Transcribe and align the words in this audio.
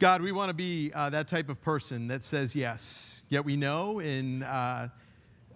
God, 0.00 0.22
we 0.22 0.32
want 0.32 0.48
to 0.48 0.54
be 0.54 0.90
uh, 0.94 1.10
that 1.10 1.28
type 1.28 1.50
of 1.50 1.60
person 1.60 2.08
that 2.08 2.22
says 2.22 2.56
yes. 2.56 3.20
Yet 3.28 3.44
we 3.44 3.54
know 3.54 3.98
in 3.98 4.42
uh, 4.44 4.88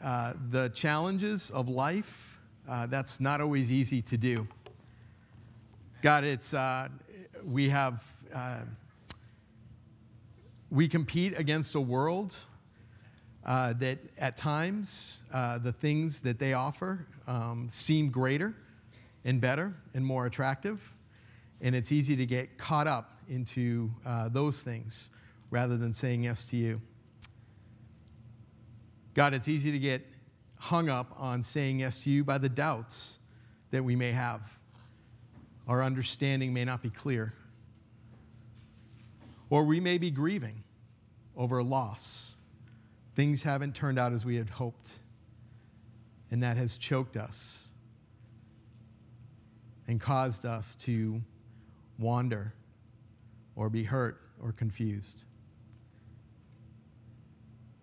uh, 0.05 0.34
the 0.50 0.68
challenges 0.68 1.50
of 1.50 1.67
life, 1.70 2.39
uh, 2.68 2.84
that's 2.84 3.20
not 3.20 3.41
always 3.41 3.72
easy 3.72 4.02
to 4.02 4.18
do. 4.18 4.47
God, 6.02 6.25
it's, 6.25 6.52
uh, 6.52 6.88
we 7.43 7.70
have, 7.70 8.04
uh, 8.34 8.59
we 10.70 10.88
compete 10.88 11.32
against 11.38 11.74
a 11.74 11.80
world 11.80 12.36
that 13.46 13.98
at 14.18 14.36
times 14.36 15.20
the 15.32 15.74
things 15.80 16.20
that 16.20 16.38
they 16.38 16.52
offer 16.52 17.06
um, 17.26 17.66
seem 17.70 18.11
greater 18.11 18.54
and 19.24 19.40
better 19.40 19.74
and 19.95 20.04
more 20.04 20.26
attractive. 20.26 20.93
And 21.61 21.75
it's 21.75 21.93
easy 21.93 22.16
to 22.16 22.27
get 22.27 22.59
caught 22.59 22.87
up 22.87 23.18
into 23.29 23.91
uh, 24.05 24.28
those 24.28 24.60
things 24.62 25.10
rather 25.51 25.77
than 25.77 25.92
saying 25.92 26.24
yes 26.24 26.45
to 26.47 26.56
you. 26.56 26.80
God, 29.15 29.33
it's 29.33 29.48
easy 29.48 29.70
to 29.70 29.78
get 29.78 30.05
hung 30.56 30.88
up 30.88 31.14
on 31.16 31.42
saying 31.42 31.80
yes 31.80 32.02
to 32.02 32.11
you 32.11 32.25
by 32.25 32.38
the 32.38 32.48
doubts 32.48 33.19
that 33.70 33.84
we 33.84 33.95
may 33.97 34.12
have. 34.12 34.41
Our 35.69 35.83
understanding 35.83 36.52
may 36.52 36.64
not 36.64 36.83
be 36.83 36.91
clear. 36.91 37.33
Or 39.50 39.64
we 39.64 39.80
may 39.80 39.98
be 39.98 40.11
grieving 40.11 40.64
over 41.36 41.59
a 41.59 41.64
loss. 41.64 42.36
Things 43.14 43.42
haven't 43.42 43.75
turned 43.75 43.98
out 43.98 44.12
as 44.12 44.25
we 44.25 44.36
had 44.36 44.50
hoped, 44.50 44.91
and 46.30 46.42
that 46.42 46.56
has 46.56 46.77
choked 46.77 47.16
us 47.16 47.69
and 49.86 50.00
caused 50.00 50.45
us 50.45 50.75
to 50.77 51.20
wander 51.98 52.55
or 53.57 53.69
be 53.69 53.84
hurt 53.84 54.21
or 54.43 54.53
confused. 54.53 55.25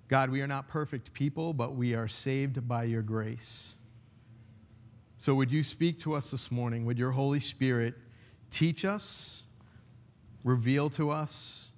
God, 0.08 0.30
we 0.30 0.42
are 0.42 0.48
not 0.48 0.68
perfect 0.68 1.14
people, 1.14 1.54
but 1.54 1.76
we 1.76 1.96
are 1.96 2.08
saved 2.08 2.68
by 2.68 2.84
your 2.84 3.02
grace. 3.02 3.76
So, 5.18 5.36
would 5.36 5.52
you 5.52 5.64
speak 5.64 6.00
to 6.00 6.16
us 6.16 6.32
this 6.32 6.52
morning? 6.52 6.84
Would 6.86 6.98
your 6.98 7.12
Holy 7.12 7.40
Spirit 7.40 7.94
teach 8.50 8.84
us, 8.84 9.44
reveal 10.44 10.90
to 10.92 11.12
us, 11.12 11.70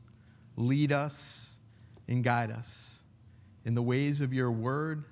lead 0.55 0.91
us, 0.91 1.51
and 2.07 2.23
guide 2.23 2.49
us 2.49 3.03
in 3.65 3.75
the 3.75 3.83
ways 3.83 4.21
of 4.21 4.33
your 4.33 4.51
word, 4.51 5.03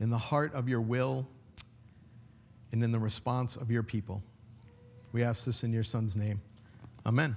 in 0.00 0.10
the 0.10 0.18
heart 0.18 0.52
of 0.54 0.68
your 0.68 0.80
will, 0.80 1.28
and 2.72 2.82
in 2.82 2.90
the 2.90 2.98
response 2.98 3.54
of 3.54 3.70
your 3.70 3.82
people? 3.82 4.22
We 5.12 5.24
ask 5.24 5.44
this 5.44 5.64
in 5.64 5.72
your 5.72 5.82
Son's 5.82 6.14
name. 6.14 6.40
Amen. 7.04 7.34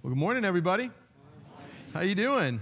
Well, 0.00 0.10
good 0.10 0.16
morning, 0.16 0.44
everybody. 0.44 0.88
How 1.92 2.02
you 2.02 2.14
doing? 2.14 2.60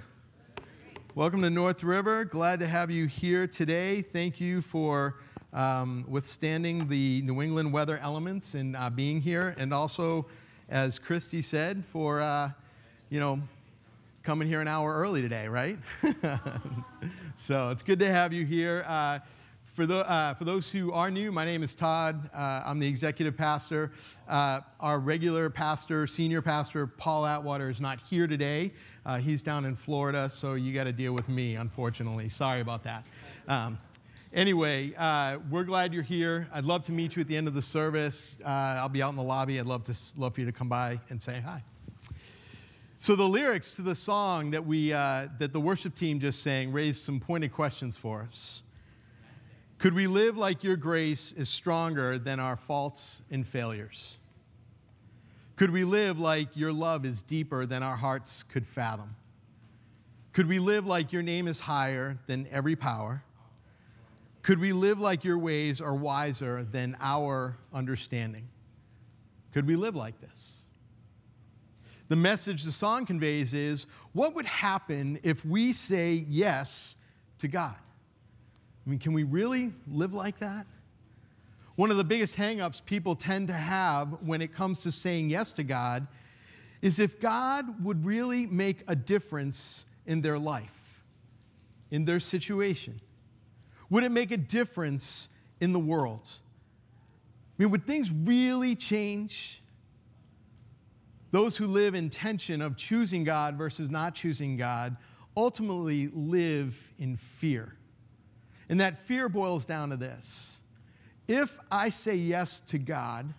Welcome 1.15 1.43
to 1.43 1.51
North 1.51 1.85
River. 1.85 2.25
Glad 2.25 2.61
to 2.61 2.67
have 2.67 2.91
you 2.91 3.05
here 3.05 3.47
today. 3.47 4.01
Thank 4.01 4.41
you 4.41 4.63
for 4.63 5.17
um, 5.53 6.07
withstanding 6.09 6.89
the 6.89 7.21
New 7.21 7.43
England 7.43 7.71
weather 7.71 7.99
elements 7.99 8.55
and 8.55 8.75
uh, 8.75 8.89
being 8.89 9.21
here, 9.21 9.55
and 9.59 9.75
also, 9.75 10.25
as 10.71 10.99
Christy 10.99 11.43
said, 11.43 11.85
for 11.93 12.23
uh, 12.23 12.51
you 13.11 13.21
know 13.21 13.39
coming 14.23 14.49
here 14.49 14.63
an 14.63 14.69
hour 14.69 14.95
early 14.95 15.21
today, 15.21 15.47
right? 15.47 15.79
so 17.37 17.69
it's 17.69 17.83
good 17.83 17.99
to 17.99 18.11
have 18.11 18.33
you 18.33 18.47
here. 18.47 18.83
Uh, 18.89 19.19
for, 19.79 19.87
the, 19.87 20.11
uh, 20.11 20.35
for 20.35 20.45
those 20.45 20.69
who 20.69 20.91
are 20.91 21.09
new, 21.09 21.31
my 21.31 21.45
name 21.45 21.63
is 21.63 21.73
Todd. 21.73 22.29
Uh, 22.35 22.65
I'm 22.67 22.81
the 22.81 22.89
executive 22.89 23.37
pastor. 23.37 23.93
Uh, 24.27 24.59
our 24.81 24.99
regular 24.99 25.49
pastor, 25.51 26.05
senior 26.09 26.43
pastor, 26.43 26.89
Paul 26.89 27.25
Atwater, 27.25 27.69
is 27.69 27.81
not 27.81 28.01
here 28.11 28.27
today. 28.27 28.73
Uh, 29.07 29.19
he's 29.19 29.41
down 29.41 29.65
in 29.65 29.77
Florida, 29.77 30.29
so 30.31 30.55
you 30.55 30.75
got 30.75 30.85
to 30.85 30.93
deal 30.93 31.13
with 31.13 31.29
me, 31.29 31.55
unfortunately. 31.55 32.29
Sorry 32.29 32.61
about 32.61 32.83
that. 32.83 33.05
Um, 33.47 33.79
anyway, 34.35 34.95
uh, 34.99 35.39
we're 35.49 35.63
glad 35.63 35.95
you're 35.95 36.03
here. 36.03 36.49
I'd 36.53 36.65
love 36.65 36.83
to 36.87 36.93
meet 36.93 37.15
you 37.15 37.21
at 37.21 37.29
the 37.29 37.37
end 37.37 37.47
of 37.47 37.55
the 37.55 37.63
service. 37.63 38.37
Uh, 38.45 38.49
I'll 38.49 38.89
be 38.89 39.01
out 39.01 39.11
in 39.11 39.17
the 39.17 39.23
lobby. 39.23 39.61
I'd 39.61 39.67
love, 39.67 39.85
to, 39.85 39.95
love 40.17 40.35
for 40.35 40.41
you 40.41 40.47
to 40.47 40.53
come 40.53 40.69
by 40.69 40.99
and 41.09 41.23
say 41.23 41.39
hi. 41.39 41.63
So 42.99 43.15
the 43.15 43.29
lyrics 43.29 43.77
to 43.77 43.83
the 43.83 43.95
song 43.95 44.51
that 44.51 44.67
we 44.67 44.89
that 44.89 45.53
the 45.53 45.61
worship 45.61 45.95
team 45.95 46.19
just 46.19 46.43
sang 46.43 46.73
raised 46.73 47.05
some 47.05 47.21
pointed 47.21 47.53
questions 47.53 47.97
for 47.97 48.27
us. 48.29 48.63
Could 49.79 49.95
we 49.95 50.09
live 50.09 50.37
like 50.37 50.65
your 50.65 50.77
grace 50.77 51.33
is 51.37 51.49
stronger 51.49 52.19
than 52.19 52.41
our 52.41 52.57
faults 52.57 53.23
and 53.31 53.47
failures? 53.47 54.19
Could 55.55 55.71
we 55.71 55.85
live 55.85 56.19
like 56.19 56.57
your 56.57 56.73
love 56.73 57.05
is 57.05 57.23
deeper 57.23 57.65
than 57.65 57.85
our 57.85 57.97
hearts 57.97 58.43
could 58.49 58.67
fathom? 58.67 59.15
Could 60.33 60.49
we 60.49 60.59
live 60.59 60.87
like 60.87 61.13
your 61.13 61.23
name 61.23 61.47
is 61.47 61.61
higher 61.61 62.19
than 62.27 62.49
every 62.51 62.75
power? 62.75 63.23
Could 64.43 64.59
we 64.59 64.73
live 64.73 64.99
like 64.99 65.25
your 65.25 65.39
ways 65.39 65.81
are 65.81 65.95
wiser 65.95 66.65
than 66.65 66.97
our 67.01 67.57
understanding? 67.73 68.49
Could 69.53 69.67
we 69.67 69.77
live 69.77 69.95
like 69.95 70.21
this? 70.21 70.63
The 72.09 72.17
message 72.17 72.65
the 72.65 72.73
song 72.73 73.07
conveys 73.07 73.55
is 73.55 73.87
what 74.13 74.35
would 74.35 74.47
happen 74.47 75.21
if 75.23 75.45
we 75.45 75.73
say 75.73 76.25
yes 76.29 76.97
to 77.39 77.49
God? 77.49 77.77
I 78.89 78.91
mean, 78.91 79.01
can 79.01 79.13
we 79.13 79.23
really 79.23 79.71
live 79.87 80.15
like 80.15 80.39
that? 80.39 80.67
One 81.77 81.91
of 81.91 81.99
the 81.99 82.05
biggest 82.05 82.39
hangups 82.39 82.83
people 82.83 83.15
tend 83.15 83.49
to 83.49 83.53
have 83.53 84.17
when 84.23 84.41
it 84.41 84.55
comes 84.55 84.83
to 84.85 84.91
saying 84.91 85.29
yes 85.29 85.53
to 85.53 85.63
God 85.63 86.07
is 86.81 86.99
if 86.99 87.21
God 87.21 87.85
would 87.85 88.07
really 88.07 88.47
make 88.47 88.79
a 88.89 88.97
difference 88.97 89.85
in 90.07 90.23
their 90.23 90.39
life, 90.39 91.03
in 91.91 92.07
their 92.07 92.19
situation. 92.19 92.99
Would 93.91 94.05
it 94.05 94.11
make 94.11 94.31
a 94.31 94.39
difference 94.39 95.29
in 95.61 95.75
the 95.75 95.79
world? 95.79 96.31
I 97.59 97.63
mean, 97.63 97.71
would 97.71 97.87
things 97.87 98.11
really 98.11 98.75
change? 98.75 99.61
Those 101.31 101.59
who 101.59 101.67
live 101.67 101.95
in 101.95 102.09
tension 102.09 102.63
of 102.63 102.75
choosing 102.75 103.23
God 103.23 103.59
versus 103.59 103.91
not 103.91 104.15
choosing 104.15 104.57
God 104.57 104.97
ultimately 105.37 106.09
live 106.15 106.75
in 106.99 107.19
fear. 107.19 107.75
And 108.69 108.81
that 108.81 108.99
fear 109.03 109.29
boils 109.29 109.65
down 109.65 109.91
to 109.91 109.97
this 109.97 110.61
if 111.29 111.59
I 111.71 111.91
say 111.91 112.17
yes 112.17 112.61
to 112.69 112.79
God, 112.79 113.33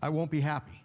I 0.00 0.08
won't 0.08 0.30
be 0.30 0.40
happy. 0.40 0.84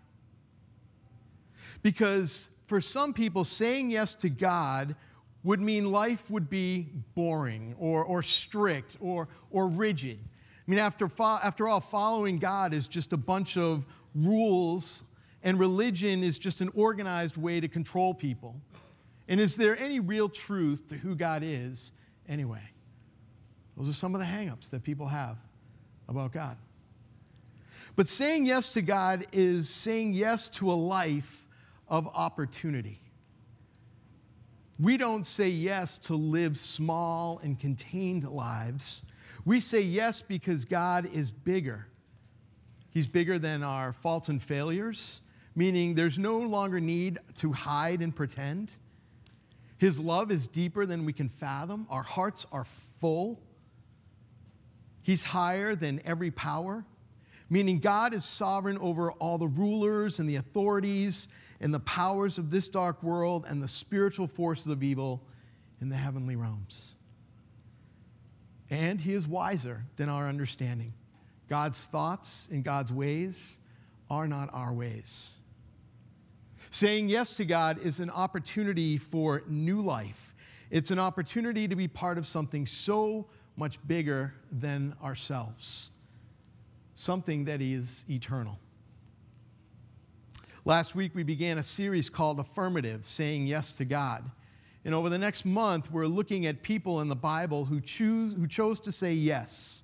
Because 1.83 2.49
for 2.65 2.81
some 2.81 3.13
people, 3.13 3.43
saying 3.43 3.91
yes 3.91 4.15
to 4.15 4.29
God 4.29 4.95
would 5.43 5.61
mean 5.61 5.91
life 5.91 6.29
would 6.29 6.49
be 6.49 6.87
boring 7.15 7.75
or, 7.79 8.03
or 8.03 8.23
strict 8.23 8.97
or, 8.99 9.27
or 9.51 9.67
rigid. 9.67 10.19
I 10.23 10.71
mean, 10.71 10.79
after, 10.79 11.09
after 11.19 11.67
all, 11.67 11.79
following 11.79 12.39
God 12.39 12.73
is 12.73 12.87
just 12.87 13.13
a 13.13 13.17
bunch 13.17 13.57
of 13.57 13.85
rules, 14.15 15.03
and 15.43 15.59
religion 15.59 16.23
is 16.23 16.37
just 16.37 16.61
an 16.61 16.69
organized 16.75 17.37
way 17.37 17.59
to 17.59 17.67
control 17.67 18.13
people. 18.13 18.55
And 19.27 19.39
is 19.39 19.55
there 19.55 19.77
any 19.77 19.99
real 19.99 20.29
truth 20.29 20.87
to 20.89 20.95
who 20.95 21.15
God 21.15 21.41
is 21.43 21.91
anyway. 22.27 22.61
Those 23.77 23.89
are 23.89 23.93
some 23.93 24.15
of 24.15 24.21
the 24.21 24.27
hangups 24.27 24.69
that 24.69 24.83
people 24.83 25.07
have 25.07 25.37
about 26.07 26.31
God. 26.31 26.57
But 27.95 28.07
saying 28.07 28.45
yes 28.45 28.73
to 28.73 28.81
God 28.81 29.25
is 29.31 29.69
saying 29.69 30.13
yes 30.13 30.49
to 30.49 30.71
a 30.71 30.73
life 30.73 31.47
of 31.87 32.07
opportunity. 32.07 33.01
We 34.79 34.97
don't 34.97 35.25
say 35.25 35.49
yes 35.49 35.97
to 35.99 36.15
live 36.15 36.57
small 36.57 37.39
and 37.43 37.59
contained 37.59 38.27
lives. 38.27 39.03
We 39.45 39.59
say 39.59 39.81
yes 39.81 40.21
because 40.21 40.65
God 40.65 41.09
is 41.13 41.31
bigger. 41.31 41.87
He's 42.89 43.07
bigger 43.07 43.37
than 43.37 43.63
our 43.63 43.93
faults 43.93 44.29
and 44.29 44.41
failures, 44.41 45.21
meaning 45.55 45.95
there's 45.95 46.17
no 46.17 46.39
longer 46.39 46.79
need 46.79 47.19
to 47.37 47.51
hide 47.51 48.01
and 48.01 48.15
pretend. 48.15 48.73
His 49.81 49.99
love 49.99 50.29
is 50.29 50.45
deeper 50.45 50.85
than 50.85 51.05
we 51.05 51.11
can 51.11 51.27
fathom. 51.27 51.87
Our 51.89 52.03
hearts 52.03 52.45
are 52.51 52.67
full. 52.99 53.41
He's 55.01 55.23
higher 55.23 55.75
than 55.75 56.03
every 56.05 56.29
power, 56.29 56.85
meaning 57.49 57.79
God 57.79 58.13
is 58.13 58.23
sovereign 58.23 58.77
over 58.77 59.11
all 59.13 59.39
the 59.39 59.47
rulers 59.47 60.19
and 60.19 60.29
the 60.29 60.35
authorities 60.35 61.27
and 61.59 61.73
the 61.73 61.79
powers 61.79 62.37
of 62.37 62.51
this 62.51 62.69
dark 62.69 63.01
world 63.01 63.43
and 63.49 63.59
the 63.59 63.67
spiritual 63.67 64.27
forces 64.27 64.67
of 64.67 64.83
evil 64.83 65.23
in 65.81 65.89
the 65.89 65.97
heavenly 65.97 66.35
realms. 66.35 66.93
And 68.69 69.01
He 69.01 69.15
is 69.15 69.27
wiser 69.27 69.85
than 69.95 70.09
our 70.09 70.29
understanding. 70.29 70.93
God's 71.49 71.83
thoughts 71.87 72.47
and 72.51 72.63
God's 72.63 72.91
ways 72.91 73.57
are 74.11 74.27
not 74.27 74.51
our 74.53 74.73
ways. 74.73 75.37
Saying 76.73 77.09
yes 77.09 77.35
to 77.35 77.43
God 77.43 77.79
is 77.79 77.99
an 77.99 78.09
opportunity 78.09 78.97
for 78.97 79.43
new 79.45 79.81
life. 79.81 80.33
It's 80.69 80.89
an 80.89 80.99
opportunity 80.99 81.67
to 81.67 81.75
be 81.75 81.89
part 81.89 82.17
of 82.17 82.25
something 82.25 82.65
so 82.65 83.25
much 83.57 83.85
bigger 83.85 84.33
than 84.49 84.95
ourselves, 85.03 85.91
something 86.93 87.43
that 87.45 87.61
is 87.61 88.05
eternal. 88.09 88.57
Last 90.63 90.95
week, 90.95 91.13
we 91.13 91.23
began 91.23 91.57
a 91.57 91.63
series 91.63 92.09
called 92.09 92.39
Affirmative, 92.39 93.05
Saying 93.05 93.47
Yes 93.47 93.73
to 93.73 93.83
God. 93.83 94.31
And 94.85 94.95
over 94.95 95.09
the 95.09 95.17
next 95.17 95.43
month, 95.43 95.91
we're 95.91 96.07
looking 96.07 96.45
at 96.45 96.63
people 96.63 97.01
in 97.01 97.09
the 97.09 97.15
Bible 97.15 97.65
who, 97.65 97.81
choose, 97.81 98.33
who 98.33 98.47
chose 98.47 98.79
to 98.81 98.93
say 98.93 99.11
yes. 99.11 99.83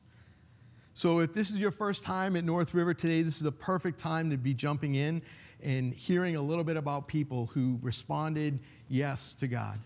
So 0.93 1.19
if 1.19 1.33
this 1.33 1.49
is 1.49 1.57
your 1.57 1.71
first 1.71 2.01
time 2.01 2.37
at 2.37 2.45
North 2.45 2.73
River 2.73 2.93
today, 2.93 3.23
this 3.23 3.41
is 3.41 3.45
a 3.45 3.51
perfect 3.51 3.99
time 3.99 4.29
to 4.29 4.37
be 4.37 4.53
jumping 4.53 4.95
in 4.95 5.21
and 5.61 5.93
hearing 5.93 6.35
a 6.35 6.41
little 6.41 6.63
bit 6.63 6.77
about 6.77 7.07
people 7.07 7.47
who 7.47 7.79
responded 7.81 8.59
yes 8.87 9.33
to 9.39 9.47
God. 9.47 9.79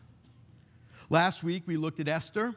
Last 1.09 1.44
week, 1.44 1.63
we 1.65 1.77
looked 1.77 2.00
at 2.00 2.07
Esther, 2.07 2.56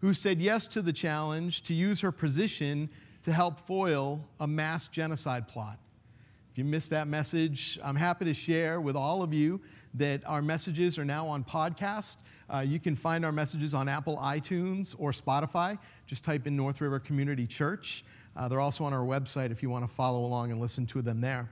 who 0.00 0.14
said 0.14 0.40
yes 0.40 0.66
to 0.68 0.82
the 0.82 0.92
challenge 0.92 1.62
to 1.64 1.74
use 1.74 2.00
her 2.00 2.12
position 2.12 2.88
to 3.22 3.32
help 3.32 3.66
foil 3.66 4.24
a 4.38 4.46
mass 4.46 4.88
genocide 4.88 5.48
plot. 5.48 5.78
If 6.52 6.58
you 6.58 6.64
missed 6.64 6.90
that 6.90 7.08
message, 7.08 7.78
I'm 7.82 7.96
happy 7.96 8.24
to 8.26 8.34
share 8.34 8.80
with 8.80 8.96
all 8.96 9.22
of 9.22 9.34
you 9.34 9.60
that 9.94 10.22
our 10.26 10.40
messages 10.40 10.98
are 10.98 11.04
now 11.04 11.26
on 11.28 11.44
podcast. 11.44 12.16
Uh, 12.48 12.60
you 12.60 12.78
can 12.78 12.96
find 12.96 13.24
our 13.24 13.32
messages 13.32 13.74
on 13.74 13.88
Apple 13.88 14.16
iTunes 14.18 14.94
or 14.98 15.10
Spotify. 15.10 15.78
Just 16.06 16.22
type 16.24 16.46
in 16.46 16.56
North 16.56 16.80
River 16.80 17.00
Community 17.00 17.46
Church. 17.46 18.04
Uh, 18.36 18.48
they're 18.48 18.60
also 18.60 18.84
on 18.84 18.92
our 18.92 19.04
website 19.04 19.50
if 19.50 19.62
you 19.62 19.70
want 19.70 19.86
to 19.86 19.94
follow 19.94 20.20
along 20.24 20.50
and 20.50 20.60
listen 20.60 20.86
to 20.86 21.02
them 21.02 21.20
there. 21.20 21.50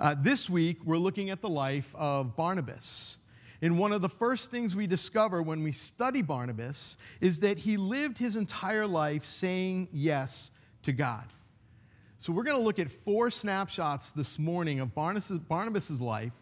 Uh, 0.00 0.14
this 0.18 0.48
week, 0.48 0.78
we're 0.82 0.96
looking 0.96 1.28
at 1.28 1.42
the 1.42 1.48
life 1.48 1.94
of 1.94 2.34
Barnabas. 2.34 3.18
And 3.60 3.78
one 3.78 3.92
of 3.92 4.00
the 4.00 4.08
first 4.08 4.50
things 4.50 4.74
we 4.74 4.86
discover 4.86 5.42
when 5.42 5.62
we 5.62 5.72
study 5.72 6.22
Barnabas 6.22 6.96
is 7.20 7.40
that 7.40 7.58
he 7.58 7.76
lived 7.76 8.16
his 8.16 8.34
entire 8.34 8.86
life 8.86 9.26
saying 9.26 9.88
yes 9.92 10.52
to 10.84 10.92
God. 10.92 11.26
So, 12.18 12.32
we're 12.32 12.44
going 12.44 12.56
to 12.56 12.64
look 12.64 12.78
at 12.78 12.90
four 12.90 13.30
snapshots 13.30 14.12
this 14.12 14.38
morning 14.38 14.80
of 14.80 14.94
Barnabas' 14.94 15.32
Barnabas's 15.32 16.00
life. 16.00 16.32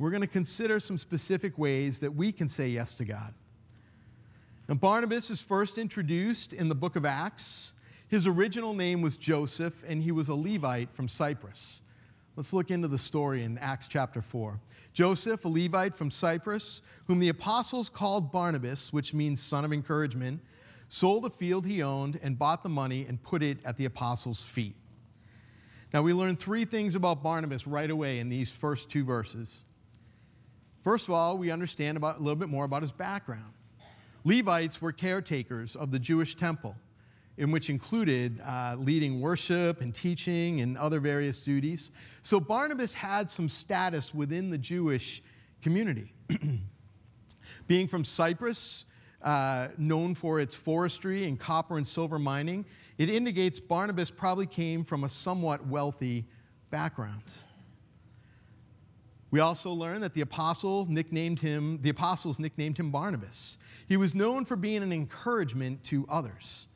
We're 0.00 0.10
going 0.10 0.22
to 0.22 0.26
consider 0.26 0.80
some 0.80 0.98
specific 0.98 1.56
ways 1.56 2.00
that 2.00 2.12
we 2.12 2.32
can 2.32 2.48
say 2.48 2.68
yes 2.68 2.94
to 2.94 3.04
God. 3.04 3.32
Now, 4.68 4.74
Barnabas 4.74 5.30
is 5.30 5.40
first 5.40 5.78
introduced 5.78 6.52
in 6.52 6.68
the 6.68 6.74
book 6.74 6.96
of 6.96 7.04
Acts. 7.04 7.74
His 8.08 8.26
original 8.26 8.74
name 8.74 9.02
was 9.02 9.16
Joseph, 9.16 9.84
and 9.86 10.02
he 10.02 10.10
was 10.10 10.28
a 10.28 10.34
Levite 10.34 10.92
from 10.92 11.06
Cyprus. 11.06 11.80
Let's 12.36 12.52
look 12.52 12.72
into 12.72 12.88
the 12.88 12.98
story 12.98 13.44
in 13.44 13.58
Acts 13.58 13.86
chapter 13.86 14.20
4. 14.20 14.58
Joseph, 14.92 15.44
a 15.44 15.48
Levite 15.48 15.96
from 15.96 16.10
Cyprus, 16.10 16.82
whom 17.06 17.20
the 17.20 17.28
apostles 17.28 17.88
called 17.88 18.32
Barnabas, 18.32 18.92
which 18.92 19.14
means 19.14 19.40
son 19.40 19.64
of 19.64 19.72
encouragement, 19.72 20.40
sold 20.88 21.24
a 21.24 21.30
field 21.30 21.64
he 21.64 21.80
owned 21.80 22.18
and 22.22 22.36
bought 22.36 22.64
the 22.64 22.68
money 22.68 23.06
and 23.08 23.22
put 23.22 23.42
it 23.42 23.58
at 23.64 23.76
the 23.76 23.84
apostles' 23.84 24.42
feet. 24.42 24.74
Now, 25.92 26.02
we 26.02 26.12
learn 26.12 26.34
three 26.34 26.64
things 26.64 26.96
about 26.96 27.22
Barnabas 27.22 27.68
right 27.68 27.88
away 27.88 28.18
in 28.18 28.28
these 28.28 28.50
first 28.50 28.90
two 28.90 29.04
verses. 29.04 29.62
First 30.82 31.06
of 31.06 31.14
all, 31.14 31.38
we 31.38 31.52
understand 31.52 31.96
about, 31.96 32.16
a 32.16 32.18
little 32.18 32.34
bit 32.34 32.48
more 32.48 32.64
about 32.64 32.82
his 32.82 32.90
background. 32.90 33.52
Levites 34.24 34.82
were 34.82 34.90
caretakers 34.90 35.76
of 35.76 35.92
the 35.92 36.00
Jewish 36.00 36.34
temple 36.34 36.74
in 37.36 37.50
which 37.50 37.68
included 37.68 38.40
uh, 38.40 38.76
leading 38.78 39.20
worship 39.20 39.80
and 39.80 39.94
teaching 39.94 40.60
and 40.60 40.78
other 40.78 41.00
various 41.00 41.42
duties. 41.42 41.90
So 42.22 42.38
Barnabas 42.38 42.92
had 42.92 43.28
some 43.28 43.48
status 43.48 44.14
within 44.14 44.50
the 44.50 44.58
Jewish 44.58 45.22
community. 45.62 46.12
Being 47.66 47.88
from 47.88 48.04
Cyprus, 48.04 48.84
uh, 49.22 49.68
known 49.78 50.14
for 50.14 50.38
its 50.38 50.54
forestry 50.54 51.24
and 51.24 51.40
copper 51.40 51.76
and 51.76 51.86
silver 51.86 52.18
mining, 52.18 52.64
it 52.98 53.10
indicates 53.10 53.58
Barnabas 53.58 54.10
probably 54.10 54.46
came 54.46 54.84
from 54.84 55.04
a 55.04 55.10
somewhat 55.10 55.66
wealthy 55.66 56.26
background. 56.70 57.22
We 59.30 59.40
also 59.40 59.72
learn 59.72 60.00
that 60.02 60.14
the 60.14 60.20
apostle 60.20 60.86
nicknamed 60.88 61.40
him, 61.40 61.80
the 61.82 61.88
apostles 61.88 62.38
nicknamed 62.38 62.78
him 62.78 62.92
Barnabas. 62.92 63.58
He 63.88 63.96
was 63.96 64.14
known 64.14 64.44
for 64.44 64.54
being 64.54 64.82
an 64.82 64.92
encouragement 64.92 65.82
to 65.84 66.06
others. 66.08 66.68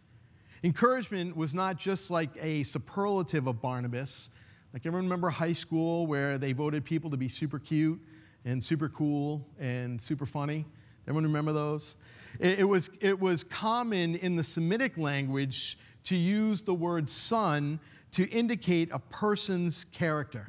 Encouragement 0.64 1.36
was 1.36 1.54
not 1.54 1.78
just 1.78 2.10
like 2.10 2.30
a 2.40 2.64
superlative 2.64 3.46
of 3.46 3.62
Barnabas. 3.62 4.30
Like, 4.72 4.84
everyone 4.84 5.04
remember 5.04 5.30
high 5.30 5.52
school 5.52 6.06
where 6.06 6.36
they 6.36 6.52
voted 6.52 6.84
people 6.84 7.10
to 7.10 7.16
be 7.16 7.28
super 7.28 7.58
cute 7.58 8.00
and 8.44 8.62
super 8.62 8.88
cool 8.88 9.46
and 9.60 10.02
super 10.02 10.26
funny? 10.26 10.66
Everyone 11.06 11.24
remember 11.24 11.52
those? 11.52 11.96
It, 12.40 12.60
it, 12.60 12.64
was, 12.64 12.90
it 13.00 13.18
was 13.20 13.44
common 13.44 14.16
in 14.16 14.36
the 14.36 14.42
Semitic 14.42 14.98
language 14.98 15.78
to 16.04 16.16
use 16.16 16.62
the 16.62 16.74
word 16.74 17.08
son 17.08 17.78
to 18.12 18.28
indicate 18.28 18.90
a 18.92 18.98
person's 18.98 19.86
character. 19.92 20.48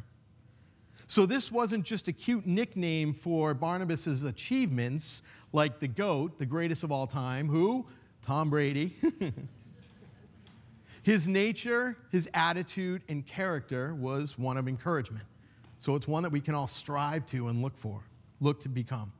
So 1.08 1.26
this 1.26 1.52
wasn't 1.52 1.86
just 1.86 2.08
a 2.08 2.12
cute 2.12 2.46
nickname 2.46 3.14
for 3.14 3.54
Barnabas's 3.54 4.24
achievements, 4.24 5.22
like 5.54 5.80
the 5.80 5.88
GOAT, 5.88 6.40
the 6.40 6.46
greatest 6.46 6.84
of 6.84 6.92
all 6.92 7.08
time, 7.08 7.48
who? 7.48 7.86
Tom 8.24 8.50
Brady. 8.50 8.96
His 11.04 11.28
nature, 11.28 11.98
his 12.12 12.28
attitude, 12.34 13.01
and 13.07 13.25
character 13.25 13.96
was 13.96 14.38
one 14.38 14.57
of 14.57 14.68
encouragement. 14.68 15.25
So 15.78 15.96
it's 15.96 16.07
one 16.07 16.24
that 16.24 16.31
we 16.31 16.42
can 16.42 16.56
all 16.56 16.68
strive 16.68 17.25
to 17.28 17.48
and 17.48 17.62
look 17.62 17.78
for, 17.78 18.01
look 18.42 18.60
to 18.62 18.69
become. 18.69 19.12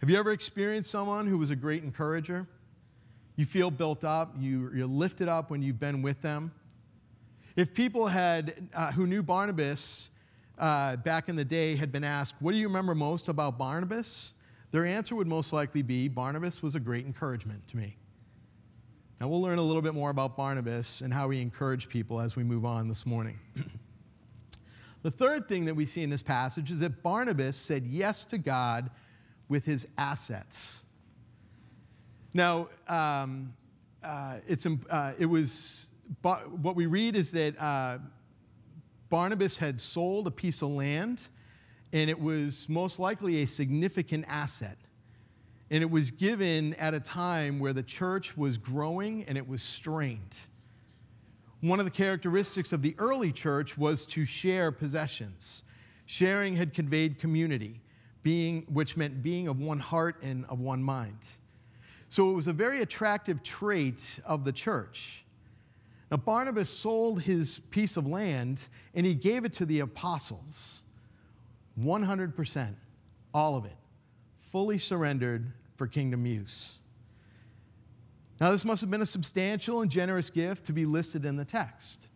Have 0.00 0.10
you 0.10 0.18
ever 0.18 0.32
experienced 0.32 0.90
someone 0.90 1.26
who 1.26 1.38
was 1.38 1.50
a 1.50 1.56
great 1.56 1.82
encourager? 1.82 2.46
You 3.36 3.46
feel 3.46 3.70
built 3.70 4.04
up, 4.04 4.34
you, 4.38 4.70
you're 4.74 4.86
lifted 4.86 5.28
up 5.28 5.50
when 5.50 5.62
you've 5.62 5.80
been 5.80 6.02
with 6.02 6.20
them. 6.20 6.52
If 7.56 7.72
people 7.72 8.06
had, 8.06 8.68
uh, 8.74 8.92
who 8.92 9.06
knew 9.06 9.22
Barnabas 9.22 10.10
uh, 10.58 10.96
back 10.96 11.28
in 11.28 11.36
the 11.36 11.44
day 11.44 11.76
had 11.76 11.92
been 11.92 12.04
asked, 12.04 12.34
What 12.40 12.52
do 12.52 12.58
you 12.58 12.66
remember 12.66 12.94
most 12.94 13.28
about 13.28 13.58
Barnabas? 13.58 14.32
Their 14.70 14.86
answer 14.86 15.14
would 15.14 15.26
most 15.26 15.52
likely 15.52 15.82
be, 15.82 16.08
Barnabas 16.08 16.62
was 16.62 16.74
a 16.74 16.80
great 16.80 17.06
encouragement 17.06 17.68
to 17.68 17.76
me. 17.76 17.96
Now, 19.22 19.28
we'll 19.28 19.40
learn 19.40 19.58
a 19.58 19.62
little 19.62 19.82
bit 19.82 19.94
more 19.94 20.10
about 20.10 20.36
Barnabas 20.36 21.00
and 21.00 21.14
how 21.14 21.30
he 21.30 21.40
encouraged 21.40 21.88
people 21.88 22.20
as 22.20 22.34
we 22.34 22.42
move 22.42 22.64
on 22.64 22.88
this 22.88 23.06
morning. 23.06 23.38
the 25.04 25.12
third 25.12 25.46
thing 25.46 25.66
that 25.66 25.76
we 25.76 25.86
see 25.86 26.02
in 26.02 26.10
this 26.10 26.22
passage 26.22 26.72
is 26.72 26.80
that 26.80 27.04
Barnabas 27.04 27.56
said 27.56 27.86
yes 27.86 28.24
to 28.24 28.36
God 28.36 28.90
with 29.48 29.64
his 29.64 29.86
assets. 29.96 30.82
Now, 32.34 32.66
um, 32.88 33.54
uh, 34.02 34.38
it's, 34.48 34.66
uh, 34.66 35.12
it 35.16 35.26
was, 35.26 35.86
what 36.20 36.74
we 36.74 36.86
read 36.86 37.14
is 37.14 37.30
that 37.30 37.56
uh, 37.62 37.98
Barnabas 39.08 39.56
had 39.56 39.80
sold 39.80 40.26
a 40.26 40.32
piece 40.32 40.62
of 40.62 40.70
land, 40.70 41.20
and 41.92 42.10
it 42.10 42.20
was 42.20 42.68
most 42.68 42.98
likely 42.98 43.42
a 43.42 43.46
significant 43.46 44.24
asset. 44.26 44.78
And 45.72 45.82
it 45.82 45.90
was 45.90 46.10
given 46.10 46.74
at 46.74 46.92
a 46.92 47.00
time 47.00 47.58
where 47.58 47.72
the 47.72 47.82
church 47.82 48.36
was 48.36 48.58
growing 48.58 49.24
and 49.24 49.38
it 49.38 49.48
was 49.48 49.62
strained. 49.62 50.36
One 51.62 51.78
of 51.80 51.86
the 51.86 51.90
characteristics 51.90 52.74
of 52.74 52.82
the 52.82 52.94
early 52.98 53.32
church 53.32 53.78
was 53.78 54.04
to 54.06 54.26
share 54.26 54.70
possessions. 54.70 55.62
Sharing 56.04 56.56
had 56.56 56.74
conveyed 56.74 57.18
community, 57.18 57.80
being, 58.22 58.66
which 58.70 58.98
meant 58.98 59.22
being 59.22 59.48
of 59.48 59.60
one 59.60 59.78
heart 59.78 60.16
and 60.22 60.44
of 60.50 60.60
one 60.60 60.82
mind. 60.82 61.16
So 62.10 62.28
it 62.28 62.34
was 62.34 62.48
a 62.48 62.52
very 62.52 62.82
attractive 62.82 63.42
trait 63.42 64.20
of 64.26 64.44
the 64.44 64.52
church. 64.52 65.24
Now, 66.10 66.18
Barnabas 66.18 66.68
sold 66.68 67.22
his 67.22 67.60
piece 67.70 67.96
of 67.96 68.06
land 68.06 68.68
and 68.94 69.06
he 69.06 69.14
gave 69.14 69.46
it 69.46 69.54
to 69.54 69.64
the 69.64 69.80
apostles 69.80 70.82
100%, 71.80 72.74
all 73.32 73.56
of 73.56 73.64
it, 73.64 73.78
fully 74.50 74.76
surrendered 74.76 75.50
for 75.82 75.88
kingdom 75.88 76.24
use. 76.24 76.78
Now, 78.40 78.52
this 78.52 78.64
must 78.64 78.82
have 78.82 78.90
been 78.92 79.02
a 79.02 79.06
substantial 79.06 79.80
and 79.80 79.90
generous 79.90 80.30
gift 80.30 80.64
to 80.66 80.72
be 80.72 80.86
listed 80.86 81.24
in 81.24 81.34
the 81.34 81.44
text. 81.44 82.06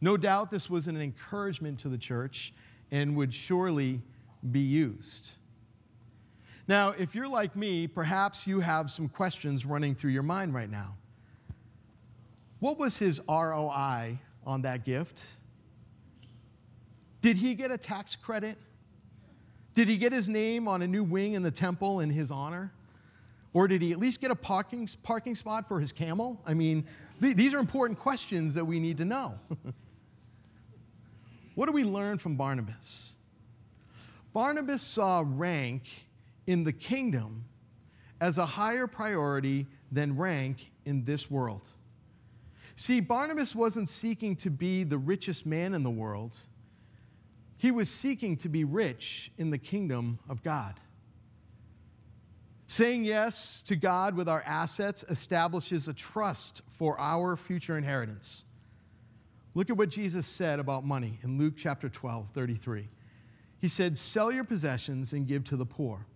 No 0.00 0.16
doubt 0.16 0.50
this 0.50 0.68
was 0.68 0.88
an 0.88 1.00
encouragement 1.00 1.78
to 1.78 1.88
the 1.88 1.98
church 1.98 2.52
and 2.90 3.14
would 3.14 3.32
surely 3.32 4.02
be 4.50 4.58
used. 4.58 5.30
Now, 6.66 6.96
if 6.98 7.14
you're 7.14 7.28
like 7.28 7.54
me, 7.54 7.86
perhaps 7.86 8.44
you 8.44 8.58
have 8.58 8.90
some 8.90 9.08
questions 9.08 9.64
running 9.64 9.94
through 9.94 10.10
your 10.10 10.24
mind 10.24 10.52
right 10.52 10.68
now. 10.68 10.96
What 12.58 12.76
was 12.76 12.98
his 12.98 13.20
ROI 13.28 14.18
on 14.44 14.62
that 14.62 14.84
gift? 14.84 15.22
Did 17.20 17.36
he 17.36 17.54
get 17.54 17.70
a 17.70 17.78
tax 17.78 18.16
credit? 18.16 18.58
Did 19.76 19.86
he 19.86 19.96
get 19.96 20.12
his 20.12 20.28
name 20.28 20.66
on 20.66 20.82
a 20.82 20.88
new 20.88 21.04
wing 21.04 21.34
in 21.34 21.44
the 21.44 21.52
temple 21.52 22.00
in 22.00 22.10
his 22.10 22.32
honor? 22.32 22.72
Or 23.54 23.68
did 23.68 23.82
he 23.82 23.92
at 23.92 23.98
least 23.98 24.20
get 24.20 24.30
a 24.30 24.34
parking, 24.34 24.88
parking 25.02 25.34
spot 25.34 25.68
for 25.68 25.78
his 25.78 25.92
camel? 25.92 26.40
I 26.46 26.54
mean, 26.54 26.86
th- 27.20 27.36
these 27.36 27.52
are 27.52 27.58
important 27.58 27.98
questions 27.98 28.54
that 28.54 28.64
we 28.64 28.80
need 28.80 28.96
to 28.96 29.04
know. 29.04 29.38
what 31.54 31.66
do 31.66 31.72
we 31.72 31.84
learn 31.84 32.18
from 32.18 32.36
Barnabas? 32.36 33.14
Barnabas 34.32 34.82
saw 34.82 35.22
rank 35.26 35.82
in 36.46 36.64
the 36.64 36.72
kingdom 36.72 37.44
as 38.20 38.38
a 38.38 38.46
higher 38.46 38.86
priority 38.86 39.66
than 39.90 40.16
rank 40.16 40.70
in 40.86 41.04
this 41.04 41.30
world. 41.30 41.68
See, 42.76 43.00
Barnabas 43.00 43.54
wasn't 43.54 43.88
seeking 43.88 44.34
to 44.36 44.50
be 44.50 44.84
the 44.84 44.96
richest 44.96 45.44
man 45.44 45.74
in 45.74 45.82
the 45.82 45.90
world. 45.90 46.36
he 47.58 47.70
was 47.70 47.88
seeking 47.90 48.36
to 48.38 48.48
be 48.48 48.64
rich 48.64 49.30
in 49.38 49.50
the 49.50 49.58
kingdom 49.58 50.18
of 50.28 50.42
God. 50.42 50.80
Saying 52.72 53.04
yes 53.04 53.60
to 53.64 53.76
God 53.76 54.16
with 54.16 54.30
our 54.30 54.42
assets 54.46 55.04
establishes 55.10 55.88
a 55.88 55.92
trust 55.92 56.62
for 56.70 56.98
our 56.98 57.36
future 57.36 57.76
inheritance. 57.76 58.46
Look 59.52 59.68
at 59.68 59.76
what 59.76 59.90
Jesus 59.90 60.26
said 60.26 60.58
about 60.58 60.82
money 60.82 61.18
in 61.22 61.36
Luke 61.36 61.52
chapter 61.54 61.90
12, 61.90 62.28
33. 62.32 62.88
He 63.58 63.68
said, 63.68 63.98
Sell 63.98 64.32
your 64.32 64.44
possessions 64.44 65.12
and 65.12 65.26
give 65.26 65.44
to 65.44 65.56
the 65.58 65.66
poor. 65.66 66.06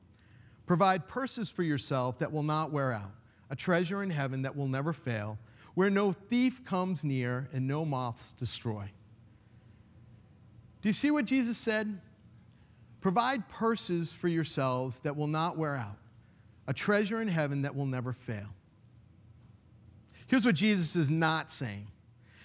Provide 0.64 1.06
purses 1.08 1.50
for 1.50 1.62
yourself 1.62 2.20
that 2.20 2.32
will 2.32 2.42
not 2.42 2.72
wear 2.72 2.90
out, 2.90 3.12
a 3.50 3.54
treasure 3.54 4.02
in 4.02 4.08
heaven 4.08 4.40
that 4.40 4.56
will 4.56 4.66
never 4.66 4.94
fail, 4.94 5.36
where 5.74 5.90
no 5.90 6.12
thief 6.12 6.64
comes 6.64 7.04
near 7.04 7.50
and 7.52 7.68
no 7.68 7.84
moths 7.84 8.32
destroy. 8.32 8.88
Do 10.80 10.88
you 10.88 10.94
see 10.94 11.10
what 11.10 11.26
Jesus 11.26 11.58
said? 11.58 12.00
Provide 13.02 13.46
purses 13.50 14.14
for 14.14 14.28
yourselves 14.28 15.00
that 15.00 15.18
will 15.18 15.26
not 15.26 15.58
wear 15.58 15.76
out, 15.76 15.98
a 16.66 16.74
treasure 16.74 17.20
in 17.20 17.28
heaven 17.28 17.62
that 17.62 17.74
will 17.74 17.86
never 17.86 18.12
fail. 18.12 18.48
Here's 20.26 20.44
what 20.44 20.54
Jesus 20.54 20.96
is 20.96 21.10
not 21.10 21.50
saying 21.50 21.88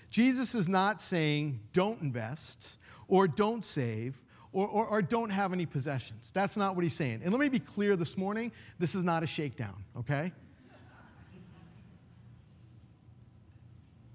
Jesus 0.09 0.53
is 0.55 0.67
not 0.67 1.01
saying 1.01 1.59
don't 1.73 2.01
invest 2.01 2.77
or 3.07 3.27
don't 3.27 3.63
save 3.63 4.21
or, 4.53 4.67
or, 4.67 4.85
or, 4.85 5.01
don't 5.01 5.29
have 5.29 5.53
any 5.53 5.65
possessions. 5.65 6.29
That's 6.33 6.57
not 6.57 6.75
what 6.75 6.83
he's 6.83 6.93
saying. 6.93 7.21
And 7.23 7.31
let 7.31 7.39
me 7.39 7.47
be 7.47 7.59
clear 7.59 7.95
this 7.95 8.17
morning 8.17 8.51
this 8.79 8.95
is 8.95 9.03
not 9.03 9.23
a 9.23 9.25
shakedown, 9.25 9.85
okay? 9.99 10.33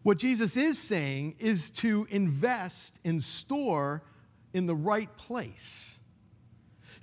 What 0.02 0.18
Jesus 0.18 0.56
is 0.58 0.78
saying 0.78 1.36
is 1.38 1.70
to 1.70 2.06
invest 2.10 2.98
and 3.02 3.22
store 3.22 4.02
in 4.52 4.66
the 4.66 4.74
right 4.74 5.14
place. 5.16 5.95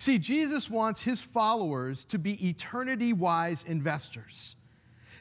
See, 0.04 0.20
Jesus 0.20 0.70
wants 0.70 1.02
his 1.02 1.22
followers 1.22 2.04
to 2.04 2.20
be 2.20 2.50
eternity 2.50 3.14
wise 3.14 3.64
investors. 3.66 4.58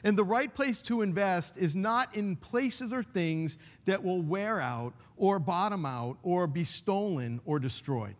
And 0.03 0.17
the 0.17 0.25
right 0.25 0.53
place 0.53 0.81
to 0.81 1.03
invest 1.03 1.55
is 1.55 1.73
not 1.73 2.13
in 2.13 2.35
places 2.35 2.91
or 2.91 3.01
things 3.01 3.57
that 3.85 4.03
will 4.03 4.21
wear 4.21 4.59
out 4.59 4.93
or 5.15 5.39
bottom 5.39 5.85
out 5.85 6.17
or 6.21 6.47
be 6.47 6.65
stolen 6.65 7.39
or 7.45 7.59
destroyed. 7.59 8.17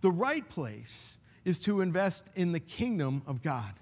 The 0.00 0.10
right 0.10 0.48
place 0.48 1.20
is 1.44 1.60
to 1.60 1.80
invest 1.82 2.24
in 2.34 2.50
the 2.50 2.58
kingdom 2.58 3.22
of 3.24 3.40
God. 3.40 3.72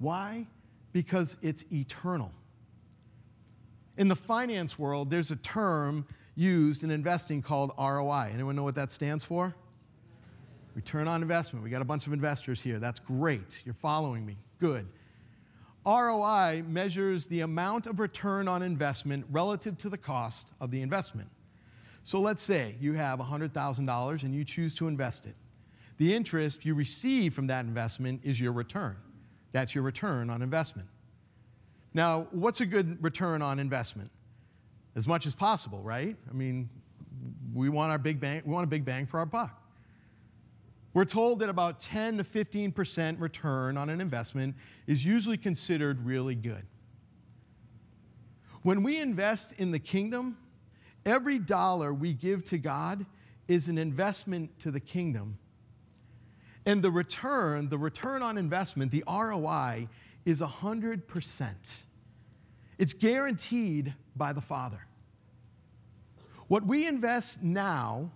Why? 0.00 0.48
Because 0.92 1.36
it's 1.40 1.64
eternal. 1.70 2.32
In 3.96 4.08
the 4.08 4.16
finance 4.16 4.76
world, 4.76 5.10
there's 5.10 5.30
a 5.30 5.36
term 5.36 6.04
used 6.34 6.82
in 6.82 6.90
investing 6.90 7.42
called 7.42 7.70
ROI. 7.78 8.32
Anyone 8.34 8.56
know 8.56 8.64
what 8.64 8.74
that 8.74 8.90
stands 8.90 9.22
for? 9.22 9.54
Return 10.76 11.08
on 11.08 11.22
investment. 11.22 11.64
We 11.64 11.70
got 11.70 11.80
a 11.80 11.86
bunch 11.86 12.06
of 12.06 12.12
investors 12.12 12.60
here. 12.60 12.78
That's 12.78 13.00
great. 13.00 13.62
You're 13.64 13.74
following 13.74 14.26
me. 14.26 14.36
Good. 14.60 14.86
ROI 15.86 16.64
measures 16.68 17.24
the 17.24 17.40
amount 17.40 17.86
of 17.86 17.98
return 17.98 18.46
on 18.46 18.62
investment 18.62 19.24
relative 19.30 19.78
to 19.78 19.88
the 19.88 19.96
cost 19.96 20.48
of 20.60 20.70
the 20.70 20.82
investment. 20.82 21.30
So 22.04 22.20
let's 22.20 22.42
say 22.42 22.74
you 22.78 22.92
have 22.92 23.20
$100,000 23.20 24.22
and 24.22 24.34
you 24.34 24.44
choose 24.44 24.74
to 24.74 24.86
invest 24.86 25.24
it. 25.24 25.34
The 25.96 26.14
interest 26.14 26.66
you 26.66 26.74
receive 26.74 27.32
from 27.32 27.46
that 27.46 27.64
investment 27.64 28.20
is 28.22 28.38
your 28.38 28.52
return. 28.52 28.96
That's 29.52 29.74
your 29.74 29.82
return 29.82 30.28
on 30.28 30.42
investment. 30.42 30.88
Now, 31.94 32.26
what's 32.32 32.60
a 32.60 32.66
good 32.66 33.02
return 33.02 33.40
on 33.40 33.58
investment? 33.58 34.10
As 34.94 35.08
much 35.08 35.24
as 35.24 35.34
possible, 35.34 35.80
right? 35.80 36.16
I 36.28 36.34
mean, 36.34 36.68
we 37.54 37.70
want 37.70 37.92
our 37.92 37.98
big 37.98 38.20
bang, 38.20 38.42
we 38.44 38.52
want 38.52 38.64
a 38.64 38.68
big 38.68 38.84
bang 38.84 39.06
for 39.06 39.18
our 39.18 39.26
buck. 39.26 39.62
We're 40.96 41.04
told 41.04 41.40
that 41.40 41.50
about 41.50 41.78
10 41.80 42.16
to 42.16 42.24
15% 42.24 43.20
return 43.20 43.76
on 43.76 43.90
an 43.90 44.00
investment 44.00 44.56
is 44.86 45.04
usually 45.04 45.36
considered 45.36 46.06
really 46.06 46.34
good. 46.34 46.62
When 48.62 48.82
we 48.82 48.98
invest 48.98 49.52
in 49.58 49.72
the 49.72 49.78
kingdom, 49.78 50.38
every 51.04 51.38
dollar 51.38 51.92
we 51.92 52.14
give 52.14 52.46
to 52.46 52.56
God 52.56 53.04
is 53.46 53.68
an 53.68 53.76
investment 53.76 54.58
to 54.60 54.70
the 54.70 54.80
kingdom. 54.80 55.36
And 56.64 56.80
the 56.80 56.90
return, 56.90 57.68
the 57.68 57.76
return 57.76 58.22
on 58.22 58.38
investment, 58.38 58.90
the 58.90 59.04
ROI, 59.06 59.88
is 60.24 60.40
100%. 60.40 61.52
It's 62.78 62.94
guaranteed 62.94 63.92
by 64.16 64.32
the 64.32 64.40
Father. 64.40 64.86
What 66.48 66.64
we 66.64 66.86
invest 66.86 67.42
now 67.42 68.12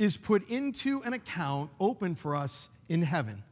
is 0.00 0.16
put 0.16 0.48
into 0.48 1.02
an 1.02 1.12
account 1.12 1.70
open 1.78 2.14
for 2.14 2.34
us 2.34 2.70
in 2.88 3.02
heaven. 3.02 3.42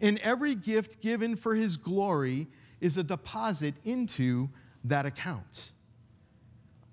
And 0.00 0.18
every 0.18 0.56
gift 0.56 1.00
given 1.00 1.36
for 1.36 1.54
His 1.54 1.76
glory 1.76 2.48
is 2.80 2.98
a 2.98 3.04
deposit 3.04 3.74
into 3.84 4.48
that 4.82 5.06
account. 5.06 5.70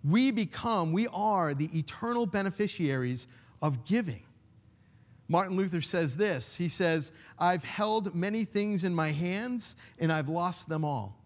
We 0.08 0.30
become, 0.30 0.94
we 0.94 1.08
are 1.08 1.56
the 1.56 1.76
eternal 1.76 2.28
beneficiaries 2.28 3.26
of 3.60 3.86
giving. 3.86 4.22
Martin 5.28 5.58
Luther 5.58 5.82
says 5.82 6.16
this 6.16 6.56
He 6.56 6.70
says, 6.70 7.12
I've 7.40 7.64
held 7.64 8.14
many 8.14 8.46
things 8.46 8.84
in 8.84 8.94
my 8.94 9.12
hands 9.12 9.76
and 9.98 10.14
I've 10.14 10.30
lost 10.30 10.70
them 10.70 10.86
all. 10.86 11.18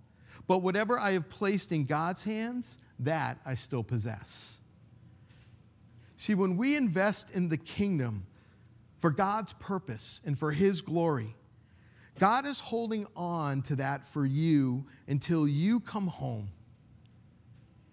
But 0.48 0.60
whatever 0.60 0.98
I 0.98 1.12
have 1.12 1.30
placed 1.30 1.74
in 1.74 1.84
God's 1.84 2.24
hands, 2.24 2.78
that 3.00 3.38
I 3.46 3.56
still 3.56 3.84
possess. 3.84 4.59
See, 6.20 6.36
when 6.36 6.58
we 6.58 6.76
invest 6.76 7.30
in 7.30 7.48
the 7.48 7.56
kingdom 7.56 8.26
for 9.00 9.10
God's 9.10 9.54
purpose 9.54 10.20
and 10.26 10.38
for 10.38 10.52
His 10.52 10.82
glory, 10.82 11.34
God 12.20 12.46
is 12.46 12.60
holding 12.60 13.08
on 13.16 13.62
to 13.64 13.78
that 13.78 14.06
for 14.10 14.26
you 14.26 14.84
until 15.08 15.48
you 15.48 15.80
come 15.80 16.08
home. 16.08 16.50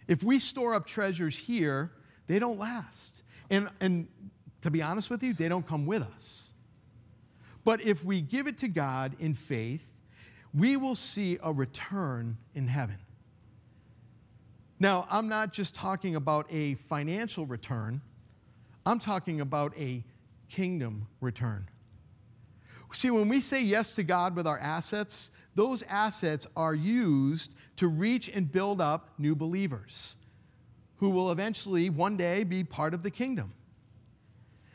If 0.08 0.24
we 0.24 0.40
store 0.40 0.74
up 0.74 0.88
treasures 0.88 1.38
here, 1.38 1.92
they 2.26 2.40
don't 2.40 2.58
last. 2.58 3.22
And, 3.48 3.68
and 3.78 4.08
to 4.62 4.72
be 4.72 4.82
honest 4.82 5.08
with 5.08 5.22
you, 5.22 5.32
they 5.32 5.48
don't 5.48 5.64
come 5.64 5.86
with 5.86 6.02
us. 6.02 6.50
But 7.62 7.80
if 7.80 8.04
we 8.04 8.22
give 8.22 8.48
it 8.48 8.58
to 8.58 8.66
God 8.66 9.14
in 9.20 9.34
faith, 9.34 9.86
we 10.52 10.76
will 10.76 10.96
see 10.96 11.38
a 11.40 11.52
return 11.52 12.38
in 12.56 12.66
heaven. 12.66 12.98
Now, 14.80 15.06
I'm 15.08 15.28
not 15.28 15.52
just 15.52 15.76
talking 15.76 16.16
about 16.16 16.46
a 16.50 16.74
financial 16.74 17.46
return, 17.46 18.02
I'm 18.86 19.00
talking 19.00 19.40
about 19.40 19.76
a 19.76 20.04
kingdom 20.48 21.08
return. 21.20 21.68
See, 22.92 23.10
when 23.10 23.28
we 23.28 23.40
say 23.40 23.62
yes 23.62 23.90
to 23.90 24.04
God 24.04 24.36
with 24.36 24.46
our 24.46 24.58
assets, 24.58 25.30
those 25.54 25.82
assets 25.82 26.46
are 26.56 26.74
used 26.74 27.54
to 27.76 27.88
reach 27.88 28.28
and 28.28 28.50
build 28.50 28.80
up 28.80 29.10
new 29.18 29.34
believers 29.34 30.14
who 30.98 31.10
will 31.10 31.30
eventually 31.30 31.90
one 31.90 32.16
day 32.16 32.44
be 32.44 32.64
part 32.64 32.94
of 32.94 33.02
the 33.02 33.10
kingdom. 33.10 33.52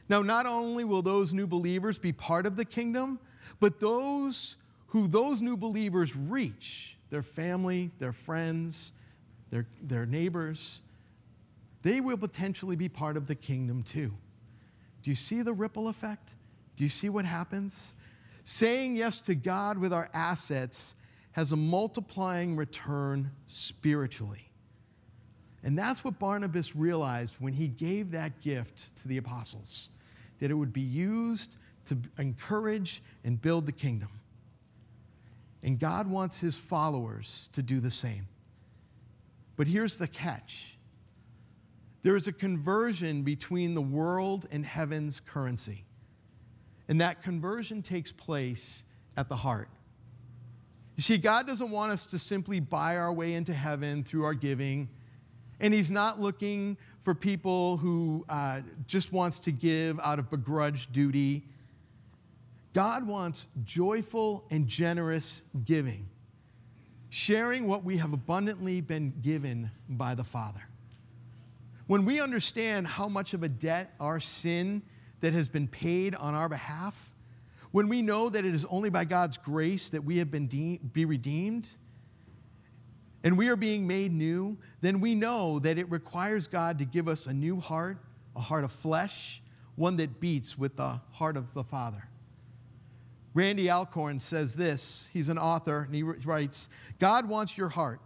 Now, 0.10 0.22
not 0.22 0.46
only 0.46 0.84
will 0.84 1.02
those 1.02 1.34
new 1.34 1.48
believers 1.48 1.98
be 1.98 2.12
part 2.12 2.46
of 2.46 2.58
the 2.58 2.66
kingdom, 2.66 3.18
but 3.60 3.80
those 3.80 4.58
who 4.88 5.08
those 5.08 5.42
new 5.42 5.56
believers 5.56 6.16
reach, 6.16 6.98
their 7.10 7.24
family, 7.24 7.92
their 7.98 8.12
friends, 8.12 8.92
their, 9.52 9.66
their 9.82 10.06
neighbors, 10.06 10.82
they 11.82 12.00
will 12.02 12.18
potentially 12.18 12.76
be 12.76 12.90
part 12.90 13.18
of 13.18 13.28
the 13.28 13.36
kingdom 13.36 13.84
too. 13.84 14.14
Do 15.04 15.10
you 15.10 15.16
see 15.16 15.42
the 15.42 15.54
ripple 15.54 15.88
effect? 15.88 16.30
Do 16.78 16.84
you 16.84 16.90
see 16.90 17.10
what 17.10 17.26
happens? 17.26 17.96
Saying 18.44 18.96
yes 18.96 19.20
to 19.22 19.36
God 19.36 19.78
with 19.78 19.94
our 19.94 20.10
assets 20.14 20.96
has 21.32 21.52
a 21.52 21.56
multiplying 21.56 22.56
return 22.56 23.32
spiritually. 23.48 24.50
And 25.64 25.78
that's 25.78 26.04
what 26.04 26.20
Barnabas 26.20 26.76
realized 26.76 27.36
when 27.40 27.54
he 27.54 27.68
gave 27.68 28.12
that 28.12 28.42
gift 28.42 28.96
to 29.02 29.08
the 29.08 29.18
apostles, 29.18 29.90
that 30.40 30.52
it 30.52 30.56
would 30.56 30.74
be 30.74 30.82
used 30.82 31.56
to 31.88 31.98
encourage 32.18 33.02
and 33.24 33.42
build 33.42 33.66
the 33.66 33.72
kingdom. 33.72 34.10
And 35.64 35.80
God 35.80 36.08
wants 36.08 36.40
his 36.40 36.56
followers 36.56 37.50
to 37.54 37.62
do 37.62 37.80
the 37.80 37.92
same. 37.92 38.28
But 39.56 39.68
here's 39.68 39.98
the 39.98 40.08
catch 40.08 40.71
there 42.04 42.16
is 42.16 42.28
a 42.28 42.32
conversion 42.32 43.24
between 43.24 43.76
the 43.76 43.82
world 43.82 44.48
and 44.52 44.66
heaven's 44.66 45.20
currency. 45.20 45.86
And 46.88 47.00
that 47.00 47.22
conversion 47.22 47.82
takes 47.82 48.12
place 48.12 48.84
at 49.16 49.30
the 49.30 49.36
heart. 49.36 49.70
You 50.96 51.04
see, 51.04 51.18
God 51.18 51.48
doesn't 51.48 51.70
want 51.70 51.92
us 51.92 52.06
to 52.08 52.20
simply 52.20 52.60
buy 52.60 52.98
our 52.98 53.14
way 53.14 53.34
into 53.34 53.54
heaven 53.54 54.04
through 54.04 54.26
our 54.26 54.34
giving. 54.34 54.90
And 55.60 55.74
He's 55.74 55.92
not 55.92 56.20
looking 56.20 56.78
for 57.04 57.14
people 57.14 57.78
who 57.78 58.26
uh, 58.30 58.62
just 58.88 59.12
wants 59.12 59.40
to 59.42 59.52
give 59.52 60.00
out 60.00 60.20
of 60.20 60.30
begrudged 60.30 60.92
duty. 60.92 61.44
God 62.74 63.06
wants 63.06 63.48
joyful 63.64 64.44
and 64.50 64.68
generous 64.68 65.44
giving, 65.66 66.08
sharing 67.10 67.68
what 67.68 67.84
we 67.84 67.98
have 67.98 68.14
abundantly 68.14 68.82
been 68.82 69.14
given 69.22 69.72
by 69.90 70.16
the 70.16 70.24
Father. 70.24 70.62
When 71.92 72.06
we 72.06 72.22
understand 72.22 72.88
how 72.88 73.10
much 73.10 73.34
of 73.34 73.44
a 73.44 73.50
debt 73.50 73.94
our 74.00 74.22
sin 74.22 74.82
that 75.20 75.34
has 75.34 75.50
been 75.50 75.68
paid 75.68 76.16
on 76.16 76.34
our 76.34 76.48
behalf, 76.48 77.12
when 77.72 77.90
we 77.90 78.02
know 78.02 78.30
that 78.30 78.46
it 78.46 78.56
is 78.56 78.64
only 78.70 78.90
by 78.90 79.04
God's 79.04 79.36
grace 79.36 79.90
that 79.90 80.06
we 80.06 80.20
have 80.20 80.32
been 80.32 80.48
de- 80.48 80.80
be 80.94 81.04
redeemed, 81.04 81.68
and 83.26 83.38
we 83.38 83.50
are 83.50 83.58
being 83.58 83.88
made 83.88 84.14
new, 84.14 84.58
then 84.80 85.02
we 85.02 85.16
know 85.16 85.60
that 85.60 85.78
it 85.78 85.92
requires 85.92 86.48
God 86.48 86.80
to 86.80 86.86
give 86.86 87.10
us 87.10 87.28
a 87.28 87.34
new 87.34 87.60
heart, 87.60 87.98
a 88.38 88.40
heart 88.40 88.64
of 88.64 88.72
flesh, 88.72 89.42
one 89.76 89.98
that 89.98 90.22
beats 90.22 90.58
with 90.58 90.78
the 90.78 91.02
heart 91.12 91.36
of 91.36 91.54
the 91.54 91.66
Father. 91.66 92.08
Randy 93.34 93.70
Alcorn 93.70 94.22
says 94.22 94.56
this. 94.56 95.10
He's 95.12 95.28
an 95.28 95.38
author, 95.38 95.82
and 95.82 95.94
he 95.94 96.04
writes 96.04 96.70
God 97.00 97.28
wants 97.28 97.58
your 97.58 97.68
heart. 97.68 98.00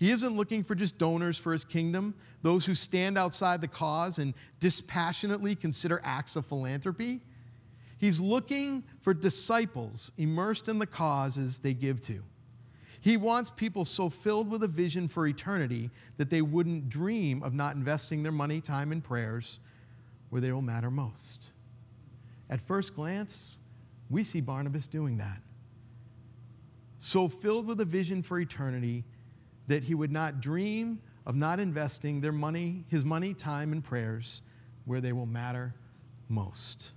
He 0.00 0.10
isn't 0.12 0.34
looking 0.34 0.64
for 0.64 0.74
just 0.74 0.96
donors 0.96 1.36
for 1.36 1.52
his 1.52 1.66
kingdom, 1.66 2.14
those 2.40 2.64
who 2.64 2.74
stand 2.74 3.18
outside 3.18 3.60
the 3.60 3.68
cause 3.68 4.18
and 4.18 4.32
dispassionately 4.58 5.54
consider 5.54 6.00
acts 6.02 6.36
of 6.36 6.46
philanthropy. 6.46 7.20
He's 7.98 8.18
looking 8.18 8.82
for 9.02 9.12
disciples 9.12 10.10
immersed 10.16 10.68
in 10.68 10.78
the 10.78 10.86
causes 10.86 11.58
they 11.58 11.74
give 11.74 12.00
to. 12.06 12.22
He 13.02 13.18
wants 13.18 13.50
people 13.54 13.84
so 13.84 14.08
filled 14.08 14.48
with 14.48 14.62
a 14.62 14.68
vision 14.68 15.06
for 15.06 15.26
eternity 15.26 15.90
that 16.16 16.30
they 16.30 16.40
wouldn't 16.40 16.88
dream 16.88 17.42
of 17.42 17.52
not 17.52 17.74
investing 17.74 18.22
their 18.22 18.32
money, 18.32 18.62
time, 18.62 18.92
and 18.92 19.04
prayers 19.04 19.58
where 20.30 20.40
they 20.40 20.50
will 20.50 20.62
matter 20.62 20.90
most. 20.90 21.48
At 22.48 22.66
first 22.66 22.94
glance, 22.94 23.56
we 24.08 24.24
see 24.24 24.40
Barnabas 24.40 24.86
doing 24.86 25.18
that. 25.18 25.42
So 26.96 27.28
filled 27.28 27.66
with 27.66 27.82
a 27.82 27.84
vision 27.84 28.22
for 28.22 28.40
eternity 28.40 29.04
that 29.70 29.84
he 29.84 29.94
would 29.94 30.10
not 30.10 30.40
dream 30.40 30.98
of 31.24 31.36
not 31.36 31.60
investing 31.60 32.20
their 32.20 32.32
money, 32.32 32.84
his 32.88 33.04
money, 33.04 33.32
time, 33.32 33.70
and 33.70 33.84
prayers 33.84 34.42
where 34.84 35.00
they 35.00 35.12
will 35.12 35.26
matter 35.26 35.72
most. 36.28 36.90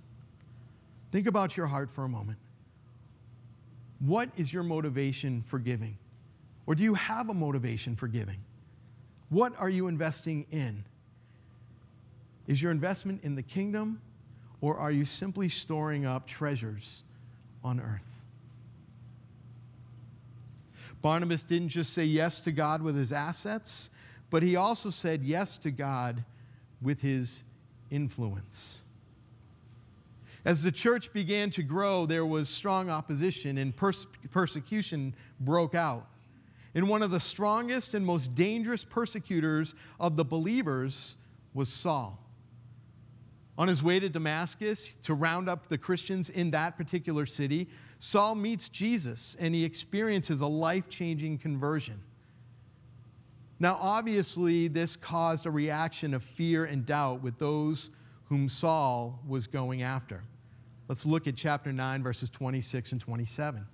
Think 1.12 1.28
about 1.28 1.56
your 1.56 1.68
heart 1.68 1.88
for 1.92 2.02
a 2.02 2.08
moment. 2.08 2.38
What 4.00 4.28
is 4.36 4.52
your 4.52 4.64
motivation 4.64 5.44
for 5.46 5.60
giving? 5.60 5.98
Or 6.66 6.74
do 6.74 6.82
you 6.82 6.94
have 6.94 7.28
a 7.28 7.34
motivation 7.34 7.94
for 7.94 8.08
giving? 8.08 8.40
What 9.28 9.52
are 9.56 9.70
you 9.70 9.86
investing 9.86 10.44
in? 10.50 10.84
Is 12.48 12.60
your 12.60 12.72
investment 12.72 13.22
in 13.22 13.36
the 13.36 13.42
kingdom, 13.42 14.00
or 14.60 14.78
are 14.78 14.90
you 14.90 15.04
simply 15.04 15.48
storing 15.48 16.06
up 16.06 16.26
treasures 16.26 17.04
on 17.62 17.78
earth? 17.78 18.13
Barnabas 21.04 21.42
didn't 21.42 21.68
just 21.68 21.92
say 21.92 22.06
yes 22.06 22.40
to 22.40 22.50
God 22.50 22.80
with 22.80 22.96
his 22.96 23.12
assets, 23.12 23.90
but 24.30 24.42
he 24.42 24.56
also 24.56 24.88
said 24.88 25.22
yes 25.22 25.58
to 25.58 25.70
God 25.70 26.24
with 26.80 27.02
his 27.02 27.42
influence. 27.90 28.80
As 30.46 30.62
the 30.62 30.72
church 30.72 31.12
began 31.12 31.50
to 31.50 31.62
grow, 31.62 32.06
there 32.06 32.24
was 32.24 32.48
strong 32.48 32.88
opposition 32.88 33.58
and 33.58 33.76
pers- 33.76 34.06
persecution 34.30 35.14
broke 35.40 35.74
out. 35.74 36.08
And 36.74 36.88
one 36.88 37.02
of 37.02 37.10
the 37.10 37.20
strongest 37.20 37.92
and 37.92 38.06
most 38.06 38.34
dangerous 38.34 38.82
persecutors 38.82 39.74
of 40.00 40.16
the 40.16 40.24
believers 40.24 41.16
was 41.52 41.68
Saul. 41.68 42.18
On 43.56 43.68
his 43.68 43.82
way 43.82 44.00
to 44.00 44.08
Damascus 44.08 44.96
to 45.02 45.14
round 45.14 45.48
up 45.48 45.68
the 45.68 45.78
Christians 45.78 46.28
in 46.28 46.50
that 46.50 46.76
particular 46.76 47.24
city, 47.24 47.68
Saul 48.00 48.34
meets 48.34 48.68
Jesus 48.68 49.36
and 49.38 49.54
he 49.54 49.64
experiences 49.64 50.40
a 50.40 50.46
life 50.46 50.88
changing 50.88 51.38
conversion. 51.38 52.02
Now, 53.60 53.78
obviously, 53.80 54.68
this 54.68 54.96
caused 54.96 55.46
a 55.46 55.50
reaction 55.50 56.14
of 56.14 56.24
fear 56.24 56.64
and 56.64 56.84
doubt 56.84 57.22
with 57.22 57.38
those 57.38 57.90
whom 58.24 58.48
Saul 58.48 59.20
was 59.26 59.46
going 59.46 59.82
after. 59.82 60.24
Let's 60.88 61.06
look 61.06 61.26
at 61.28 61.36
chapter 61.36 61.72
9, 61.72 62.02
verses 62.02 62.28
26 62.30 62.92
and 62.92 63.00
27. 63.00 63.64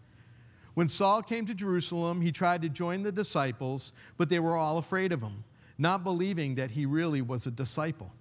When 0.74 0.87
Saul 0.87 1.22
came 1.22 1.46
to 1.46 1.54
Jerusalem, 1.54 2.20
he 2.20 2.31
tried 2.31 2.62
to 2.62 2.68
join 2.68 3.02
the 3.02 3.11
disciples, 3.11 3.92
but 4.16 4.28
they 4.28 4.38
were 4.38 4.57
all 4.57 4.78
afraid 4.78 5.12
of 5.12 5.22
him, 5.22 5.44
not 5.78 6.04
believing 6.04 6.54
that 6.57 6.70
he 6.70 6.87
really 6.87 7.22
was 7.22 7.46
a 7.46 7.50
disciple. 7.50 8.12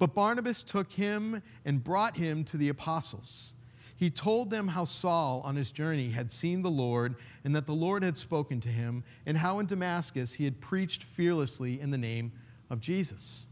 But 0.00 0.14
Barnabas 0.14 0.62
took 0.62 0.90
him 0.90 1.42
and 1.66 1.84
brought 1.84 2.16
him 2.16 2.42
to 2.44 2.56
the 2.56 2.70
apostles. 2.70 3.52
He 3.94 4.08
told 4.08 4.48
them 4.48 4.68
how 4.68 4.84
Saul, 4.84 5.42
on 5.44 5.56
his 5.56 5.70
journey, 5.70 6.08
had 6.08 6.30
seen 6.30 6.62
the 6.62 6.70
Lord 6.70 7.16
and 7.44 7.54
that 7.54 7.66
the 7.66 7.74
Lord 7.74 8.02
had 8.02 8.16
spoken 8.16 8.62
to 8.62 8.70
him, 8.70 9.04
and 9.26 9.36
how 9.36 9.58
in 9.58 9.66
Damascus 9.66 10.32
he 10.32 10.44
had 10.44 10.58
preached 10.58 11.04
fearlessly 11.04 11.78
in 11.78 11.90
the 11.90 11.98
name 11.98 12.32
of 12.70 12.80
Jesus. 12.80 13.44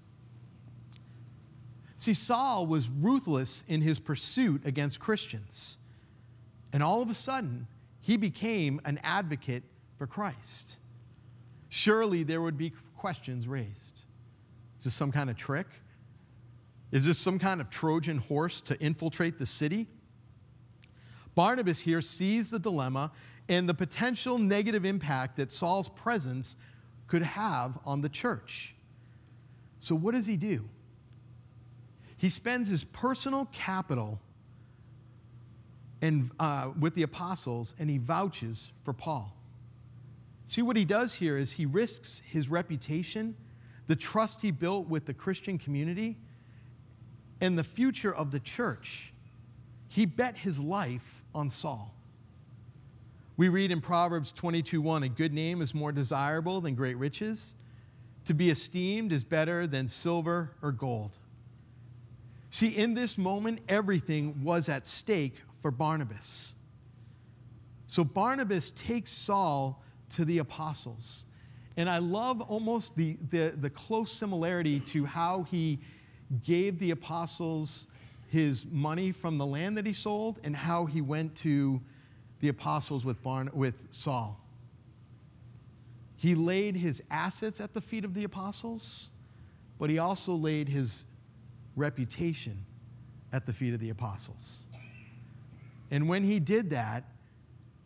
See, 1.98 2.14
Saul 2.14 2.66
was 2.66 2.88
ruthless 2.88 3.62
in 3.68 3.82
his 3.82 3.98
pursuit 3.98 4.64
against 4.64 5.00
Christians. 5.00 5.76
And 6.72 6.82
all 6.82 7.02
of 7.02 7.10
a 7.10 7.14
sudden, 7.14 7.66
he 8.00 8.16
became 8.16 8.80
an 8.86 8.98
advocate 9.02 9.64
for 9.98 10.06
Christ. 10.06 10.76
Surely 11.68 12.22
there 12.22 12.40
would 12.40 12.56
be 12.56 12.72
questions 12.96 13.46
raised. 13.46 14.00
Is 14.78 14.84
this 14.84 14.94
some 14.94 15.12
kind 15.12 15.28
of 15.28 15.36
trick? 15.36 15.66
Is 16.90 17.04
this 17.04 17.18
some 17.18 17.38
kind 17.38 17.60
of 17.60 17.68
Trojan 17.68 18.18
horse 18.18 18.60
to 18.62 18.78
infiltrate 18.80 19.38
the 19.38 19.46
city? 19.46 19.86
Barnabas 21.34 21.80
here 21.80 22.00
sees 22.00 22.50
the 22.50 22.58
dilemma 22.58 23.12
and 23.48 23.68
the 23.68 23.74
potential 23.74 24.38
negative 24.38 24.84
impact 24.84 25.36
that 25.36 25.50
Saul's 25.50 25.88
presence 25.88 26.56
could 27.06 27.22
have 27.22 27.78
on 27.84 28.00
the 28.00 28.08
church. 28.08 28.74
So, 29.78 29.94
what 29.94 30.14
does 30.14 30.26
he 30.26 30.36
do? 30.36 30.68
He 32.16 32.28
spends 32.28 32.68
his 32.68 32.84
personal 32.84 33.46
capital 33.52 34.20
and, 36.02 36.30
uh, 36.40 36.70
with 36.78 36.94
the 36.94 37.02
apostles 37.02 37.74
and 37.78 37.88
he 37.88 37.98
vouches 37.98 38.72
for 38.84 38.92
Paul. 38.92 39.34
See, 40.48 40.62
what 40.62 40.76
he 40.76 40.84
does 40.84 41.14
here 41.14 41.36
is 41.36 41.52
he 41.52 41.66
risks 41.66 42.22
his 42.26 42.48
reputation, 42.48 43.36
the 43.86 43.96
trust 43.96 44.40
he 44.40 44.50
built 44.50 44.88
with 44.88 45.06
the 45.06 45.14
Christian 45.14 45.58
community, 45.58 46.16
and 47.40 47.56
the 47.56 47.64
future 47.64 48.14
of 48.14 48.30
the 48.30 48.40
church. 48.40 49.12
He 49.88 50.06
bet 50.06 50.36
his 50.36 50.58
life 50.58 51.22
on 51.34 51.50
Saul. 51.50 51.94
We 53.36 53.48
read 53.48 53.70
in 53.70 53.80
Proverbs 53.80 54.32
22:1, 54.32 55.04
a 55.04 55.08
good 55.08 55.32
name 55.32 55.62
is 55.62 55.72
more 55.74 55.92
desirable 55.92 56.60
than 56.60 56.74
great 56.74 56.96
riches. 56.96 57.54
To 58.24 58.34
be 58.34 58.50
esteemed 58.50 59.12
is 59.12 59.24
better 59.24 59.66
than 59.66 59.86
silver 59.88 60.50
or 60.60 60.72
gold. 60.72 61.16
See, 62.50 62.68
in 62.68 62.94
this 62.94 63.16
moment, 63.16 63.60
everything 63.68 64.42
was 64.42 64.68
at 64.68 64.86
stake 64.86 65.36
for 65.62 65.70
Barnabas. 65.70 66.54
So 67.86 68.04
Barnabas 68.04 68.70
takes 68.70 69.10
Saul 69.10 69.82
to 70.16 70.24
the 70.24 70.38
apostles. 70.38 71.24
And 71.76 71.88
I 71.88 71.98
love 71.98 72.40
almost 72.40 72.96
the, 72.96 73.16
the, 73.30 73.54
the, 73.56 73.70
close 73.70 74.10
similarity 74.10 74.80
to 74.80 75.04
how 75.04 75.44
he 75.44 75.78
gave 76.44 76.78
the 76.78 76.90
apostles 76.90 77.86
his 78.28 78.64
money 78.70 79.12
from 79.12 79.38
the 79.38 79.46
land 79.46 79.76
that 79.76 79.86
he 79.86 79.92
sold 79.92 80.38
and 80.44 80.54
how 80.54 80.84
he 80.84 81.00
went 81.00 81.34
to 81.36 81.80
the 82.40 82.48
apostles 82.48 83.04
with, 83.04 83.22
Barn, 83.22 83.50
with 83.52 83.86
Saul. 83.90 84.38
He 86.16 86.34
laid 86.34 86.76
his 86.76 87.02
assets 87.10 87.60
at 87.60 87.74
the 87.74 87.80
feet 87.80 88.04
of 88.04 88.12
the 88.14 88.24
apostles, 88.24 89.08
but 89.78 89.88
he 89.88 89.98
also 89.98 90.34
laid 90.34 90.68
his 90.68 91.04
reputation 91.76 92.64
at 93.32 93.46
the 93.46 93.52
feet 93.52 93.72
of 93.72 93.80
the 93.80 93.90
apostles. 93.90 94.64
And 95.90 96.08
when 96.08 96.24
he 96.24 96.38
did 96.38 96.70
that, 96.70 97.04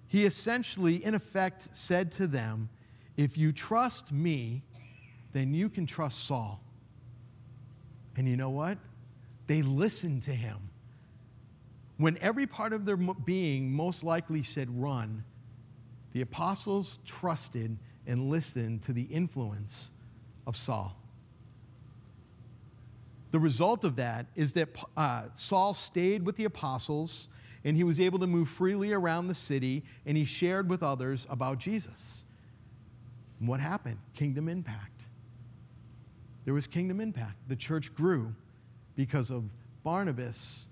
he 0.09 0.27
essentially, 0.27 1.05
in 1.05 1.15
effect, 1.15 1.69
said 1.73 2.11
to 2.13 2.27
them, 2.27 2.69
If 3.17 3.39
you 3.39 3.53
trust 3.53 4.13
me, 4.13 4.63
then 5.33 5.55
you 5.55 5.69
can 5.69 5.87
trust 5.87 6.25
Saul. 6.25 6.61
And 8.17 8.29
you 8.29 8.37
know 8.37 8.51
what? 8.51 8.79
They 9.47 9.63
listened 9.63 10.25
to 10.25 10.35
him. 10.35 10.59
When 11.97 12.19
every 12.19 12.47
part 12.47 12.73
of 12.73 12.85
their 12.85 12.97
being 12.97 13.73
most 13.73 14.03
likely 14.03 14.43
said 14.43 14.69
run, 14.71 15.25
the 16.13 16.21
apostles 16.21 16.99
trusted 17.05 17.77
and 18.07 18.31
listened 18.31 18.83
to 18.83 18.93
the 18.93 19.03
influence 19.03 19.91
of 20.47 20.57
Saul. 20.57 20.97
The 23.31 23.39
result 23.39 23.85
of 23.85 23.97
that 23.97 24.27
is 24.35 24.53
that 24.55 24.69
uh, 24.97 25.25
Saul 25.35 25.73
stayed 25.73 26.27
with 26.27 26.37
the 26.37 26.45
apostles 26.45 27.29
and 27.65 27.77
he 27.77 27.85
was 27.85 27.99
able 27.99 28.19
to 28.19 28.27
move 28.27 28.49
freely 28.49 28.93
around 28.93 29.29
the 29.29 29.35
city 29.35 29.85
and 30.05 30.17
he 30.17 30.25
shared 30.25 30.69
with 30.69 30.83
others 30.83 31.27
about 31.31 31.59
Jesus. 31.59 32.25
And 33.41 33.49
what 33.49 33.61
happened? 33.61 33.99
Kingdom 34.15 34.49
impact. 34.49 34.92
There 36.45 36.55
was 36.55 36.67
kingdom 36.67 37.01
impact. 37.01 37.37
The 37.49 37.57
church 37.57 37.95
grew 37.95 38.35
because 38.97 39.31
of 39.31 39.45
Barnabas 39.83 40.67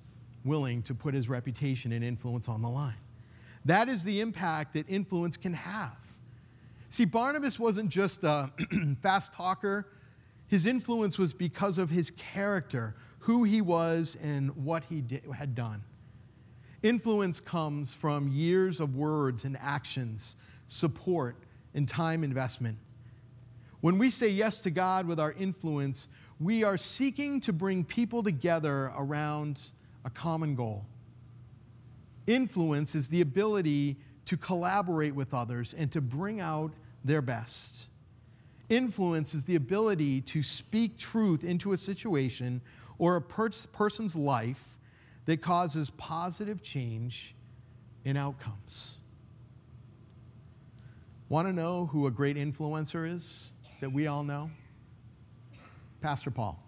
willing 0.44 0.82
to 0.82 0.94
put 0.94 1.14
his 1.14 1.28
reputation 1.28 1.92
and 1.92 2.04
influence 2.04 2.48
on 2.48 2.62
the 2.62 2.68
line. 2.68 2.94
That 3.64 3.88
is 3.88 4.04
the 4.04 4.20
impact 4.20 4.74
that 4.74 4.88
influence 4.88 5.36
can 5.36 5.52
have. 5.52 5.96
See, 6.88 7.04
Barnabas 7.04 7.58
wasn't 7.58 7.90
just 7.90 8.24
a 8.24 8.50
fast 9.02 9.32
talker 9.32 9.86
His 10.48 10.66
influence 10.66 11.16
was 11.16 11.32
because 11.32 11.78
of 11.78 11.90
his 11.90 12.10
character, 12.10 12.96
who 13.20 13.44
he 13.44 13.60
was, 13.60 14.16
and 14.20 14.50
what 14.56 14.82
he 14.88 15.00
did, 15.00 15.22
had 15.32 15.54
done. 15.54 15.84
Influence 16.82 17.38
comes 17.38 17.94
from 17.94 18.26
years 18.26 18.80
of 18.80 18.96
words 18.96 19.44
and 19.44 19.56
actions, 19.60 20.36
support, 20.66 21.36
and 21.72 21.86
time 21.86 22.24
investment. 22.24 22.78
When 23.80 23.98
we 23.98 24.10
say 24.10 24.28
yes 24.28 24.58
to 24.60 24.70
God 24.70 25.06
with 25.06 25.18
our 25.18 25.32
influence, 25.32 26.08
we 26.38 26.64
are 26.64 26.76
seeking 26.76 27.40
to 27.40 27.52
bring 27.52 27.84
people 27.84 28.22
together 28.22 28.92
around 28.96 29.60
a 30.04 30.10
common 30.10 30.54
goal. 30.54 30.84
Influence 32.26 32.94
is 32.94 33.08
the 33.08 33.20
ability 33.20 33.96
to 34.26 34.36
collaborate 34.36 35.14
with 35.14 35.32
others 35.32 35.74
and 35.76 35.90
to 35.92 36.00
bring 36.00 36.40
out 36.40 36.72
their 37.04 37.22
best. 37.22 37.86
Influence 38.68 39.34
is 39.34 39.44
the 39.44 39.56
ability 39.56 40.20
to 40.20 40.42
speak 40.42 40.96
truth 40.96 41.42
into 41.42 41.72
a 41.72 41.78
situation 41.78 42.60
or 42.98 43.16
a 43.16 43.20
person's 43.20 44.14
life 44.14 44.64
that 45.24 45.42
causes 45.42 45.90
positive 45.90 46.62
change 46.62 47.34
in 48.04 48.16
outcomes. 48.16 48.98
Want 51.28 51.48
to 51.48 51.52
know 51.52 51.86
who 51.86 52.06
a 52.06 52.10
great 52.10 52.36
influencer 52.36 53.12
is 53.12 53.50
that 53.80 53.92
we 53.92 54.06
all 54.06 54.22
know? 54.22 54.50
Pastor 56.00 56.30
Paul. 56.30 56.62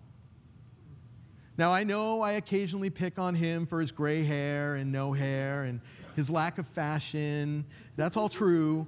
Now, 1.59 1.73
I 1.73 1.85
know 1.85 2.23
I 2.23 2.33
occasionally 2.33 2.91
pick 2.91 3.19
on 3.19 3.35
him 3.35 3.67
for 3.67 3.81
his 3.81 3.93
gray 3.93 4.25
hair 4.25 4.77
and 4.77 4.91
no 4.91 5.13
hair 5.13 5.65
and 5.65 5.81
his 6.17 6.31
lack 6.31 6.59
of 6.59 6.67
fashion. 6.69 7.65
That's 7.97 8.17
all 8.17 8.29
true. 8.29 8.87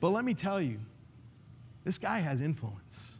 But 0.00 0.10
let 0.10 0.24
me 0.24 0.34
tell 0.34 0.60
you, 0.60 0.78
this 1.84 1.98
guy 1.98 2.20
has 2.20 2.40
influence. 2.40 3.18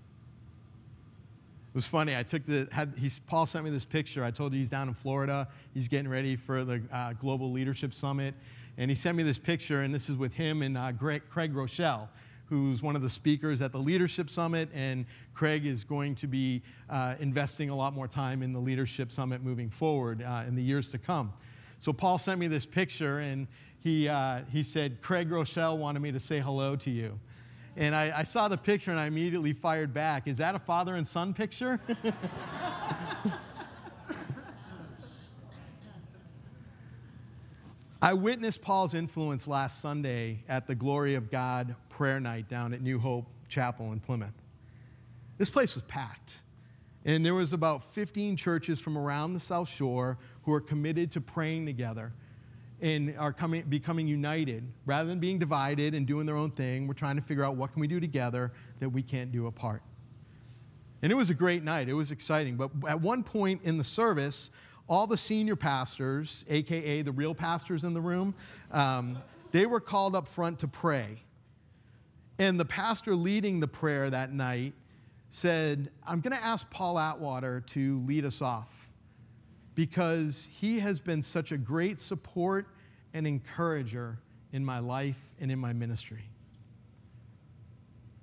It 1.69 1.75
was 1.75 1.87
funny. 1.87 2.17
I 2.17 2.23
took 2.23 2.47
the, 2.47 2.69
had, 2.73 2.95
he, 2.97 3.11
Paul 3.27 3.47
sent 3.47 3.65
me 3.65 3.71
this 3.71 3.85
picture. 3.85 4.25
I 4.25 4.31
told 4.31 4.53
you 4.53 4.59
he's 4.59 4.69
down 4.69 4.89
in 4.89 4.95
Florida. 4.95 5.49
He's 5.75 5.89
getting 5.89 6.09
ready 6.09 6.37
for 6.37 6.65
the 6.65 6.83
uh, 6.93 7.13
Global 7.15 7.53
Leadership 7.53 7.93
Summit. 7.93 8.35
And 8.79 8.91
he 8.91 8.95
sent 8.95 9.17
me 9.17 9.23
this 9.23 9.39
picture, 9.39 9.83
and 9.83 9.95
this 9.95 10.09
is 10.09 10.17
with 10.17 10.33
him 10.33 10.63
and 10.63 10.79
uh, 10.79 10.93
Greg, 10.93 11.23
Craig 11.29 11.53
Groeschel 11.53 12.09
who's 12.49 12.83
one 12.83 12.97
of 12.97 13.03
the 13.03 13.11
speakers 13.11 13.61
at 13.61 13.73
the 13.73 13.79
Leadership 13.79 14.31
Summit, 14.31 14.69
and 14.75 15.07
Craig 15.35 15.67
is 15.67 15.85
going 15.85 16.15
to 16.17 16.27
be 16.27 16.63
uh, 16.89 17.15
investing 17.21 17.71
a 17.71 17.77
lot 17.77 17.95
more 17.95 18.09
time 18.09 18.43
in 18.43 18.53
the 18.53 18.59
Leadership 18.59 19.13
Summit 19.13 19.43
moving 19.43 19.71
forward 19.71 20.23
uh, 20.23 20.45
in 20.47 20.55
the 20.55 20.63
years 20.63 20.91
to 20.91 20.99
come. 20.99 21.33
So 21.79 21.93
Paul 21.93 22.19
sent 22.19 22.41
me 22.41 22.49
this 22.49 22.67
picture, 22.67 23.19
and 23.19 23.47
he, 23.81 24.09
uh, 24.09 24.41
he 24.51 24.63
said, 24.63 25.01
Craig 25.03 25.31
Groeschel 25.31 25.77
wanted 25.79 26.01
me 26.01 26.11
to 26.13 26.21
say 26.21 26.41
hello 26.41 26.75
to 26.77 26.91
you. 26.91 27.19
And 27.77 27.95
I, 27.95 28.13
I 28.19 28.23
saw 28.25 28.49
the 28.49 28.57
picture 28.57 28.91
and 28.91 28.99
I 28.99 29.07
immediately 29.07 29.53
fired 29.53 29.95
back. 29.95 30.27
Is 30.27 30.39
that 30.39 30.57
a 30.57 30.59
father 30.59 30.97
and 30.97 31.07
son 31.07 31.33
picture? 31.33 31.79
I 38.01 38.15
witnessed 38.15 38.63
Paul's 38.63 38.95
influence 38.95 39.49
last 39.49 39.81
Sunday 39.81 40.45
at 40.49 40.69
the 40.69 40.77
Glory 40.77 41.17
of 41.17 41.33
God 41.33 41.75
prayer 41.89 42.21
night 42.21 42.49
down 42.49 42.73
at 42.73 42.81
New 42.81 43.01
Hope 43.01 43.27
Chapel 43.49 43.93
in 43.93 43.99
Plymouth. 43.99 44.35
This 45.37 45.51
place 45.51 45.75
was 45.75 45.83
packed. 45.85 46.37
And 47.05 47.27
there 47.27 47.35
was 47.35 47.53
about 47.53 47.93
15 47.95 48.37
churches 48.37 48.79
from 48.79 48.97
around 48.97 49.33
the 49.35 49.41
South 49.41 49.69
Shore 49.69 50.17
who 50.45 50.53
are 50.53 50.61
committed 50.61 51.11
to 51.13 51.21
praying 51.21 51.67
together 51.67 52.13
and 52.81 53.17
are 53.19 53.33
coming, 53.33 53.65
becoming 53.69 54.07
united. 54.07 54.63
Rather 54.87 55.09
than 55.09 55.19
being 55.19 55.41
divided 55.41 55.93
and 55.93 56.07
doing 56.07 56.25
their 56.25 56.37
own 56.37 56.53
thing, 56.53 56.87
we're 56.87 56.95
trying 56.95 57.17
to 57.17 57.23
figure 57.23 57.43
out 57.43 57.57
what 57.57 57.73
can 57.73 57.81
we 57.81 57.89
do 57.89 57.99
together 57.99 58.53
that 58.79 58.91
we 58.91 59.03
can't 59.03 59.33
do 59.33 59.49
apart. 59.49 59.83
And 61.03 61.11
it 61.11 61.17
was 61.17 61.31
a 61.31 61.35
great 61.35 61.65
night. 61.65 61.89
It 61.89 61.95
was 61.95 62.13
exciting. 62.13 62.57
But 62.57 62.71
at 62.87 63.01
one 63.01 63.25
point 63.25 63.63
in 63.65 63.77
the 63.77 63.85
service, 63.85 64.51
all 64.89 65.07
the 65.07 65.17
senior 65.17 65.57
pastors, 65.57 66.45
AKA 66.49 67.03
the 67.03 67.13
real 67.13 67.35
pastors 67.35 67.85
in 67.85 67.95
the 67.95 68.01
room, 68.01 68.35
um, 68.71 69.19
they 69.53 69.67
were 69.67 69.81
called 69.81 70.17
up 70.17 70.29
front 70.29 70.61
to 70.61 70.69
pray. 70.69 71.23
And 72.39 72.59
the 72.59 72.65
pastor 72.65 73.15
leading 73.15 73.61
the 73.61 73.69
prayer 73.69 74.09
that 74.09 74.33
night 74.33 74.75
said, 75.31 75.91
I'm 76.07 76.21
going 76.21 76.37
to 76.37 76.43
ask 76.43 76.69
Paul 76.71 76.99
Atwater 76.99 77.61
to 77.69 78.03
lead 78.07 78.25
us 78.25 78.41
off 78.41 78.69
because 79.75 80.49
he 80.51 80.79
has 80.81 81.01
been 81.01 81.21
such 81.21 81.53
a 81.53 81.59
great 81.59 82.01
support 82.01 82.67
and 83.13 83.27
encourager 83.27 84.19
in 84.53 84.65
my 84.65 84.79
life 84.79 85.19
and 85.41 85.53
in 85.53 85.59
my 85.59 85.73
ministry. 85.73 86.25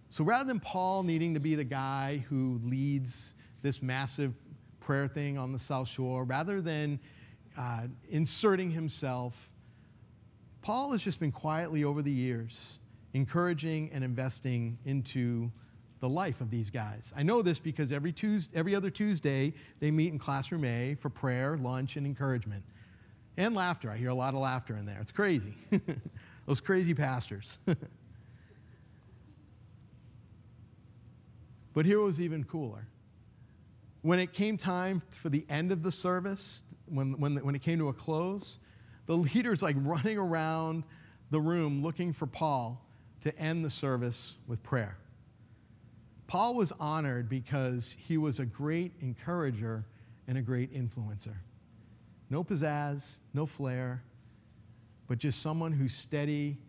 So 0.09 0.23
rather 0.23 0.45
than 0.45 0.59
Paul 0.59 1.03
needing 1.03 1.33
to 1.33 1.39
be 1.39 1.55
the 1.55 1.63
guy 1.63 2.23
who 2.29 2.59
leads 2.63 3.35
this 3.61 3.81
massive 3.81 4.33
prayer 4.85 5.07
thing 5.07 5.37
on 5.37 5.51
the 5.51 5.57
South 5.59 5.87
Shore, 5.87 6.23
rather 6.23 6.61
than 6.61 6.99
uh, 7.57 7.87
inserting 8.09 8.69
himself, 8.69 9.33
Paul 10.61 10.91
has 10.91 11.01
just 11.01 11.19
been 11.19 11.31
quietly 11.31 11.83
over 11.83 12.03
the 12.03 12.11
years 12.11 12.79
encouraging 13.13 13.89
and 13.93 14.03
investing 14.03 14.77
into 14.85 15.49
the 16.01 16.09
life 16.09 16.41
of 16.41 16.51
these 16.51 16.69
guys. 16.69 17.13
I 17.15 17.23
know 17.23 17.41
this 17.41 17.57
because 17.59 17.91
every 17.91 18.11
Tuesday, 18.11 18.55
every 18.55 18.75
other 18.75 18.89
Tuesday 18.89 19.53
they 19.79 19.89
meet 19.89 20.11
in 20.11 20.19
classroom 20.19 20.65
A 20.65 20.95
for 20.99 21.09
prayer, 21.09 21.57
lunch, 21.57 21.95
and 21.95 22.05
encouragement. 22.05 22.63
And 23.37 23.55
laughter. 23.55 23.89
I 23.89 23.97
hear 23.97 24.09
a 24.09 24.15
lot 24.15 24.33
of 24.33 24.41
laughter 24.41 24.77
in 24.77 24.85
there. 24.85 24.99
It's 25.01 25.11
crazy. 25.11 25.55
Those 26.45 26.61
crazy 26.61 26.93
pastors. 26.93 27.57
but 31.73 31.85
here 31.85 31.99
was 32.01 32.21
even 32.21 32.43
cooler. 32.43 32.85
When 34.05 34.19
it 34.19 34.33
came 34.33 34.55
time 34.55 35.01
for 35.19 35.29
the 35.29 35.43
end 35.49 35.71
of 35.71 35.81
the 35.81 35.91
service, 35.91 36.61
when, 36.85 37.19
when, 37.19 37.37
when 37.37 37.55
it 37.55 37.63
came 37.63 37.79
to 37.79 37.87
a 37.87 37.93
close, 37.93 38.59
the 39.07 39.17
leader's 39.33 39.63
like 39.63 39.75
running 39.79 40.19
around 40.19 40.83
the 41.31 41.41
room 41.41 41.81
looking 41.81 42.13
for 42.13 42.27
Paul 42.27 42.85
to 43.21 43.35
end 43.35 43.65
the 43.65 43.69
service 43.71 44.35
with 44.45 44.61
prayer. 44.61 44.99
Paul 46.27 46.53
was 46.53 46.71
honored 46.79 47.29
because 47.29 47.97
he 47.97 48.19
was 48.19 48.39
a 48.39 48.45
great 48.45 48.91
encourager 49.01 49.87
and 50.27 50.37
a 50.37 50.41
great 50.43 50.71
influencer. 50.71 51.37
No 52.29 52.43
pizzazz, 52.43 53.17
no 53.33 53.47
flair, 53.47 54.03
but 55.07 55.17
just 55.17 55.41
someone 55.41 55.71
who's 55.71 55.95
steady, 55.95 56.59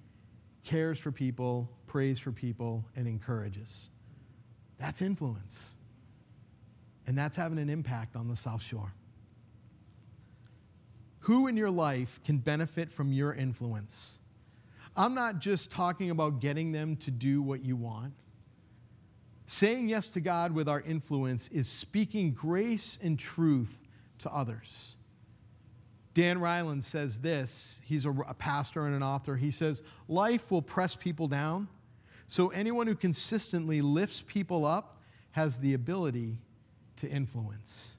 cares 0.65 0.99
for 0.99 1.13
people, 1.13 1.71
prays 1.87 2.19
for 2.19 2.33
people, 2.33 2.83
and 2.97 3.07
encourages. 3.07 3.91
That's 4.79 5.03
influence. 5.03 5.76
And 7.07 7.17
that's 7.17 7.37
having 7.37 7.59
an 7.59 7.71
impact 7.71 8.17
on 8.17 8.29
the 8.29 8.37
South 8.37 8.63
Shore. 8.63 8.93
Who 11.21 11.47
in 11.47 11.57
your 11.57 11.71
life 11.71 12.21
can 12.25 12.39
benefit 12.39 12.93
from 12.93 13.13
your 13.13 13.35
influence? 13.35 14.19
I'm 14.97 15.15
not 15.15 15.41
just 15.41 15.71
talking 15.71 16.11
about 16.11 16.41
getting 16.41 16.73
them 16.73 16.97
to 16.97 17.11
do 17.11 17.43
what 17.43 17.65
you 17.65 17.77
want. 17.77 18.15
Saying 19.47 19.89
yes 19.89 20.09
to 20.11 20.21
God 20.21 20.53
with 20.53 20.69
our 20.69 20.81
influence 20.81 21.49
is 21.49 21.69
speaking 21.69 22.33
grace 22.33 22.99
and 23.03 23.19
truth 23.19 23.77
to 24.19 24.33
others. 24.33 24.97
Dan 26.15 26.39
Reiland 26.39 26.83
says 26.83 27.21
this. 27.21 27.81
He's 27.85 28.07
a, 28.07 28.11
a, 28.11 28.35
pastor 28.35 28.87
and 28.87 28.97
an 28.97 29.03
author. 29.03 29.37
He 29.37 29.51
says, 29.51 29.83
Life 30.09 30.51
will 30.51 30.63
press 30.63 30.97
people 30.97 31.29
down, 31.29 31.69
so 32.27 32.49
anyone 32.49 32.87
who 32.87 32.95
consistently 32.95 33.83
lifts 33.83 34.25
people 34.27 34.65
up 34.65 35.03
has 35.33 35.59
the 35.59 35.75
ability 35.75 36.39
to 36.99 37.09
influence. 37.09 37.97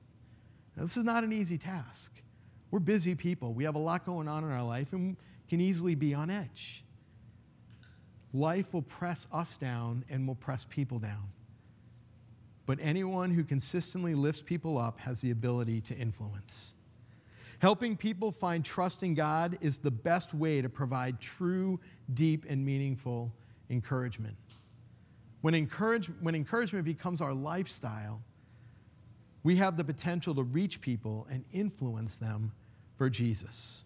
Now, 0.75 0.83
this 0.83 0.97
is 0.97 1.03
not 1.03 1.23
an 1.23 1.33
easy 1.33 1.57
task. 1.57 2.11
We're 2.71 2.79
busy 2.79 3.15
people, 3.15 3.53
we 3.53 3.63
have 3.63 3.75
a 3.75 3.79
lot 3.79 4.05
going 4.05 4.27
on 4.27 4.43
in 4.43 4.51
our 4.51 4.63
life, 4.63 4.91
and 4.93 5.15
can 5.49 5.61
easily 5.61 5.95
be 5.95 6.13
on 6.13 6.29
edge 6.29 6.83
life 8.33 8.73
will 8.73 8.81
press 8.83 9.27
us 9.31 9.57
down 9.57 10.03
and 10.09 10.27
will 10.27 10.35
press 10.35 10.65
people 10.69 10.99
down. 10.99 11.23
But 12.65 12.79
anyone 12.81 13.31
who 13.31 13.43
consistently 13.43 14.13
lifts 14.13 14.41
people 14.41 14.77
up 14.77 14.99
has 14.99 15.21
the 15.21 15.31
ability 15.31 15.81
to 15.81 15.95
influence. 15.95 16.73
Helping 17.59 17.97
people 17.97 18.31
find 18.31 18.63
trust 18.63 19.03
in 19.03 19.15
God 19.15 19.57
is 19.61 19.79
the 19.79 19.91
best 19.91 20.33
way 20.33 20.61
to 20.61 20.69
provide 20.69 21.19
true, 21.19 21.79
deep, 22.13 22.45
and 22.47 22.63
meaningful 22.63 23.33
encouragement. 23.69 24.35
When, 25.41 25.53
encourage, 25.53 26.07
when 26.19 26.35
encouragement 26.35 26.85
becomes 26.85 27.21
our 27.21 27.33
lifestyle, 27.33 28.21
we 29.43 29.55
have 29.57 29.77
the 29.77 29.83
potential 29.83 30.35
to 30.35 30.43
reach 30.43 30.81
people 30.81 31.27
and 31.29 31.43
influence 31.53 32.15
them 32.15 32.51
for 32.97 33.09
Jesus. 33.09 33.83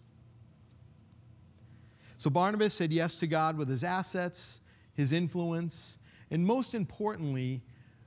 So 2.18 2.30
Barnabas 2.30 2.74
said 2.74 2.92
yes 2.92 3.14
to 3.16 3.26
God 3.26 3.56
with 3.56 3.68
his 3.68 3.84
assets, 3.84 4.60
his 4.94 5.12
influence, 5.12 5.98
and 6.30 6.44
most 6.46 6.74
importantly, 6.74 7.62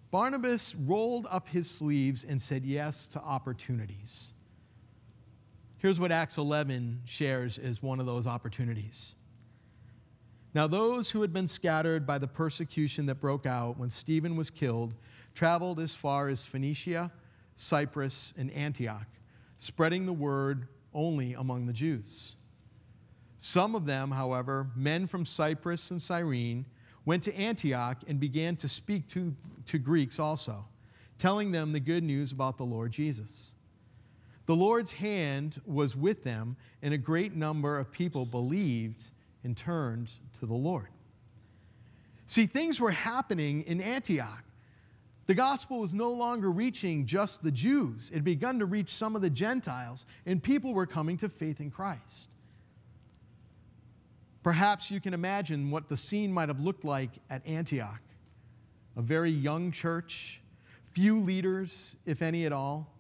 Barnabas 0.10 0.74
rolled 0.76 1.28
up 1.30 1.50
his 1.50 1.70
sleeves 1.70 2.24
and 2.24 2.42
said 2.42 2.66
yes 2.66 3.06
to 3.08 3.20
opportunities. 3.20 4.32
Here's 5.78 6.00
what 6.00 6.12
Acts 6.12 6.38
11 6.38 7.02
shares 7.06 7.58
as 7.58 7.84
one 7.84 8.00
of 8.00 8.06
those 8.06 8.26
opportunities. 8.26 9.16
Now, 10.54 10.68
those 10.68 11.10
who 11.10 11.22
had 11.22 11.34
been 11.34 11.48
scattered 11.48 12.08
by 12.08 12.18
the 12.18 12.28
persecution 12.28 13.06
that 13.08 13.16
broke 13.16 13.46
out 13.46 13.78
when 13.78 13.90
Stephen 13.90 14.38
was 14.38 14.50
killed 14.50 14.94
traveled 15.34 15.82
as 15.82 15.94
far 15.94 16.30
as 16.30 16.46
Phoenicia, 16.46 17.12
Cyprus, 17.56 18.34
and 18.38 18.52
Antioch, 18.52 19.08
spreading 19.58 20.06
the 20.06 20.14
word 20.14 20.68
only 20.94 21.34
among 21.34 21.66
the 21.66 21.74
Jews. 21.74 22.36
Some 23.40 23.76
of 23.76 23.86
them, 23.86 24.12
however, 24.12 24.68
men 24.76 25.08
from 25.08 25.26
Cyprus 25.26 25.92
and 25.92 26.02
Cyrene, 26.02 26.66
went 27.06 27.24
to 27.24 27.36
Antioch 27.36 27.98
and 28.08 28.20
began 28.20 28.56
to 28.58 28.68
speak 28.68 29.08
to, 29.10 29.36
to 29.68 29.78
Greeks 29.78 30.20
also, 30.20 30.66
telling 31.20 31.52
them 31.52 31.72
the 31.72 31.80
good 31.80 32.04
news 32.04 32.32
about 32.32 32.58
the 32.58 32.64
Lord 32.64 32.92
Jesus. 32.92 33.54
The 34.48 34.56
Lord's 34.56 34.92
hand 34.92 35.62
was 35.66 35.96
with 35.96 36.24
them, 36.24 36.56
and 36.82 36.94
a 36.94 36.98
great 36.98 37.36
number 37.36 37.78
of 37.78 37.92
people 37.92 38.26
believed 38.26 39.04
and 39.44 39.56
turned 39.56 40.10
to 40.40 40.46
the 40.46 40.54
Lord. 40.54 40.88
See, 42.28 42.48
things 42.48 42.80
were 42.80 42.92
happening 42.92 43.62
in 43.64 43.82
Antioch. 43.82 44.45
The 45.28 45.34
gospel 45.34 45.80
was 45.80 45.94
no 45.94 46.12
longer 46.12 46.52
reaching 46.52 47.06
just 47.06 47.42
the 47.42 47.52
Jews, 47.52 48.10
it 48.12 48.16
had 48.16 48.24
begun 48.24 48.60
to 48.60 48.66
reach 48.66 48.94
some 48.94 49.16
of 49.16 49.22
the 49.22 49.30
Gentiles, 49.30 50.06
and 50.26 50.42
people 50.42 50.74
were 50.74 50.86
coming 50.86 51.18
to 51.18 51.30
faith 51.30 51.60
in 51.60 51.72
Christ. 51.72 52.30
Perhaps 54.44 54.92
you 54.92 55.02
can 55.02 55.16
imagine 55.16 55.72
what 55.72 55.90
the 55.90 55.98
scene 55.98 56.32
might 56.32 56.50
have 56.50 56.60
looked 56.60 56.86
like 56.86 57.10
at 57.30 57.46
Antioch 57.48 58.02
a 58.98 59.02
very 59.02 59.32
young 59.32 59.72
church, 59.72 60.40
few 60.94 61.20
leaders, 61.20 61.98
if 62.06 62.22
any 62.22 62.46
at 62.46 62.54
all. 62.54 62.94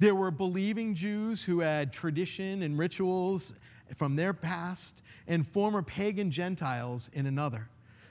There 0.00 0.14
were 0.14 0.32
believing 0.32 0.94
Jews 0.94 1.42
who 1.42 1.60
had 1.60 1.92
tradition 1.92 2.62
and 2.62 2.76
rituals 2.76 3.54
from 3.96 4.16
their 4.16 4.32
past, 4.32 5.02
and 5.26 5.46
former 5.46 5.82
pagan 5.82 6.30
Gentiles 6.30 7.08
in 7.12 7.26
another. 7.26 7.68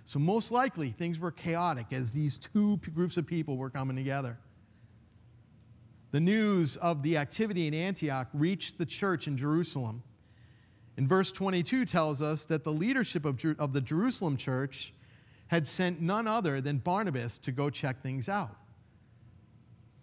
So, 0.07 0.19
most 0.19 0.51
likely, 0.51 0.91
things 0.91 1.19
were 1.19 1.31
chaotic 1.31 1.87
as 1.91 2.13
these 2.13 2.37
two 2.37 2.77
groups 2.95 3.17
of 3.17 3.27
people 3.27 3.57
were 3.57 3.69
coming 3.69 3.97
together. 3.97 4.37
The 6.11 6.21
news 6.21 6.77
of 6.77 7.03
the 7.03 7.17
activity 7.17 7.67
in 7.67 7.73
Antioch 7.73 8.29
reached 8.33 8.77
the 8.77 8.85
church 8.85 9.27
in 9.27 9.35
Jerusalem. 9.35 10.03
And 10.95 11.09
verse 11.09 11.33
22 11.33 11.85
tells 11.85 12.21
us 12.21 12.45
that 12.45 12.63
the 12.63 12.71
leadership 12.71 13.25
of, 13.25 13.43
of 13.59 13.73
the 13.73 13.81
Jerusalem 13.81 14.37
church 14.37 14.93
had 15.47 15.67
sent 15.67 15.99
none 15.99 16.25
other 16.25 16.61
than 16.61 16.77
Barnabas 16.77 17.37
to 17.39 17.51
go 17.51 17.69
check 17.69 18.01
things 18.01 18.29
out. 18.29 18.55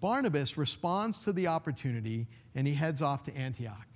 Barnabas 0.03 0.59
responds 0.59 1.21
to 1.21 1.33
the 1.33 1.47
opportunity 1.47 2.27
and 2.55 2.67
he 2.67 2.75
heads 2.75 3.01
off 3.01 3.23
to 3.23 3.35
Antioch. 3.35 3.89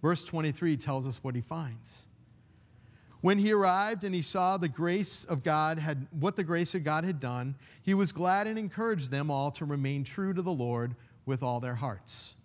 Verse 0.00 0.24
23 0.24 0.78
tells 0.78 1.06
us 1.06 1.18
what 1.22 1.34
he 1.34 1.42
finds. 1.42 2.07
When 3.20 3.38
he 3.38 3.52
arrived 3.52 4.04
and 4.04 4.14
he 4.14 4.22
saw 4.22 4.56
the 4.56 4.68
grace 4.68 5.24
of 5.24 5.42
God 5.42 5.78
had 5.78 6.06
what 6.10 6.36
the 6.36 6.44
grace 6.44 6.74
of 6.74 6.84
God 6.84 7.04
had 7.04 7.18
done, 7.18 7.56
he 7.82 7.94
was 7.94 8.12
glad 8.12 8.46
and 8.46 8.58
encouraged 8.58 9.10
them 9.10 9.30
all 9.30 9.50
to 9.52 9.64
remain 9.64 10.04
true 10.04 10.32
to 10.32 10.42
the 10.42 10.52
Lord 10.52 10.94
with 11.26 11.42
all 11.42 11.58
their 11.58 11.74
hearts. 11.74 12.36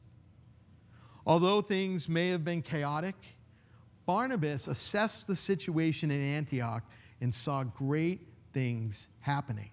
Although 1.25 1.61
things 1.61 2.09
may 2.09 2.29
have 2.29 2.43
been 2.43 2.61
chaotic, 2.61 3.15
Barnabas 4.05 4.67
assessed 4.67 5.27
the 5.27 5.35
situation 5.35 6.11
in 6.11 6.21
Antioch 6.21 6.83
and 7.21 7.33
saw 7.33 7.63
great 7.63 8.27
things 8.51 9.07
happening. 9.19 9.69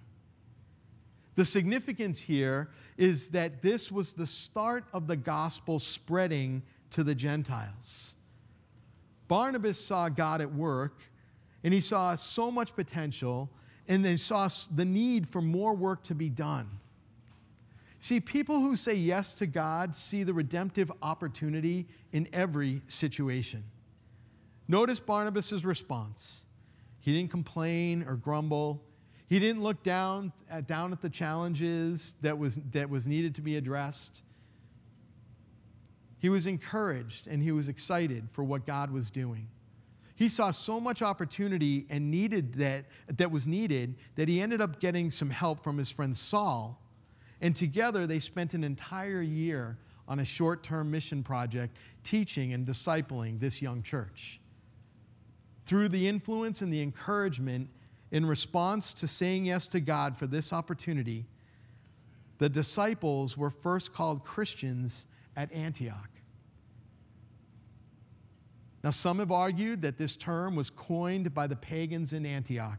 The 1.34 1.44
significance 1.44 2.18
here 2.18 2.70
is 2.96 3.30
that 3.30 3.62
this 3.62 3.90
was 3.90 4.12
the 4.12 4.26
start 4.26 4.84
of 4.92 5.06
the 5.06 5.16
gospel 5.16 5.78
spreading 5.78 6.62
to 6.90 7.02
the 7.02 7.14
Gentiles. 7.14 8.14
Barnabas 9.30 9.78
saw 9.78 10.08
God 10.08 10.40
at 10.40 10.52
work, 10.52 10.98
and 11.62 11.72
he 11.72 11.80
saw 11.80 12.16
so 12.16 12.50
much 12.50 12.74
potential, 12.74 13.48
and 13.86 14.04
then 14.04 14.16
saw 14.16 14.48
the 14.74 14.84
need 14.84 15.28
for 15.28 15.40
more 15.40 15.72
work 15.72 16.02
to 16.04 16.16
be 16.16 16.28
done. 16.28 16.68
See, 18.00 18.18
people 18.18 18.58
who 18.58 18.74
say 18.74 18.94
yes 18.94 19.32
to 19.34 19.46
God 19.46 19.94
see 19.94 20.24
the 20.24 20.34
redemptive 20.34 20.90
opportunity 21.00 21.86
in 22.10 22.26
every 22.32 22.82
situation. 22.88 23.62
Notice 24.66 24.98
Barnabas' 24.98 25.64
response. 25.64 26.44
He 26.98 27.12
didn't 27.12 27.30
complain 27.30 28.02
or 28.02 28.16
grumble. 28.16 28.82
He 29.28 29.38
didn't 29.38 29.62
look 29.62 29.84
down 29.84 30.32
at, 30.50 30.66
down 30.66 30.90
at 30.90 31.02
the 31.02 31.08
challenges 31.08 32.16
that 32.20 32.36
was, 32.36 32.58
that 32.72 32.90
was 32.90 33.06
needed 33.06 33.36
to 33.36 33.42
be 33.42 33.56
addressed. 33.56 34.22
He 36.20 36.28
was 36.28 36.46
encouraged 36.46 37.26
and 37.26 37.42
he 37.42 37.50
was 37.50 37.66
excited 37.66 38.28
for 38.30 38.44
what 38.44 38.66
God 38.66 38.92
was 38.92 39.10
doing. 39.10 39.48
He 40.14 40.28
saw 40.28 40.50
so 40.50 40.78
much 40.78 41.00
opportunity 41.00 41.86
and 41.88 42.10
needed 42.10 42.54
that, 42.54 42.84
that 43.08 43.30
was 43.30 43.46
needed 43.46 43.96
that 44.16 44.28
he 44.28 44.42
ended 44.42 44.60
up 44.60 44.78
getting 44.78 45.10
some 45.10 45.30
help 45.30 45.64
from 45.64 45.78
his 45.78 45.90
friend 45.90 46.14
Saul. 46.14 46.78
And 47.40 47.56
together 47.56 48.06
they 48.06 48.18
spent 48.18 48.52
an 48.52 48.62
entire 48.62 49.22
year 49.22 49.78
on 50.06 50.18
a 50.18 50.24
short 50.24 50.62
term 50.62 50.90
mission 50.90 51.22
project 51.22 51.78
teaching 52.04 52.52
and 52.52 52.66
discipling 52.66 53.40
this 53.40 53.62
young 53.62 53.82
church. 53.82 54.40
Through 55.64 55.88
the 55.88 56.06
influence 56.06 56.60
and 56.60 56.70
the 56.70 56.82
encouragement 56.82 57.70
in 58.10 58.26
response 58.26 58.92
to 58.94 59.08
saying 59.08 59.46
yes 59.46 59.66
to 59.68 59.80
God 59.80 60.18
for 60.18 60.26
this 60.26 60.52
opportunity, 60.52 61.24
the 62.36 62.50
disciples 62.50 63.38
were 63.38 63.50
first 63.50 63.94
called 63.94 64.22
Christians 64.22 65.06
at 65.34 65.50
Antioch. 65.52 66.09
Now, 68.82 68.90
some 68.90 69.18
have 69.18 69.30
argued 69.30 69.82
that 69.82 69.98
this 69.98 70.16
term 70.16 70.56
was 70.56 70.70
coined 70.70 71.34
by 71.34 71.46
the 71.46 71.56
pagans 71.56 72.12
in 72.12 72.24
Antioch. 72.24 72.78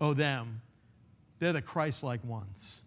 Oh, 0.00 0.14
them, 0.14 0.62
they're 1.38 1.52
the 1.52 1.60
Christ 1.60 2.02
like 2.02 2.24
ones. 2.24 2.82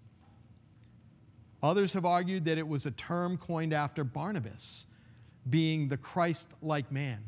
Others 1.61 1.93
have 1.93 2.05
argued 2.05 2.45
that 2.45 2.57
it 2.57 2.67
was 2.67 2.85
a 2.85 2.91
term 2.91 3.37
coined 3.37 3.71
after 3.71 4.03
Barnabas, 4.03 4.85
being 5.49 5.87
the 5.87 5.97
Christ 5.97 6.47
like 6.61 6.91
man. 6.91 7.19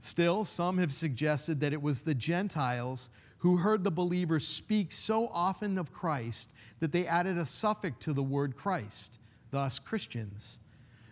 Still, 0.00 0.44
some 0.44 0.78
have 0.78 0.92
suggested 0.92 1.60
that 1.60 1.72
it 1.72 1.80
was 1.80 2.02
the 2.02 2.14
Gentiles 2.14 3.08
who 3.38 3.56
heard 3.56 3.84
the 3.84 3.90
believers 3.90 4.46
speak 4.46 4.92
so 4.92 5.28
often 5.28 5.78
of 5.78 5.92
Christ 5.92 6.50
that 6.80 6.92
they 6.92 7.06
added 7.06 7.38
a 7.38 7.46
suffix 7.46 8.04
to 8.04 8.12
the 8.12 8.22
word 8.22 8.56
Christ, 8.56 9.18
thus 9.50 9.78
Christians, 9.78 10.58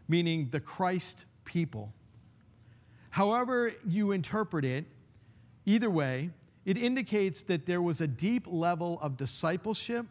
meaning 0.08 0.48
the 0.50 0.60
Christ 0.60 1.24
people. 1.50 1.92
However, 3.10 3.72
you 3.84 4.12
interpret 4.12 4.64
it, 4.64 4.84
either 5.66 5.90
way, 5.90 6.30
it 6.64 6.76
indicates 6.76 7.42
that 7.42 7.66
there 7.66 7.82
was 7.82 8.00
a 8.00 8.06
deep 8.06 8.46
level 8.46 9.00
of 9.02 9.16
discipleship 9.16 10.06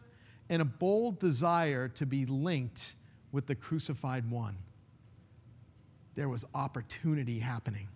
and 0.50 0.60
a 0.60 0.66
bold 0.66 1.18
desire 1.18 1.88
to 1.88 2.04
be 2.04 2.26
linked 2.26 2.96
with 3.32 3.46
the 3.46 3.54
crucified 3.54 4.30
one. 4.30 4.56
There 6.14 6.28
was 6.28 6.44
opportunity 6.54 7.38
happening. 7.38 7.88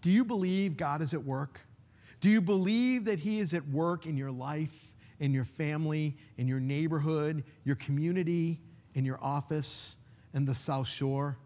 Do 0.00 0.10
you 0.10 0.24
believe 0.24 0.78
God 0.78 1.02
is 1.02 1.12
at 1.12 1.22
work? 1.22 1.60
Do 2.22 2.30
you 2.30 2.40
believe 2.40 3.04
that 3.04 3.18
He 3.18 3.38
is 3.40 3.52
at 3.52 3.68
work 3.68 4.06
in 4.06 4.16
your 4.16 4.30
life, 4.30 4.72
in 5.20 5.34
your 5.34 5.44
family, 5.44 6.16
in 6.38 6.48
your 6.48 6.60
neighborhood, 6.60 7.44
your 7.64 7.76
community, 7.76 8.60
in 8.94 9.04
your 9.04 9.22
office? 9.22 9.96
And 10.34 10.46
the 10.46 10.54
South 10.54 10.88
Shore? 10.88 11.36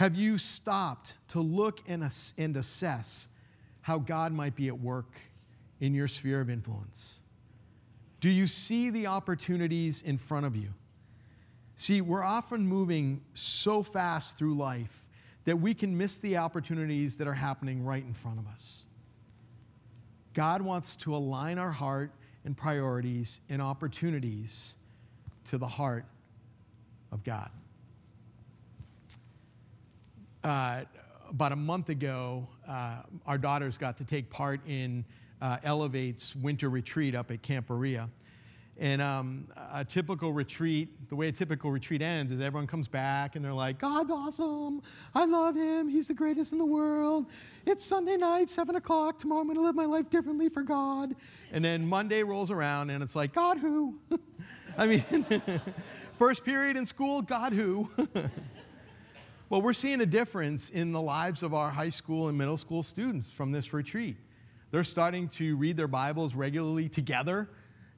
Have 0.00 0.14
you 0.14 0.38
stopped 0.38 1.12
to 1.28 1.40
look 1.40 1.80
and, 1.86 2.02
assess 2.56 3.28
how 3.82 3.98
God 3.98 4.32
might 4.32 4.56
be 4.56 4.68
at 4.68 4.80
work 4.80 5.12
in 5.78 5.92
your 5.92 6.08
sphere 6.08 6.40
of 6.40 6.48
influence? 6.48 7.20
Do 8.20 8.30
you 8.30 8.46
see 8.46 8.88
the 8.88 9.08
opportunities 9.08 10.00
in 10.00 10.16
front 10.16 10.46
of 10.46 10.56
you? 10.56 10.70
See, 11.76 12.00
we're 12.00 12.22
often 12.22 12.66
moving 12.66 13.20
so 13.34 13.82
fast 13.82 14.38
through 14.38 14.54
life 14.54 15.04
that 15.44 15.60
we 15.60 15.74
can 15.74 15.94
miss 15.94 16.16
the 16.16 16.38
opportunities 16.38 17.18
that 17.18 17.28
are 17.28 17.34
happening 17.34 17.84
right 17.84 18.02
in 18.02 18.14
front 18.14 18.38
of 18.38 18.46
us. 18.46 18.84
God 20.32 20.62
wants 20.62 20.96
to 20.96 21.14
align 21.14 21.58
our 21.58 21.72
heart 21.72 22.10
and 22.46 22.56
priorities 22.56 23.40
and 23.50 23.60
opportunities 23.60 24.76
to 25.50 25.58
the 25.58 25.68
heart 25.68 26.06
of 27.12 27.22
God 27.22 27.50
uh, 30.44 30.82
about 31.28 31.52
a 31.52 31.56
month 31.56 31.88
ago, 31.88 32.46
uh, 32.68 32.96
our 33.26 33.38
daughters 33.38 33.76
got 33.76 33.96
to 33.98 34.04
take 34.04 34.30
part 34.30 34.60
in 34.66 35.04
uh, 35.40 35.58
Elevate's 35.64 36.34
winter 36.36 36.68
retreat 36.68 37.14
up 37.14 37.30
at 37.30 37.42
Camp 37.42 37.68
Berea. 37.68 38.08
And 38.78 39.02
um, 39.02 39.46
a 39.74 39.84
typical 39.84 40.32
retreat, 40.32 41.10
the 41.10 41.14
way 41.14 41.28
a 41.28 41.32
typical 41.32 41.70
retreat 41.70 42.00
ends 42.00 42.32
is 42.32 42.40
everyone 42.40 42.66
comes 42.66 42.88
back 42.88 43.36
and 43.36 43.44
they're 43.44 43.52
like, 43.52 43.78
God's 43.78 44.10
awesome. 44.10 44.80
I 45.14 45.26
love 45.26 45.54
him. 45.54 45.86
He's 45.86 46.08
the 46.08 46.14
greatest 46.14 46.52
in 46.52 46.58
the 46.58 46.64
world. 46.64 47.26
It's 47.66 47.84
Sunday 47.84 48.16
night, 48.16 48.48
7 48.48 48.76
o'clock. 48.76 49.18
Tomorrow 49.18 49.42
I'm 49.42 49.46
going 49.48 49.56
to 49.56 49.62
live 49.62 49.74
my 49.74 49.84
life 49.84 50.08
differently 50.08 50.48
for 50.48 50.62
God. 50.62 51.14
And 51.52 51.62
then 51.62 51.86
Monday 51.86 52.22
rolls 52.22 52.50
around 52.50 52.88
and 52.88 53.02
it's 53.02 53.14
like, 53.14 53.34
God 53.34 53.58
who? 53.58 53.98
I 54.78 54.86
mean, 54.86 55.42
first 56.18 56.42
period 56.42 56.78
in 56.78 56.86
school, 56.86 57.20
God 57.20 57.52
who? 57.52 57.90
Well, 59.50 59.62
we're 59.62 59.72
seeing 59.72 60.00
a 60.00 60.06
difference 60.06 60.70
in 60.70 60.92
the 60.92 61.00
lives 61.00 61.42
of 61.42 61.54
our 61.54 61.72
high 61.72 61.88
school 61.88 62.28
and 62.28 62.38
middle 62.38 62.56
school 62.56 62.84
students 62.84 63.28
from 63.28 63.50
this 63.50 63.72
retreat. 63.72 64.16
They're 64.70 64.84
starting 64.84 65.26
to 65.30 65.56
read 65.56 65.76
their 65.76 65.88
Bibles 65.88 66.36
regularly 66.36 66.88
together 66.88 67.48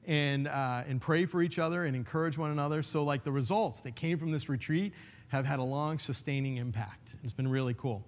and, 0.07 0.49
uh, 0.49 0.85
and 0.89 0.99
pray 0.99 1.27
for 1.27 1.43
each 1.43 1.59
other 1.59 1.85
and 1.85 1.95
encourage 1.95 2.39
one 2.39 2.53
another. 2.53 2.83
So, 2.83 3.05
like, 3.05 3.23
the 3.23 3.33
results 3.33 3.83
that 3.83 3.95
came 3.95 4.19
from 4.19 4.33
this 4.33 4.49
retreat 4.49 4.95
have 5.29 5.45
had 5.45 5.59
a 5.59 5.63
long, 5.63 5.99
sustaining 5.99 6.57
impact. 6.57 7.17
It's 7.23 7.35
been 7.35 7.49
really 7.49 7.75
cool. 7.75 8.03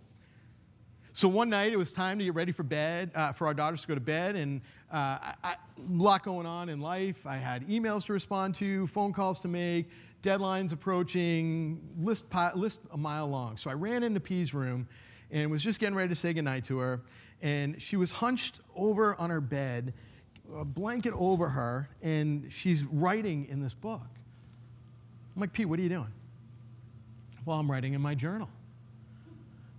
So 1.12 1.28
one 1.28 1.50
night 1.50 1.70
it 1.72 1.76
was 1.76 1.92
time 1.92 2.18
to 2.18 2.24
get 2.24 2.34
ready 2.34 2.50
for 2.50 2.62
bed, 2.62 3.10
uh, 3.14 3.32
for 3.32 3.46
our 3.46 3.54
daughters 3.54 3.82
to 3.82 3.88
go 3.88 3.94
to 3.94 4.00
bed, 4.00 4.36
and 4.36 4.62
uh, 4.90 4.96
I, 4.96 5.34
I, 5.44 5.52
a 5.52 5.56
lot 5.92 6.24
going 6.24 6.46
on 6.46 6.70
in 6.70 6.80
life. 6.80 7.26
I 7.26 7.36
had 7.36 7.68
emails 7.68 8.06
to 8.06 8.14
respond 8.14 8.54
to, 8.56 8.86
phone 8.88 9.12
calls 9.12 9.38
to 9.40 9.48
make, 9.48 9.90
deadlines 10.24 10.72
approaching, 10.72 11.80
list, 12.00 12.24
list 12.54 12.80
a 12.92 12.96
mile 12.96 13.28
long. 13.28 13.56
So 13.58 13.70
I 13.70 13.74
ran 13.74 14.02
into 14.02 14.20
P's 14.20 14.54
room 14.54 14.88
and 15.30 15.50
was 15.50 15.62
just 15.62 15.78
getting 15.78 15.94
ready 15.94 16.08
to 16.08 16.14
say 16.14 16.32
goodnight 16.32 16.64
to 16.64 16.78
her, 16.78 17.02
and 17.42 17.80
she 17.80 17.96
was 17.96 18.10
hunched 18.10 18.60
over 18.74 19.14
on 19.20 19.28
her 19.28 19.40
bed, 19.40 19.92
a 20.56 20.64
blanket 20.64 21.12
over 21.14 21.48
her, 21.48 21.90
and 22.02 22.50
she's 22.50 22.84
writing 22.84 23.46
in 23.50 23.60
this 23.60 23.74
book. 23.74 24.00
I'm 25.34 25.40
like, 25.40 25.52
Pete, 25.52 25.68
what 25.68 25.78
are 25.78 25.82
you 25.82 25.88
doing? 25.88 26.12
Well, 27.44 27.58
I'm 27.58 27.70
writing 27.70 27.92
in 27.92 28.00
my 28.00 28.14
journal. 28.14 28.48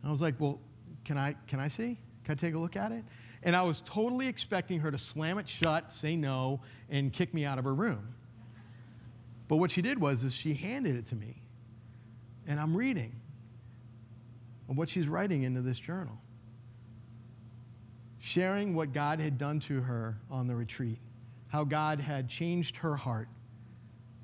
I 0.03 0.12
was 0.12 0.21
like, 0.21 0.36
well, 0.39 0.60
can 1.03 1.17
I, 1.17 1.36
can 1.47 1.60
I 1.60 1.67
see? 1.67 1.97
Can 2.23 2.34
I 2.34 2.36
take 2.36 2.53
a 2.53 2.60
look 2.60 2.75
at 2.75 2.91
it? 2.91 3.03
And 3.41 3.55
I 3.55 3.63
was 3.63 3.81
totally 3.81 4.27
expecting 4.27 4.79
her 4.79 4.91
to 4.91 4.97
slam 4.97 5.39
it 5.39 5.49
shut, 5.49 5.91
say 5.91 6.15
no, 6.15 6.60
and 6.89 7.12
kick 7.12 7.34
me 7.34 7.45
out 7.45 7.58
of 7.58 7.65
her 7.65 7.73
room. 7.73 8.14
But 9.47 9.58
what 9.58 9.71
she 9.71 9.81
did 9.81 9.99
was 9.99 10.23
is 10.23 10.34
she 10.34 10.53
handed 10.53 10.95
it 10.95 11.08
to 11.08 11.15
me. 11.15 11.41
And 12.47 12.60
I'm 12.60 12.75
reading 12.75 13.15
what 14.67 14.89
she's 14.89 15.08
writing 15.08 15.43
into 15.43 15.62
this 15.62 15.79
journal. 15.79 16.17
Sharing 18.19 18.75
what 18.75 18.93
God 18.93 19.19
had 19.19 19.38
done 19.38 19.60
to 19.62 19.81
her 19.81 20.17
on 20.31 20.47
the 20.47 20.55
retreat, 20.55 20.97
how 21.47 21.63
God 21.63 21.99
had 21.99 22.27
changed 22.27 22.77
her 22.77 22.95
heart, 22.95 23.27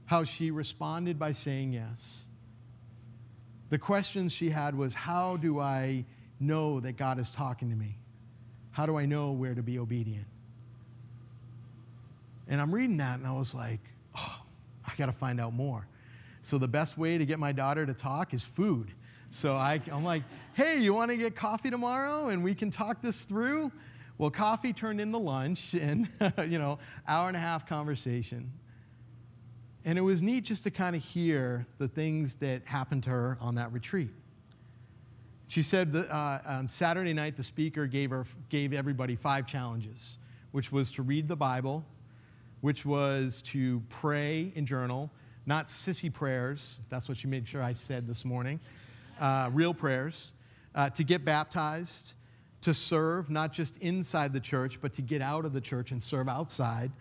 how 0.06 0.24
she 0.24 0.50
responded 0.50 1.20
by 1.20 1.32
saying 1.34 1.74
yes. 1.74 2.24
The 3.70 3.78
questions 3.78 4.34
she 4.34 4.50
had 4.50 4.76
was, 4.76 4.94
How 4.94 5.38
do 5.38 5.60
I 5.60 6.06
know 6.40 6.80
that 6.80 6.98
God 6.98 7.20
is 7.20 7.32
talking 7.32 7.70
to 7.70 7.76
me? 7.76 7.98
How 8.72 8.86
do 8.86 8.98
I 8.98 9.06
know 9.06 9.32
where 9.32 9.54
to 9.54 9.62
be 9.62 9.78
obedient? 9.78 10.26
And 12.48 12.60
I'm 12.60 12.74
reading 12.74 12.98
that 12.98 13.20
and 13.20 13.28
I 13.28 13.32
was 13.32 13.54
like, 13.54 13.80
I 14.92 14.96
got 14.96 15.06
to 15.08 15.12
find 15.12 15.40
out 15.40 15.54
more. 15.54 15.88
So 16.42 16.58
the 16.58 16.68
best 16.68 16.98
way 16.98 17.18
to 17.18 17.26
get 17.26 17.40
my 17.40 17.52
daughter 17.52 17.86
to 17.86 17.94
talk 17.94 18.34
is 18.34 18.44
food. 18.44 18.92
So 19.30 19.56
I, 19.56 19.82
am 19.90 20.04
like, 20.04 20.24
hey, 20.54 20.80
you 20.80 20.94
want 20.94 21.12
to 21.12 21.18
get 21.18 21.36
coffee 21.36 21.70
tomorrow 21.70 22.30
and 22.30 22.44
we 22.44 22.54
can 22.54 22.70
talk 22.70 23.02
this 23.02 23.26
through? 23.26 23.72
Well, 24.18 24.30
coffee 24.30 24.74
turned 24.74 25.00
into 25.00 25.18
lunch 25.18 25.74
and, 25.74 26.10
you 26.48 26.60
know, 26.60 26.80
hour 27.08 27.28
and 27.28 27.38
a 27.38 27.40
half 27.40 27.68
conversation. 27.68 28.52
And 29.86 29.98
it 29.98 30.02
was 30.02 30.22
neat 30.22 30.46
just 30.46 30.64
to 30.64 30.72
kind 30.72 30.96
of 30.96 31.04
hear 31.04 31.66
the 31.78 31.88
things 31.88 32.36
that 32.36 32.64
happened 32.66 33.04
to 33.04 33.10
her 33.10 33.38
on 33.40 33.56
that 33.56 33.72
retreat. 33.72 34.12
She 35.48 35.64
said 35.64 35.92
that 35.94 36.10
uh, 36.10 36.40
on 36.46 36.68
Saturday 36.68 37.14
night, 37.14 37.36
the 37.36 37.44
speaker 37.44 37.88
gave, 37.88 38.12
her, 38.12 38.26
gave 38.50 38.74
everybody 38.74 39.16
five 39.16 39.48
challenges, 39.48 40.18
which 40.52 40.72
was 40.72 40.92
to 40.92 41.02
read 41.02 41.28
the 41.28 41.36
Bible, 41.36 41.84
which 42.62 42.86
was 42.86 43.42
to 43.44 43.82
pray 43.90 44.54
and 44.56 44.66
journal, 44.66 45.12
not 45.46 45.68
sissy 45.68 46.12
prayers. 46.12 46.80
That's 46.90 47.08
what 47.08 47.18
she 47.18 47.28
made 47.28 47.48
sure 47.48 47.62
I 47.62 47.74
said 47.74 48.08
this 48.08 48.24
morning. 48.24 48.60
Uh, 49.20 49.50
real 49.54 49.74
prayers. 49.74 50.32
Uh, 50.74 50.90
to 50.90 51.04
get 51.04 51.26
baptized, 51.26 52.14
to 52.62 52.74
serve, 52.74 53.30
not 53.30 53.52
just 53.52 53.76
inside 53.78 54.32
the 54.32 54.40
church, 54.40 54.80
but 54.80 54.94
to 54.94 55.02
get 55.02 55.22
out 55.22 55.44
of 55.44 55.52
the 55.52 55.60
church 55.60 55.92
and 55.92 56.02
serve 56.02 56.30
outside, 56.30 56.92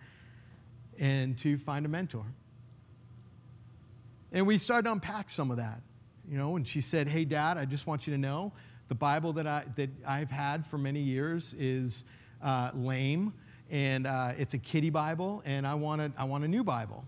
and 0.99 1.37
to 1.37 1.57
find 1.57 1.85
a 1.85 1.89
mentor. 1.89 2.25
And 4.33 4.45
we 4.45 4.57
started 4.57 4.87
to 4.87 4.91
unpack 4.91 5.29
some 5.29 5.51
of 5.51 5.57
that 5.57 5.81
you 6.31 6.37
know, 6.37 6.55
and 6.55 6.65
she 6.65 6.79
said, 6.79 7.09
Hey, 7.09 7.25
Dad, 7.25 7.57
I 7.57 7.65
just 7.65 7.85
want 7.85 8.07
you 8.07 8.13
to 8.13 8.17
know 8.17 8.53
the 8.87 8.95
Bible 8.95 9.33
that, 9.33 9.45
I, 9.47 9.65
that 9.75 9.89
I've 10.07 10.31
had 10.31 10.65
for 10.65 10.77
many 10.77 11.01
years 11.01 11.53
is 11.59 12.05
uh, 12.41 12.71
lame, 12.73 13.33
and 13.71 14.05
uh, 14.05 14.33
it's 14.37 14.53
a 14.53 14.57
kiddie 14.57 14.89
Bible, 14.89 15.41
and 15.45 15.65
I 15.65 15.73
want, 15.73 16.01
a, 16.01 16.11
I 16.17 16.25
want 16.25 16.43
a 16.43 16.47
new 16.47 16.63
Bible. 16.63 17.03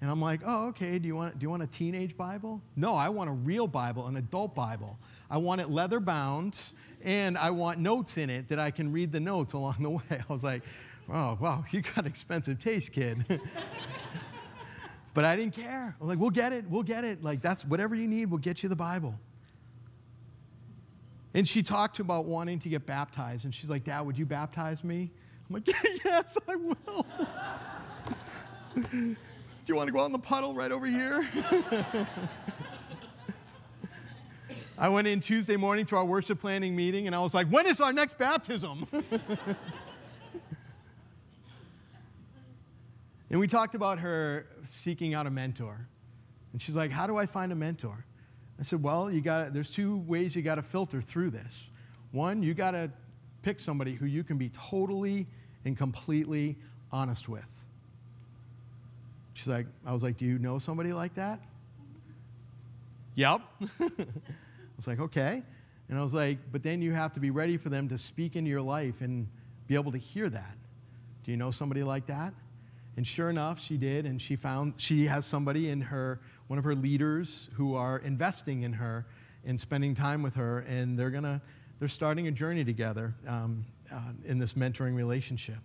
And 0.00 0.10
I'm 0.10 0.20
like, 0.20 0.40
oh, 0.44 0.68
okay, 0.68 0.98
do 0.98 1.06
you, 1.06 1.14
want, 1.14 1.38
do 1.38 1.44
you 1.44 1.50
want 1.50 1.62
a 1.62 1.66
teenage 1.66 2.16
Bible? 2.16 2.60
No, 2.74 2.94
I 2.94 3.08
want 3.08 3.30
a 3.30 3.32
real 3.32 3.66
Bible, 3.66 4.06
an 4.06 4.16
adult 4.16 4.54
Bible. 4.54 4.98
I 5.30 5.38
want 5.38 5.60
it 5.60 5.70
leather 5.70 6.00
bound, 6.00 6.60
and 7.04 7.38
I 7.38 7.50
want 7.50 7.78
notes 7.78 8.16
in 8.16 8.30
it 8.30 8.48
that 8.48 8.58
I 8.58 8.70
can 8.70 8.92
read 8.92 9.12
the 9.12 9.20
notes 9.20 9.52
along 9.52 9.76
the 9.80 9.90
way. 9.90 10.02
I 10.10 10.32
was 10.32 10.42
like, 10.42 10.62
oh, 11.08 11.38
wow, 11.40 11.64
you 11.70 11.82
got 11.82 12.06
expensive 12.06 12.58
taste, 12.58 12.92
kid. 12.92 13.40
But 15.16 15.24
I 15.24 15.34
didn't 15.34 15.54
care. 15.54 15.96
I'm 15.98 16.08
like, 16.08 16.18
we'll 16.18 16.28
get 16.28 16.52
it, 16.52 16.68
we'll 16.68 16.82
get 16.82 17.02
it. 17.02 17.24
Like, 17.24 17.40
that's 17.40 17.64
whatever 17.64 17.94
you 17.94 18.06
need, 18.06 18.26
we'll 18.26 18.36
get 18.36 18.62
you 18.62 18.68
the 18.68 18.76
Bible. 18.76 19.18
And 21.32 21.48
she 21.48 21.62
talked 21.62 22.00
about 22.00 22.26
wanting 22.26 22.58
to 22.60 22.68
get 22.68 22.84
baptized. 22.84 23.46
And 23.46 23.54
she's 23.54 23.70
like, 23.70 23.82
Dad, 23.82 24.02
would 24.02 24.18
you 24.18 24.26
baptize 24.26 24.84
me? 24.84 25.10
I'm 25.48 25.54
like, 25.54 25.68
yes, 26.04 26.36
I 26.48 26.56
will. 26.56 27.06
Do 28.90 29.16
you 29.66 29.74
want 29.74 29.88
to 29.88 29.92
go 29.92 30.00
out 30.00 30.06
in 30.06 30.12
the 30.12 30.18
puddle 30.18 30.54
right 30.54 30.70
over 30.70 30.86
here? 30.86 31.28
I 34.78 34.88
went 34.90 35.08
in 35.08 35.20
Tuesday 35.20 35.56
morning 35.56 35.86
to 35.86 35.96
our 35.96 36.04
worship 36.04 36.40
planning 36.40 36.76
meeting 36.76 37.06
and 37.06 37.16
I 37.16 37.20
was 37.20 37.32
like, 37.32 37.48
when 37.48 37.66
is 37.66 37.80
our 37.80 37.92
next 37.92 38.18
baptism? 38.18 38.86
And 43.30 43.40
we 43.40 43.46
talked 43.46 43.74
about 43.74 43.98
her 43.98 44.46
seeking 44.70 45.14
out 45.14 45.26
a 45.26 45.30
mentor. 45.30 45.88
And 46.52 46.62
she's 46.62 46.76
like, 46.76 46.90
How 46.90 47.06
do 47.06 47.16
I 47.16 47.26
find 47.26 47.52
a 47.52 47.56
mentor? 47.56 48.04
I 48.58 48.62
said, 48.62 48.82
Well, 48.82 49.10
you 49.10 49.20
got 49.20 49.52
there's 49.52 49.70
two 49.70 49.98
ways 49.98 50.36
you 50.36 50.42
got 50.42 50.56
to 50.56 50.62
filter 50.62 51.02
through 51.02 51.30
this. 51.30 51.64
One, 52.12 52.42
you 52.42 52.54
got 52.54 52.72
to 52.72 52.90
pick 53.46 53.60
somebody 53.60 53.94
who 53.94 54.06
you 54.06 54.24
can 54.24 54.38
be 54.38 54.48
totally 54.48 55.24
and 55.64 55.78
completely 55.78 56.56
honest 56.90 57.28
with. 57.28 57.46
She's 59.34 59.46
like, 59.46 59.68
I 59.86 59.92
was 59.92 60.02
like, 60.02 60.16
Do 60.16 60.24
you 60.24 60.40
know 60.40 60.58
somebody 60.58 60.92
like 60.92 61.14
that? 61.14 61.38
Yep. 63.14 63.40
I 63.80 63.90
was 64.76 64.88
like, 64.88 64.98
Okay. 64.98 65.44
And 65.88 65.96
I 65.96 66.02
was 66.02 66.12
like, 66.12 66.38
But 66.50 66.64
then 66.64 66.82
you 66.82 66.92
have 66.92 67.12
to 67.12 67.20
be 67.20 67.30
ready 67.30 67.56
for 67.56 67.68
them 67.68 67.88
to 67.90 67.98
speak 67.98 68.34
into 68.34 68.50
your 68.50 68.62
life 68.62 69.00
and 69.00 69.28
be 69.68 69.76
able 69.76 69.92
to 69.92 69.98
hear 69.98 70.28
that. 70.28 70.56
Do 71.22 71.30
you 71.30 71.36
know 71.36 71.52
somebody 71.52 71.84
like 71.84 72.06
that? 72.06 72.34
And 72.96 73.06
sure 73.06 73.30
enough, 73.30 73.62
she 73.62 73.76
did, 73.76 74.06
and 74.06 74.20
she 74.20 74.34
found 74.34 74.74
she 74.76 75.06
has 75.06 75.24
somebody 75.24 75.68
in 75.68 75.82
her, 75.82 76.18
one 76.48 76.58
of 76.58 76.64
her 76.64 76.74
leaders 76.74 77.48
who 77.52 77.76
are 77.76 77.98
investing 77.98 78.62
in 78.62 78.72
her 78.72 79.06
and 79.44 79.60
spending 79.60 79.94
time 79.94 80.22
with 80.22 80.34
her, 80.34 80.60
and 80.60 80.98
they're 80.98 81.10
gonna, 81.10 81.40
they're 81.78 81.88
starting 81.88 82.26
a 82.28 82.30
journey 82.30 82.64
together 82.64 83.14
um, 83.26 83.64
uh, 83.92 83.98
in 84.24 84.38
this 84.38 84.54
mentoring 84.54 84.94
relationship. 84.94 85.58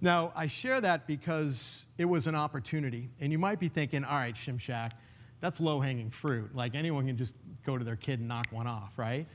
Now, 0.00 0.32
I 0.34 0.46
share 0.46 0.80
that 0.80 1.06
because 1.06 1.86
it 1.98 2.06
was 2.06 2.26
an 2.26 2.34
opportunity, 2.34 3.10
and 3.20 3.30
you 3.30 3.38
might 3.38 3.60
be 3.60 3.68
thinking, 3.68 4.02
all 4.02 4.16
right, 4.16 4.34
Shimshak, 4.34 4.92
that's 5.40 5.60
low 5.60 5.80
hanging 5.80 6.10
fruit. 6.10 6.54
Like 6.54 6.74
anyone 6.74 7.06
can 7.06 7.16
just 7.16 7.34
go 7.64 7.76
to 7.76 7.84
their 7.84 7.96
kid 7.96 8.18
and 8.18 8.28
knock 8.28 8.46
one 8.50 8.66
off, 8.66 8.92
right? 8.96 9.26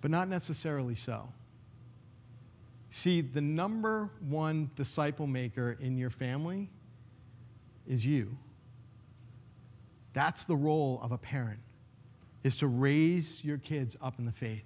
But 0.00 0.10
not 0.10 0.28
necessarily 0.28 0.94
so. 0.94 1.28
See, 2.90 3.20
the 3.20 3.40
number 3.40 4.10
one 4.20 4.70
disciple 4.76 5.26
maker 5.26 5.76
in 5.80 5.98
your 5.98 6.10
family 6.10 6.70
is 7.86 8.06
you. 8.06 8.36
That's 10.14 10.44
the 10.44 10.56
role 10.56 11.00
of 11.02 11.12
a 11.12 11.18
parent, 11.18 11.60
is 12.42 12.56
to 12.58 12.66
raise 12.66 13.44
your 13.44 13.58
kids 13.58 13.96
up 14.00 14.18
in 14.18 14.24
the 14.24 14.32
faith. 14.32 14.64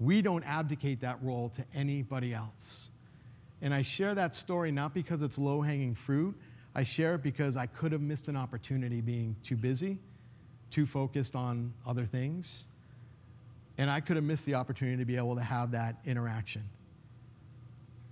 We 0.00 0.22
don't 0.22 0.44
abdicate 0.44 1.00
that 1.02 1.22
role 1.22 1.50
to 1.50 1.64
anybody 1.74 2.32
else. 2.32 2.88
And 3.60 3.74
I 3.74 3.82
share 3.82 4.14
that 4.14 4.34
story 4.34 4.72
not 4.72 4.94
because 4.94 5.22
it's 5.22 5.36
low 5.38 5.60
hanging 5.60 5.94
fruit, 5.94 6.34
I 6.74 6.84
share 6.84 7.16
it 7.16 7.22
because 7.22 7.56
I 7.56 7.66
could 7.66 7.92
have 7.92 8.00
missed 8.00 8.28
an 8.28 8.36
opportunity 8.36 9.00
being 9.00 9.36
too 9.44 9.56
busy, 9.56 9.98
too 10.70 10.86
focused 10.86 11.36
on 11.36 11.72
other 11.86 12.04
things. 12.04 12.64
And 13.78 13.90
I 13.90 14.00
could 14.00 14.16
have 14.16 14.24
missed 14.24 14.46
the 14.46 14.54
opportunity 14.54 14.96
to 14.98 15.04
be 15.04 15.16
able 15.16 15.36
to 15.36 15.42
have 15.42 15.72
that 15.72 15.96
interaction. 16.04 16.62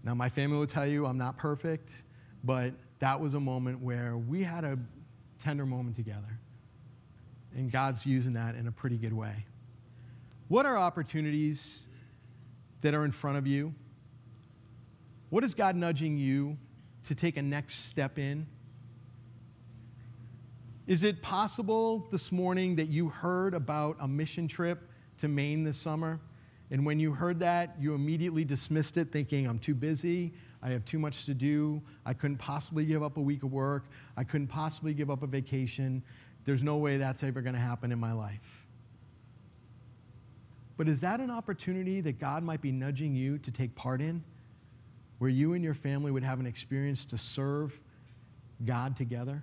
Now, 0.04 0.14
my 0.14 0.28
family 0.28 0.58
will 0.58 0.66
tell 0.66 0.86
you 0.86 1.06
I'm 1.06 1.18
not 1.18 1.38
perfect, 1.38 1.90
but 2.44 2.72
that 2.98 3.20
was 3.20 3.34
a 3.34 3.40
moment 3.40 3.80
where 3.80 4.16
we 4.16 4.42
had 4.42 4.64
a 4.64 4.78
tender 5.42 5.66
moment 5.66 5.96
together. 5.96 6.38
And 7.54 7.70
God's 7.70 8.06
using 8.06 8.34
that 8.34 8.54
in 8.54 8.66
a 8.66 8.72
pretty 8.72 8.96
good 8.96 9.12
way. 9.12 9.44
What 10.48 10.66
are 10.66 10.76
opportunities 10.76 11.86
that 12.80 12.94
are 12.94 13.04
in 13.04 13.12
front 13.12 13.38
of 13.38 13.46
you? 13.46 13.74
What 15.30 15.44
is 15.44 15.54
God 15.54 15.76
nudging 15.76 16.18
you 16.18 16.58
to 17.04 17.14
take 17.14 17.36
a 17.36 17.42
next 17.42 17.86
step 17.86 18.18
in? 18.18 18.46
Is 20.86 21.04
it 21.04 21.22
possible 21.22 22.06
this 22.10 22.32
morning 22.32 22.76
that 22.76 22.88
you 22.88 23.08
heard 23.08 23.54
about 23.54 23.96
a 24.00 24.08
mission 24.08 24.48
trip 24.48 24.90
to 25.18 25.28
Maine 25.28 25.64
this 25.64 25.78
summer? 25.78 26.20
And 26.70 26.84
when 26.84 26.98
you 26.98 27.12
heard 27.12 27.40
that, 27.40 27.76
you 27.78 27.94
immediately 27.94 28.44
dismissed 28.44 28.96
it, 28.96 29.12
thinking, 29.12 29.46
I'm 29.46 29.58
too 29.58 29.74
busy. 29.74 30.32
I 30.62 30.70
have 30.70 30.84
too 30.84 30.98
much 30.98 31.26
to 31.26 31.34
do. 31.34 31.82
I 32.06 32.14
couldn't 32.14 32.38
possibly 32.38 32.84
give 32.84 33.02
up 33.02 33.16
a 33.16 33.20
week 33.20 33.42
of 33.42 33.52
work. 33.52 33.86
I 34.16 34.22
couldn't 34.22 34.46
possibly 34.46 34.94
give 34.94 35.10
up 35.10 35.22
a 35.22 35.26
vacation. 35.26 36.02
There's 36.44 36.62
no 36.62 36.76
way 36.76 36.98
that's 36.98 37.22
ever 37.22 37.42
going 37.42 37.54
to 37.54 37.60
happen 37.60 37.90
in 37.90 37.98
my 37.98 38.12
life. 38.12 38.66
But 40.76 40.88
is 40.88 41.00
that 41.00 41.20
an 41.20 41.30
opportunity 41.30 42.00
that 42.00 42.18
God 42.18 42.42
might 42.42 42.60
be 42.60 42.72
nudging 42.72 43.14
you 43.14 43.38
to 43.38 43.50
take 43.50 43.74
part 43.74 44.00
in? 44.00 44.22
Where 45.18 45.30
you 45.30 45.54
and 45.54 45.62
your 45.62 45.74
family 45.74 46.10
would 46.10 46.24
have 46.24 46.40
an 46.40 46.46
experience 46.46 47.04
to 47.06 47.18
serve 47.18 47.78
God 48.64 48.96
together? 48.96 49.42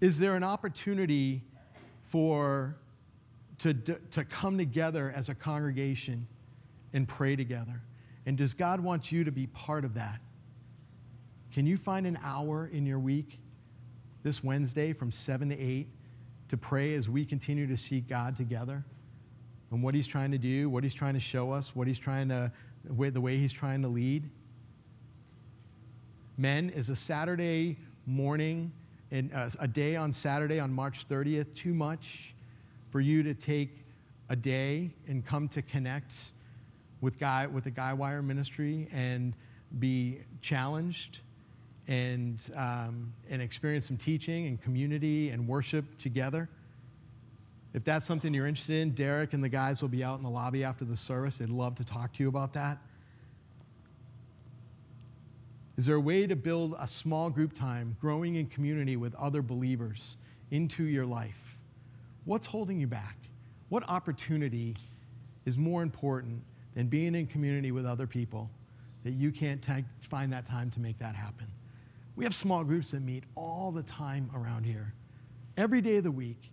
Is 0.00 0.18
there 0.18 0.34
an 0.34 0.42
opportunity 0.42 1.42
for 2.04 2.76
to, 3.58 3.72
to 3.74 4.24
come 4.24 4.58
together 4.58 5.12
as 5.14 5.28
a 5.28 5.34
congregation 5.34 6.26
and 6.92 7.06
pray 7.06 7.36
together? 7.36 7.82
And 8.26 8.36
does 8.36 8.54
God 8.54 8.80
want 8.80 9.10
you 9.10 9.24
to 9.24 9.32
be 9.32 9.46
part 9.48 9.84
of 9.84 9.94
that? 9.94 10.20
Can 11.52 11.66
you 11.66 11.76
find 11.76 12.06
an 12.06 12.18
hour 12.22 12.70
in 12.72 12.86
your 12.86 12.98
week 12.98 13.38
this 14.22 14.42
Wednesday 14.42 14.92
from 14.92 15.10
7 15.10 15.50
to 15.50 15.58
8 15.58 15.88
to 16.48 16.56
pray 16.56 16.94
as 16.94 17.08
we 17.08 17.24
continue 17.24 17.66
to 17.66 17.76
seek 17.76 18.08
God 18.08 18.36
together 18.36 18.84
and 19.70 19.82
what 19.82 19.94
He's 19.94 20.06
trying 20.06 20.30
to 20.30 20.38
do, 20.38 20.70
what 20.70 20.84
He's 20.84 20.94
trying 20.94 21.14
to 21.14 21.20
show 21.20 21.50
us, 21.50 21.74
what 21.74 21.86
He's 21.86 21.98
trying 21.98 22.28
to, 22.28 22.50
the 22.84 23.20
way 23.20 23.36
He's 23.36 23.52
trying 23.52 23.82
to 23.82 23.88
lead? 23.88 24.28
Men, 26.38 26.70
is 26.70 26.88
a 26.88 26.96
Saturday 26.96 27.76
morning 28.06 28.72
and 29.10 29.32
uh, 29.34 29.50
a 29.58 29.68
day 29.68 29.96
on 29.96 30.10
Saturday 30.10 30.58
on 30.58 30.72
March 30.72 31.06
30th 31.08 31.54
too 31.54 31.74
much 31.74 32.34
for 32.90 33.00
you 33.00 33.22
to 33.22 33.34
take 33.34 33.84
a 34.30 34.36
day 34.36 34.90
and 35.06 35.24
come 35.24 35.48
to 35.48 35.60
connect 35.60 36.14
with 37.02 37.18
guy 37.18 37.46
with 37.46 37.64
the 37.64 37.70
Guywire 37.70 38.24
ministry 38.24 38.88
and 38.90 39.34
be 39.78 40.20
challenged 40.40 41.18
and 41.88 42.40
um, 42.56 43.12
and 43.28 43.42
experience 43.42 43.88
some 43.88 43.98
teaching 43.98 44.46
and 44.46 44.62
community 44.62 45.28
and 45.28 45.46
worship 45.46 45.98
together. 45.98 46.48
If 47.74 47.84
that's 47.84 48.06
something 48.06 48.32
you're 48.32 48.46
interested 48.46 48.80
in, 48.80 48.90
Derek 48.90 49.32
and 49.32 49.42
the 49.42 49.48
guys 49.48 49.82
will 49.82 49.88
be 49.88 50.04
out 50.04 50.18
in 50.18 50.22
the 50.22 50.30
lobby 50.30 50.62
after 50.62 50.84
the 50.84 50.96
service. 50.96 51.38
They'd 51.38 51.48
love 51.48 51.74
to 51.76 51.84
talk 51.84 52.12
to 52.14 52.22
you 52.22 52.28
about 52.28 52.52
that. 52.52 52.78
Is 55.76 55.86
there 55.86 55.96
a 55.96 56.00
way 56.00 56.26
to 56.26 56.36
build 56.36 56.76
a 56.78 56.86
small 56.86 57.30
group 57.30 57.54
time, 57.54 57.96
growing 57.98 58.34
in 58.36 58.46
community 58.46 58.96
with 58.96 59.14
other 59.14 59.40
believers 59.40 60.18
into 60.50 60.84
your 60.84 61.06
life? 61.06 61.56
What's 62.26 62.46
holding 62.46 62.78
you 62.78 62.86
back? 62.86 63.16
What 63.70 63.88
opportunity 63.88 64.76
is 65.46 65.56
more 65.56 65.82
important 65.82 66.42
than 66.74 66.86
being 66.86 67.14
in 67.14 67.26
community 67.26 67.72
with 67.72 67.86
other 67.86 68.06
people 68.06 68.50
that 69.04 69.12
you 69.12 69.30
can't 69.30 69.62
t- 69.62 69.84
find 70.08 70.32
that 70.32 70.48
time 70.48 70.70
to 70.70 70.80
make 70.80 70.98
that 70.98 71.14
happen? 71.14 71.46
We 72.16 72.24
have 72.24 72.34
small 72.34 72.64
groups 72.64 72.90
that 72.90 73.00
meet 73.00 73.24
all 73.34 73.72
the 73.72 73.82
time 73.82 74.30
around 74.34 74.64
here, 74.64 74.92
every 75.56 75.80
day 75.80 75.96
of 75.96 76.04
the 76.04 76.10
week, 76.10 76.50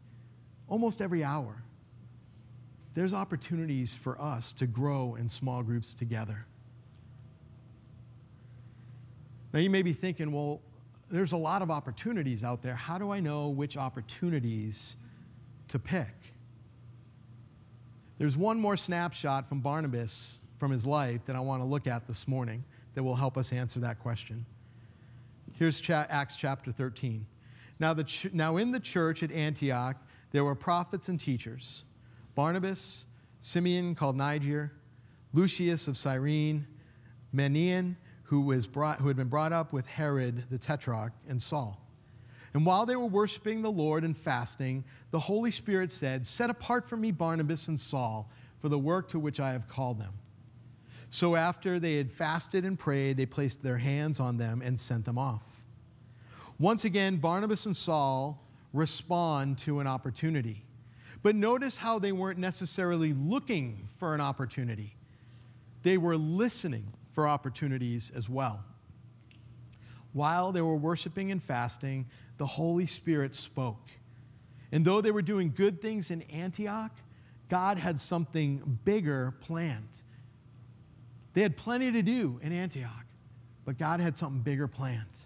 almost 0.68 1.02
every 1.02 1.24
hour. 1.24 1.64
There's 2.96 3.14
opportunities 3.14 3.94
for 3.94 4.20
us 4.22 4.52
to 4.54 4.68
grow 4.68 5.16
in 5.16 5.30
small 5.30 5.64
groups 5.64 5.94
together. 5.94 6.46
Now, 9.54 9.60
you 9.60 9.70
may 9.70 9.82
be 9.82 9.94
thinking, 9.94 10.32
well, 10.32 10.62
there's 11.10 11.32
a 11.32 11.38
lot 11.38 11.62
of 11.62 11.72
opportunities 11.72 12.44
out 12.44 12.62
there. 12.62 12.76
How 12.76 12.98
do 12.98 13.12
I 13.12 13.20
know 13.20 13.48
which 13.48 13.78
opportunities 13.78 14.96
to 15.70 15.80
pick? 15.80 16.08
There's 18.20 18.38
one 18.38 18.60
more 18.60 18.78
snapshot 18.78 19.48
from 19.48 19.62
Barnabas 19.62 20.38
from 20.60 20.72
his 20.72 20.86
life 20.86 21.22
that 21.26 21.36
I 21.38 21.40
want 21.40 21.62
to 21.64 21.66
look 21.66 21.88
at 21.88 22.06
this 22.06 22.28
morning 22.28 22.66
that 22.94 23.02
will 23.02 23.16
help 23.16 23.38
us 23.38 23.54
answer 23.54 23.80
that 23.80 24.00
question. 24.00 24.46
Here's 25.54 25.80
cha- 25.80 26.06
Acts 26.10 26.36
chapter 26.36 26.74
13. 26.74 27.26
Now, 27.80 27.94
the 27.94 28.04
ch- 28.04 28.28
now, 28.34 28.58
in 28.58 28.72
the 28.72 28.80
church 28.80 29.24
at 29.24 29.32
Antioch, 29.32 29.96
there 30.32 30.44
were 30.44 30.54
prophets 30.54 31.08
and 31.08 31.20
teachers 31.20 31.84
Barnabas, 32.36 33.06
Simeon 33.42 33.96
called 33.96 34.18
Niger, 34.18 34.74
Lucius 35.34 35.88
of 35.88 35.98
Cyrene, 35.98 36.68
Manaen 37.34 37.96
who, 38.24 38.42
was 38.42 38.68
brought, 38.68 39.00
who 39.00 39.08
had 39.08 39.18
been 39.18 39.30
brought 39.30 39.54
up 39.54 39.74
with 39.74 39.88
Herod 39.88 40.44
the 40.50 40.58
Tetrarch 40.58 41.14
and 41.28 41.42
Saul. 41.42 41.82
And 42.54 42.66
while 42.66 42.86
they 42.86 42.96
were 42.96 43.06
worshiping 43.06 43.62
the 43.62 43.72
Lord 43.72 44.04
and 44.04 44.18
fasting, 44.18 44.84
the 45.12 45.20
Holy 45.20 45.52
Spirit 45.52 45.92
said, 45.92 46.26
Set 46.26 46.50
apart 46.50 46.90
for 46.90 46.98
me 46.98 47.12
Barnabas 47.12 47.68
and 47.68 47.80
Saul 47.80 48.30
for 48.60 48.70
the 48.70 48.80
work 48.80 49.08
to 49.10 49.20
which 49.20 49.40
I 49.40 49.52
have 49.52 49.68
called 49.68 50.00
them. 50.00 50.14
So 51.12 51.36
after 51.36 51.80
they 51.80 51.98
had 51.98 52.12
fasted 52.12 52.66
and 52.66 52.78
prayed, 52.78 53.18
they 53.18 53.26
placed 53.26 53.62
their 53.62 53.78
hands 53.78 54.20
on 54.20 54.38
them 54.38 54.62
and 54.64 54.78
sent 54.78 55.06
them 55.06 55.18
off. 55.18 55.44
Once 56.60 56.86
again, 56.86 57.18
Barnabas 57.18 57.66
and 57.66 57.76
Saul 57.76 58.44
respond 58.74 59.58
to 59.60 59.80
an 59.80 59.88
opportunity. 59.88 60.66
But 61.22 61.36
notice 61.36 61.78
how 61.78 62.00
they 62.00 62.12
weren't 62.12 62.40
necessarily 62.40 63.14
looking 63.14 63.90
for 63.98 64.14
an 64.14 64.22
opportunity, 64.22 64.96
they 65.84 65.98
were 65.98 66.18
listening 66.18 66.94
for 67.14 67.28
opportunities 67.28 68.12
as 68.16 68.30
well. 68.30 68.64
While 70.14 70.52
they 70.52 70.62
were 70.62 70.76
worshiping 70.76 71.32
and 71.32 71.42
fasting, 71.42 72.08
the 72.38 72.46
Holy 72.46 72.86
Spirit 72.86 73.36
spoke. 73.36 73.90
And 74.72 74.84
though 74.84 75.02
they 75.02 75.12
were 75.12 75.22
doing 75.22 75.54
good 75.56 75.82
things 75.82 76.12
in 76.12 76.22
Antioch, 76.24 76.92
God 77.50 77.78
had 77.78 78.00
something 78.00 78.80
bigger 78.86 79.34
planned. 79.42 79.88
They 81.34 81.42
had 81.42 81.58
plenty 81.58 81.92
to 81.92 82.02
do 82.02 82.40
in 82.44 82.52
Antioch, 82.52 83.06
but 83.66 83.78
God 83.78 84.00
had 84.00 84.18
something 84.18 84.42
bigger 84.42 84.68
planned. 84.68 85.26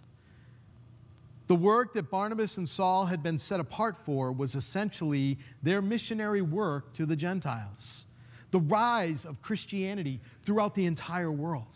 The 1.48 1.56
work 1.56 1.94
that 1.94 2.10
Barnabas 2.10 2.58
and 2.58 2.68
Saul 2.68 3.06
had 3.06 3.22
been 3.22 3.38
set 3.38 3.60
apart 3.60 3.98
for 3.98 4.32
was 4.32 4.56
essentially 4.56 5.38
their 5.62 5.82
missionary 5.82 6.42
work 6.42 6.94
to 6.94 7.06
the 7.06 7.16
Gentiles 7.16 8.06
the 8.54 8.60
rise 8.60 9.26
of 9.26 9.42
Christianity 9.42 10.22
throughout 10.46 10.76
the 10.76 10.86
entire 10.86 11.32
world. 11.32 11.76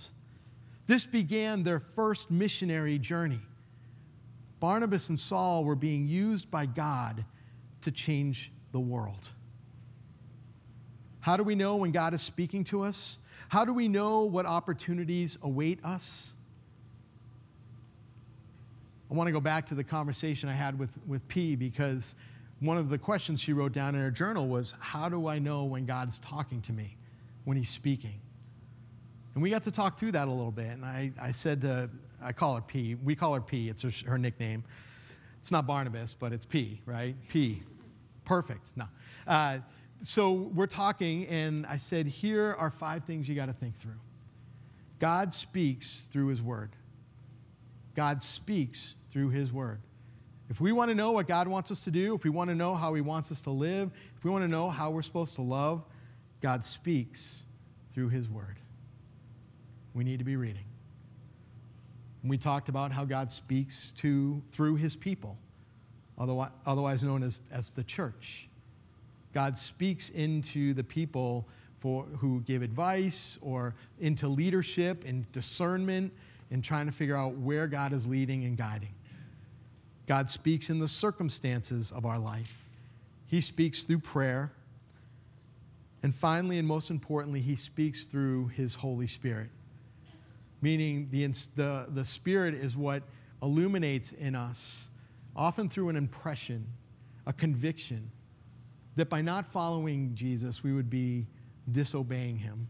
This 0.87 1.05
began 1.05 1.63
their 1.63 1.79
first 1.79 2.31
missionary 2.31 2.97
journey. 2.97 3.41
Barnabas 4.59 5.09
and 5.09 5.19
Saul 5.19 5.63
were 5.63 5.75
being 5.75 6.07
used 6.07 6.49
by 6.49 6.65
God 6.65 7.25
to 7.81 7.91
change 7.91 8.51
the 8.71 8.79
world. 8.79 9.27
How 11.19 11.35
do 11.35 11.43
we 11.43 11.55
know 11.55 11.75
when 11.75 11.91
God 11.91 12.13
is 12.13 12.21
speaking 12.21 12.63
to 12.65 12.83
us? 12.83 13.19
How 13.49 13.65
do 13.65 13.73
we 13.73 13.89
know 13.89 14.21
what 14.21 14.45
opportunities 14.45 15.37
await 15.43 15.83
us? 15.83 16.33
I 19.11 19.13
want 19.13 19.27
to 19.27 19.31
go 19.31 19.41
back 19.41 19.65
to 19.67 19.75
the 19.75 19.83
conversation 19.83 20.49
I 20.49 20.53
had 20.53 20.79
with, 20.79 20.89
with 21.05 21.27
P 21.27 21.55
because 21.55 22.15
one 22.59 22.77
of 22.77 22.89
the 22.89 22.97
questions 22.97 23.39
she 23.39 23.53
wrote 23.53 23.71
down 23.73 23.93
in 23.93 24.01
her 24.01 24.11
journal 24.11 24.47
was 24.47 24.73
How 24.79 25.09
do 25.09 25.27
I 25.27 25.39
know 25.39 25.65
when 25.65 25.85
God's 25.85 26.19
talking 26.19 26.61
to 26.63 26.73
me, 26.73 26.97
when 27.43 27.57
He's 27.57 27.69
speaking? 27.69 28.19
And 29.37 29.43
we 29.43 29.51
got 29.51 29.61
to 29.65 29.71
talk 29.71 29.99
through 29.99 30.13
that 30.13 30.27
a 30.27 30.31
little 30.31 30.49
bit. 30.49 30.65
And 30.65 30.83
I, 30.83 31.11
I 31.21 31.31
said, 31.31 31.61
to, 31.61 31.91
I 32.19 32.31
call 32.31 32.55
her 32.55 32.61
P. 32.61 32.95
We 32.95 33.15
call 33.15 33.35
her 33.35 33.39
P, 33.39 33.69
it's 33.69 33.83
her, 33.83 33.91
her 34.09 34.17
nickname. 34.17 34.63
It's 35.37 35.51
not 35.51 35.67
Barnabas, 35.67 36.15
but 36.19 36.33
it's 36.33 36.43
P, 36.43 36.81
right? 36.87 37.15
P. 37.29 37.61
Perfect. 38.25 38.65
No. 38.75 38.85
Uh, 39.27 39.59
so 40.01 40.31
we're 40.31 40.65
talking, 40.65 41.27
and 41.27 41.67
I 41.67 41.77
said, 41.77 42.07
Here 42.07 42.55
are 42.57 42.71
five 42.71 43.03
things 43.03 43.29
you 43.29 43.35
got 43.35 43.45
to 43.45 43.53
think 43.53 43.79
through. 43.79 43.99
God 44.97 45.35
speaks 45.35 46.07
through 46.11 46.29
His 46.29 46.41
Word. 46.41 46.71
God 47.93 48.23
speaks 48.23 48.95
through 49.11 49.29
His 49.29 49.53
Word. 49.53 49.81
If 50.49 50.59
we 50.59 50.71
want 50.71 50.89
to 50.89 50.95
know 50.95 51.11
what 51.11 51.27
God 51.27 51.47
wants 51.47 51.69
us 51.69 51.83
to 51.83 51.91
do, 51.91 52.15
if 52.15 52.23
we 52.23 52.31
want 52.31 52.49
to 52.49 52.55
know 52.55 52.73
how 52.73 52.95
He 52.95 53.01
wants 53.01 53.31
us 53.31 53.41
to 53.41 53.51
live, 53.51 53.91
if 54.17 54.23
we 54.23 54.31
want 54.31 54.45
to 54.45 54.49
know 54.49 54.71
how 54.71 54.89
we're 54.89 55.03
supposed 55.03 55.35
to 55.35 55.43
love, 55.43 55.83
God 56.41 56.63
speaks 56.63 57.43
through 57.93 58.09
His 58.09 58.27
Word. 58.27 58.57
We 59.97 60.03
need 60.03 60.19
to 60.19 60.25
be 60.25 60.35
reading. 60.35 60.65
we 62.23 62.37
talked 62.37 62.69
about 62.69 62.91
how 62.91 63.03
God 63.03 63.31
speaks 63.31 63.93
to 63.93 64.43
through 64.51 64.75
His 64.75 64.95
people, 64.95 65.39
otherwise 66.19 67.01
known 67.01 67.23
as, 67.23 67.41
as 67.51 67.71
the 67.71 67.83
church. 67.83 68.47
God 69.33 69.57
speaks 69.57 70.11
into 70.11 70.75
the 70.75 70.83
people 70.83 71.47
for, 71.79 72.03
who 72.19 72.41
give 72.41 72.61
advice 72.61 73.39
or 73.41 73.73
into 73.99 74.27
leadership 74.27 75.03
and 75.03 75.31
discernment 75.31 76.13
and 76.51 76.63
trying 76.63 76.85
to 76.85 76.91
figure 76.91 77.17
out 77.17 77.35
where 77.37 77.65
God 77.65 77.91
is 77.91 78.07
leading 78.07 78.43
and 78.43 78.55
guiding. 78.55 78.93
God 80.05 80.29
speaks 80.29 80.69
in 80.69 80.77
the 80.77 80.87
circumstances 80.87 81.91
of 81.91 82.05
our 82.05 82.19
life. 82.19 82.53
He 83.25 83.41
speaks 83.41 83.83
through 83.83 83.99
prayer. 83.99 84.51
And 86.03 86.13
finally, 86.13 86.59
and 86.59 86.67
most 86.67 86.91
importantly, 86.91 87.41
He 87.41 87.55
speaks 87.55 88.05
through 88.05 88.49
His 88.49 88.75
Holy 88.75 89.07
Spirit. 89.07 89.49
Meaning, 90.61 91.09
the, 91.11 91.25
the, 91.55 91.85
the 91.89 92.03
Spirit 92.03 92.55
is 92.55 92.75
what 92.75 93.03
illuminates 93.41 94.11
in 94.11 94.35
us, 94.35 94.89
often 95.35 95.69
through 95.69 95.89
an 95.89 95.95
impression, 95.95 96.65
a 97.25 97.33
conviction, 97.33 98.11
that 98.95 99.09
by 99.09 99.21
not 99.21 99.51
following 99.51 100.15
Jesus, 100.15 100.63
we 100.63 100.73
would 100.73 100.89
be 100.89 101.27
disobeying 101.71 102.37
him. 102.37 102.67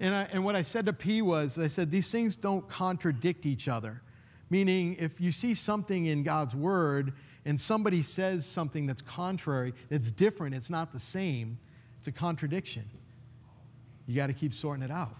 And, 0.00 0.14
I, 0.14 0.22
and 0.32 0.44
what 0.44 0.56
I 0.56 0.62
said 0.62 0.86
to 0.86 0.92
P 0.92 1.22
was, 1.22 1.58
I 1.58 1.68
said, 1.68 1.90
these 1.90 2.10
things 2.10 2.34
don't 2.34 2.68
contradict 2.68 3.46
each 3.46 3.68
other. 3.68 4.02
Meaning, 4.50 4.96
if 4.98 5.20
you 5.20 5.30
see 5.30 5.54
something 5.54 6.06
in 6.06 6.24
God's 6.24 6.54
word 6.54 7.12
and 7.44 7.58
somebody 7.58 8.02
says 8.02 8.44
something 8.44 8.86
that's 8.86 9.02
contrary, 9.02 9.72
it's 9.90 10.10
different, 10.10 10.54
it's 10.54 10.70
not 10.70 10.92
the 10.92 10.98
same, 10.98 11.58
it's 11.98 12.08
a 12.08 12.12
contradiction. 12.12 12.84
You 14.06 14.16
got 14.16 14.26
to 14.26 14.32
keep 14.32 14.52
sorting 14.52 14.82
it 14.82 14.90
out. 14.90 15.16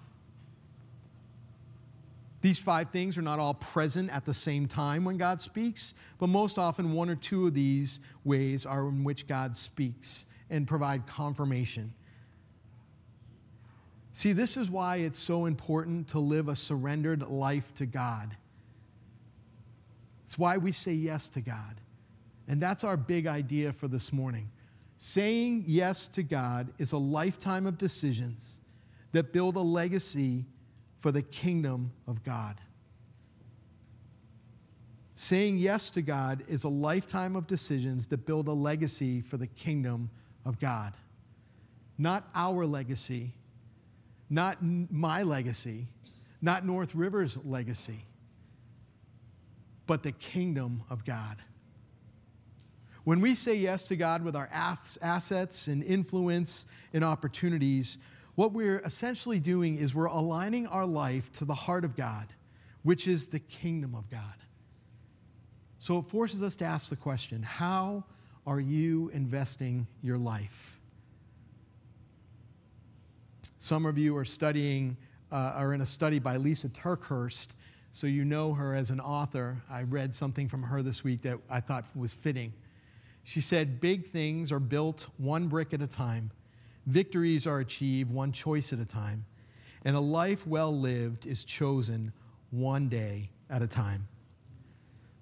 These 2.45 2.59
five 2.59 2.91
things 2.91 3.17
are 3.17 3.23
not 3.23 3.39
all 3.39 3.55
present 3.55 4.11
at 4.11 4.27
the 4.27 4.35
same 4.35 4.69
time 4.69 5.03
when 5.07 5.17
God 5.17 5.41
speaks, 5.41 5.95
but 6.19 6.27
most 6.27 6.59
often 6.59 6.93
one 6.93 7.09
or 7.09 7.15
two 7.15 7.47
of 7.47 7.55
these 7.55 8.01
ways 8.23 8.67
are 8.67 8.87
in 8.87 9.03
which 9.03 9.27
God 9.27 9.57
speaks 9.57 10.27
and 10.51 10.69
provide 10.69 11.07
confirmation. 11.07 11.95
See, 14.13 14.35
this 14.35 14.59
is 14.59 14.69
why 14.69 14.97
it's 14.97 15.19
so 15.19 15.47
important 15.47 16.09
to 16.09 16.19
live 16.19 16.49
a 16.49 16.55
surrendered 16.55 17.23
life 17.23 17.73
to 17.77 17.87
God. 17.87 18.37
It's 20.27 20.37
why 20.37 20.59
we 20.59 20.71
say 20.71 20.93
yes 20.93 21.31
to 21.31 21.41
God. 21.41 21.81
And 22.47 22.61
that's 22.61 22.85
our 22.85 22.99
big 22.99 23.27
idea 23.27 23.73
for 23.73 23.89
this 23.89 24.13
morning. 24.13 24.51
Saying 24.99 25.65
yes 25.67 26.09
to 26.09 26.23
God 26.23 26.75
is 26.77 26.93
a 26.93 26.99
lifetime 26.99 27.67
of 27.67 27.79
decisions 27.79 28.61
that 29.13 29.33
build 29.33 29.57
a 29.57 29.61
legacy 29.61 30.45
for 31.05 31.13
the 31.13 31.21
kingdom 31.21 31.93
of 32.07 32.25
God. 32.25 32.59
Saying 35.17 35.59
yes 35.59 35.91
to 35.91 36.01
God 36.01 36.43
is 36.49 36.65
a 36.65 36.71
lifetime 36.71 37.37
of 37.37 37.47
decisions 37.47 38.07
that 38.07 38.25
build 38.25 38.49
a 38.49 38.55
legacy 38.55 39.21
for 39.21 39.37
the 39.37 39.47
kingdom 39.47 40.09
of 40.47 40.59
God. 40.59 40.95
Not 41.99 42.27
our 42.35 42.65
legacy, 42.65 43.35
not 44.31 44.57
my 44.63 45.25
legacy, 45.25 45.89
not 46.41 46.65
North 46.65 46.95
River's 46.95 47.37
legacy, 47.45 48.07
but 49.87 50.03
the 50.03 50.13
kingdom 50.13 50.85
of 50.89 51.05
God. 51.05 51.37
When 53.05 53.21
we 53.21 53.35
say 53.35 53.57
yes 53.57 53.85
to 53.85 53.97
God 53.97 54.25
with 54.25 54.35
our 54.35 54.49
assets 54.51 55.69
and 55.69 55.85
influence 55.85 56.65
and 56.95 57.05
opportunities, 57.05 57.99
what 58.35 58.53
we're 58.53 58.81
essentially 58.81 59.39
doing 59.39 59.77
is 59.79 59.95
we're 59.95 60.07
aligning 60.07 60.67
our 60.67 60.87
life 60.87 61.31
to 61.33 61.45
the 61.45 61.55
heart 61.55 61.85
of 61.85 61.97
God, 61.97 62.27
which 62.83 63.07
is 63.07 63.29
the 63.29 63.39
kingdom 63.39 63.95
of 63.95 64.11
God. 64.11 64.21
So 65.79 65.99
it 65.99 66.07
forces 66.07 66.43
us 66.43 66.57
to 66.57 66.65
ask 66.65 66.89
the 66.89 66.97
question 66.97 67.43
how 67.43 68.05
are 68.47 68.61
you 68.61 69.11
investing 69.11 69.87
your 70.03 70.19
life? 70.19 70.81
Some 73.59 73.87
of 73.87 73.97
you 73.97 74.17
are 74.17 74.25
studying, 74.25 74.97
uh, 75.33 75.53
are 75.55 75.73
in 75.73 75.81
a 75.81 75.87
study 75.87 76.19
by 76.19 76.37
Lysa 76.37 76.69
TerKeurst, 76.71 77.49
so 77.93 78.07
you 78.07 78.25
know 78.25 78.53
her 78.53 78.75
as 78.75 78.91
an 78.91 79.01
author. 79.01 79.63
I 79.71 79.83
read 79.83 80.15
something 80.15 80.49
from 80.49 80.65
her 80.65 80.83
this 80.83 81.05
week 81.05 81.23
that 81.23 81.39
I 81.49 81.61
thought 81.61 81.85
was 81.95 82.13
fitting. 82.13 82.53
She 83.23 83.41
said, 83.41 83.81
Big 83.81 84.11
things 84.11 84.51
are 84.51 84.59
built 84.61 85.07
one 85.17 85.47
brick 85.49 85.73
at 85.73 85.81
a 85.81 85.87
time 85.87 86.31
Victories 86.87 87.47
are 87.47 87.61
achieved 87.61 88.11
one 88.11 88.33
choice 88.33 88.73
at 88.73 88.79
a 88.79 88.85
time, 88.85 89.25
and 89.85 89.97
a 89.97 90.01
life 90.01 90.47
well 90.47 90.77
lived 90.77 91.27
is 91.27 91.45
chosen 91.45 92.13
one 92.51 92.89
day 92.89 93.31
at 93.49 93.63
a 93.63 93.67
time. 93.67 94.07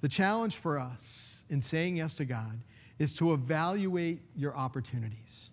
The 0.00 0.08
challenge 0.08 0.56
for 0.56 0.78
us 0.78 1.44
in 1.48 1.62
saying 1.62 1.96
yes 1.96 2.14
to 2.14 2.24
God 2.24 2.60
is 2.98 3.14
to 3.14 3.32
evaluate 3.32 4.20
your 4.36 4.56
opportunities. 4.56 5.50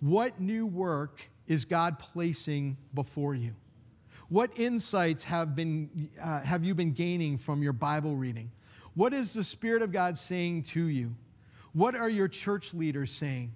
What 0.00 0.40
new 0.40 0.66
work 0.66 1.22
is 1.46 1.64
God 1.64 1.98
placing 1.98 2.76
before 2.94 3.34
you? 3.34 3.54
What 4.28 4.58
insights 4.58 5.24
have, 5.24 5.54
been, 5.54 6.10
uh, 6.20 6.40
have 6.40 6.64
you 6.64 6.74
been 6.74 6.92
gaining 6.92 7.38
from 7.38 7.62
your 7.62 7.72
Bible 7.72 8.16
reading? 8.16 8.50
What 8.94 9.12
is 9.12 9.32
the 9.32 9.44
Spirit 9.44 9.82
of 9.82 9.92
God 9.92 10.16
saying 10.16 10.62
to 10.64 10.84
you? 10.84 11.14
What 11.72 11.94
are 11.94 12.08
your 12.08 12.28
church 12.28 12.74
leaders 12.74 13.12
saying? 13.12 13.52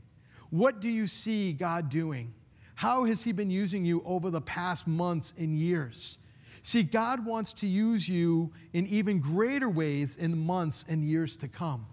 What 0.51 0.81
do 0.81 0.89
you 0.89 1.07
see 1.07 1.53
God 1.53 1.89
doing? 1.89 2.33
How 2.75 3.05
has 3.05 3.23
He 3.23 3.33
been 3.33 3.51
using 3.51 3.85
you 3.85 4.03
over 4.05 4.31
the 4.31 4.41
past 4.41 4.87
months 4.87 5.33
and 5.39 5.59
years? 5.59 6.19
See, 6.63 6.83
God 6.83 7.25
wants 7.25 7.53
to 7.55 7.67
use 7.67 8.09
you 8.09 8.53
in 8.73 8.87
even 8.89 9.21
greater 9.21 9.71
ways 9.71 10.17
in 10.17 10.37
months 10.37 10.85
and 10.89 11.05
years 11.05 11.37
to 11.37 11.49
come. 11.49 11.87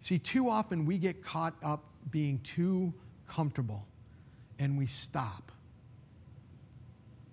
See, 0.00 0.18
too 0.18 0.48
often 0.48 0.86
we 0.86 0.96
get 0.96 1.24
caught 1.24 1.54
up 1.62 1.84
being 2.10 2.38
too 2.40 2.94
comfortable 3.28 3.84
and 4.58 4.78
we 4.78 4.86
stop. 4.86 5.50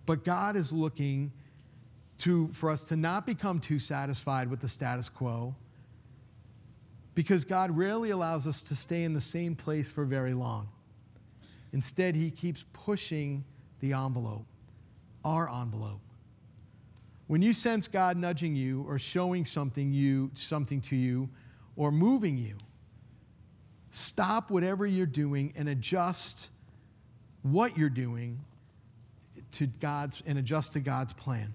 But 0.06 0.26
God 0.26 0.56
is 0.56 0.72
looking 0.72 1.32
to, 2.20 2.50
for 2.54 2.70
us 2.70 2.84
to 2.86 2.96
not 2.96 3.26
become 3.26 3.60
too 3.60 3.80
satisfied 3.80 4.50
with 4.50 4.60
the 4.60 4.68
status 4.68 5.10
quo 5.10 5.56
because 7.20 7.44
God 7.44 7.76
rarely 7.76 8.12
allows 8.12 8.48
us 8.48 8.62
to 8.62 8.74
stay 8.74 9.04
in 9.04 9.12
the 9.14 9.20
same 9.20 9.54
place 9.54 9.86
for 9.86 10.06
very 10.06 10.34
long. 10.34 10.70
Instead, 11.74 12.16
He 12.16 12.32
keeps 12.32 12.64
pushing 12.72 13.44
the 13.82 13.92
envelope, 13.92 14.46
our 15.26 15.50
envelope. 15.50 16.00
When 17.28 17.42
you 17.42 17.52
sense 17.52 17.90
God 17.90 18.16
nudging 18.16 18.56
you 18.56 18.86
or 18.88 18.98
showing 18.98 19.44
something, 19.44 19.92
you, 19.92 20.32
something 20.34 20.80
to 20.80 20.96
you 20.96 21.28
or 21.76 21.92
moving 21.92 22.38
you, 22.38 22.56
stop 23.92 24.50
whatever 24.50 24.88
you're 24.88 25.06
doing 25.06 25.52
and 25.58 25.68
adjust 25.68 26.48
what 27.42 27.78
you're 27.78 27.90
doing 27.90 28.40
to 29.52 29.68
God's 29.68 30.24
and 30.26 30.40
adjust 30.40 30.72
to 30.72 30.80
God's 30.80 31.12
plan. 31.12 31.54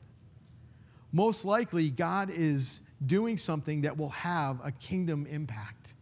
Most 1.11 1.47
likely, 1.47 1.89
God 1.89 2.29
is 2.29 2.83
doing 3.07 3.39
something 3.39 3.83
that 3.83 3.97
will 3.97 4.11
have 4.11 4.61
a 4.65 4.73
kingdom 4.73 5.27
impact. 5.27 5.95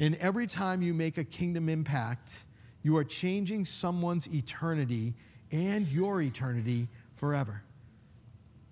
And 0.00 0.14
every 0.16 0.46
time 0.46 0.82
you 0.82 0.92
make 0.94 1.18
a 1.18 1.24
kingdom 1.24 1.68
impact, 1.68 2.46
you 2.82 2.96
are 2.96 3.04
changing 3.04 3.64
someone's 3.64 4.26
eternity 4.28 5.14
and 5.52 5.86
your 5.88 6.20
eternity 6.20 6.88
forever. 7.16 7.62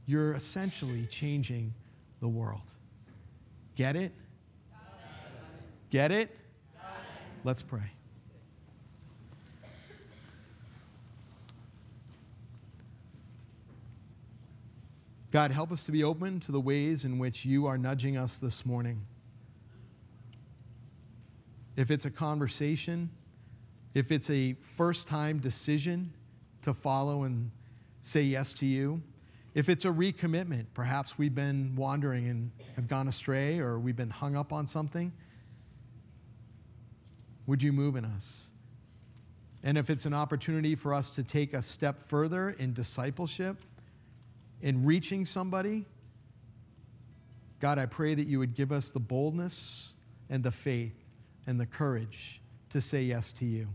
You're 0.06 0.34
essentially 0.34 1.06
changing 1.06 1.72
the 2.20 2.28
world. 2.28 2.60
Get 3.76 3.96
it? 3.96 4.12
Get 5.90 6.10
it? 6.10 6.36
Let's 7.44 7.62
pray. 7.62 7.90
God, 15.32 15.50
help 15.50 15.72
us 15.72 15.82
to 15.84 15.92
be 15.92 16.04
open 16.04 16.40
to 16.40 16.52
the 16.52 16.60
ways 16.60 17.06
in 17.06 17.18
which 17.18 17.46
you 17.46 17.66
are 17.66 17.78
nudging 17.78 18.18
us 18.18 18.36
this 18.36 18.66
morning. 18.66 19.06
If 21.74 21.90
it's 21.90 22.04
a 22.04 22.10
conversation, 22.10 23.08
if 23.94 24.12
it's 24.12 24.28
a 24.28 24.56
first 24.76 25.08
time 25.08 25.38
decision 25.38 26.12
to 26.60 26.74
follow 26.74 27.22
and 27.22 27.50
say 28.02 28.20
yes 28.20 28.52
to 28.52 28.66
you, 28.66 29.00
if 29.54 29.70
it's 29.70 29.86
a 29.86 29.88
recommitment, 29.88 30.66
perhaps 30.74 31.16
we've 31.16 31.34
been 31.34 31.76
wandering 31.76 32.28
and 32.28 32.50
have 32.76 32.86
gone 32.86 33.08
astray 33.08 33.58
or 33.58 33.78
we've 33.78 33.96
been 33.96 34.10
hung 34.10 34.36
up 34.36 34.52
on 34.52 34.66
something, 34.66 35.12
would 37.46 37.62
you 37.62 37.72
move 37.72 37.96
in 37.96 38.04
us? 38.04 38.50
And 39.62 39.78
if 39.78 39.88
it's 39.88 40.04
an 40.04 40.12
opportunity 40.12 40.74
for 40.74 40.92
us 40.92 41.10
to 41.12 41.22
take 41.22 41.54
a 41.54 41.62
step 41.62 42.06
further 42.06 42.50
in 42.50 42.74
discipleship, 42.74 43.62
in 44.62 44.84
reaching 44.84 45.26
somebody, 45.26 45.84
God, 47.60 47.78
I 47.78 47.86
pray 47.86 48.14
that 48.14 48.26
you 48.26 48.38
would 48.38 48.54
give 48.54 48.72
us 48.72 48.90
the 48.90 49.00
boldness 49.00 49.92
and 50.30 50.42
the 50.42 50.50
faith 50.50 50.94
and 51.46 51.60
the 51.60 51.66
courage 51.66 52.40
to 52.70 52.80
say 52.80 53.02
yes 53.02 53.32
to 53.32 53.44
you. 53.44 53.68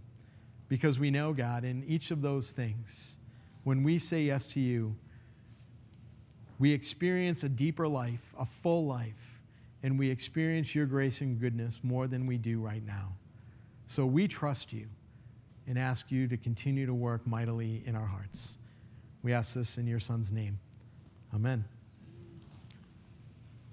Because 0.69 0.99
we 0.99 1.11
know, 1.11 1.33
God, 1.33 1.63
in 1.63 1.83
each 1.85 2.11
of 2.11 2.21
those 2.21 2.51
things, 2.51 3.17
when 3.63 3.83
we 3.83 3.99
say 3.99 4.23
yes 4.23 4.45
to 4.47 4.59
you, 4.59 4.95
we 6.59 6.71
experience 6.71 7.43
a 7.43 7.49
deeper 7.49 7.87
life, 7.87 8.33
a 8.39 8.45
full 8.45 8.85
life, 8.85 9.41
and 9.83 9.99
we 9.99 10.09
experience 10.09 10.73
your 10.73 10.85
grace 10.85 11.21
and 11.21 11.39
goodness 11.39 11.79
more 11.83 12.07
than 12.07 12.25
we 12.25 12.37
do 12.37 12.59
right 12.59 12.85
now. 12.85 13.13
So 13.85 14.05
we 14.05 14.27
trust 14.27 14.73
you 14.73 14.87
and 15.67 15.77
ask 15.77 16.11
you 16.11 16.27
to 16.27 16.37
continue 16.37 16.85
to 16.85 16.93
work 16.93 17.27
mightily 17.27 17.83
in 17.85 17.95
our 17.95 18.05
hearts. 18.05 18.57
We 19.21 19.33
ask 19.33 19.53
this 19.53 19.77
in 19.77 19.85
your 19.85 19.99
Son's 19.99 20.31
name. 20.31 20.59
Amen. 21.33 21.65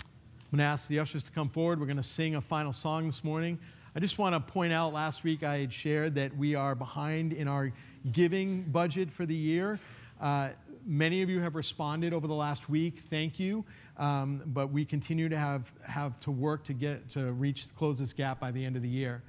I'm 0.01 0.59
going 0.59 0.59
to 0.59 0.65
ask 0.65 0.89
the 0.89 0.99
ushers 0.99 1.23
to 1.23 1.31
come 1.31 1.49
forward. 1.49 1.79
We're 1.79 1.87
going 1.87 1.97
to 1.97 2.03
sing 2.03 2.35
a 2.35 2.41
final 2.41 2.73
song 2.73 3.07
this 3.07 3.23
morning. 3.23 3.59
I 3.95 4.01
just 4.01 4.19
want 4.19 4.35
to 4.35 4.53
point 4.53 4.73
out 4.73 4.93
last 4.93 5.23
week 5.23 5.45
I 5.45 5.59
had 5.59 5.73
shared 5.73 6.17
that 6.17 6.37
we 6.37 6.57
are 6.57 6.75
behind 6.75 7.33
in 7.33 7.47
our 7.47 7.73
giving 8.11 8.63
budget 8.63 9.11
for 9.11 9.25
the 9.25 9.35
year. 9.35 9.79
Uh, 10.21 10.49
many 10.85 11.23
of 11.23 11.31
you 11.31 11.41
have 11.41 11.55
responded 11.55 12.13
over 12.13 12.27
the 12.27 12.35
last 12.35 12.69
week. 12.69 13.03
Thank 13.09 13.39
you. 13.39 13.65
Um, 13.99 14.43
but 14.47 14.73
we 14.73 14.85
continue 14.85 15.29
to 15.29 15.39
have, 15.39 15.73
have 15.85 16.19
to 16.21 16.33
work 16.33 16.65
to 16.65 16.73
get 16.73 17.09
to 17.11 17.33
reach 17.33 17.67
close 17.77 18.01
this 18.01 18.13
gap 18.13 18.41
by 18.41 18.51
the 18.51 18.65
end 18.65 18.75
of 18.75 18.83
the 18.83 18.89
year. 18.89 19.23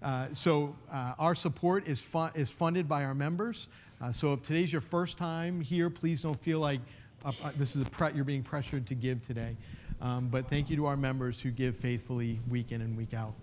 Uh, 0.00 0.28
so 0.32 0.76
uh, 0.92 1.14
our 1.18 1.34
support 1.34 1.88
is, 1.88 2.00
fu- 2.00 2.30
is 2.34 2.48
funded 2.48 2.88
by 2.88 3.04
our 3.04 3.14
members. 3.14 3.66
Uh, 4.00 4.10
so 4.10 4.32
if 4.32 4.42
today's 4.42 4.72
your 4.72 4.80
first 4.80 5.16
time 5.16 5.60
here, 5.60 5.90
please 5.90 6.22
don't 6.22 6.40
feel 6.42 6.60
like 6.60 6.80
this 7.56 7.76
is 7.76 7.82
a 7.82 7.84
you're 8.14 8.24
being 8.24 8.42
pressured 8.42 8.86
to 8.88 8.94
give 8.94 9.24
today. 9.26 9.56
Um, 10.00 10.28
but 10.28 10.48
thank 10.48 10.68
you 10.68 10.76
to 10.76 10.86
our 10.86 10.96
members 10.96 11.40
who 11.40 11.50
give 11.50 11.76
faithfully 11.76 12.40
week 12.48 12.72
in 12.72 12.80
and 12.80 12.96
week 12.96 13.14
out. 13.14 13.34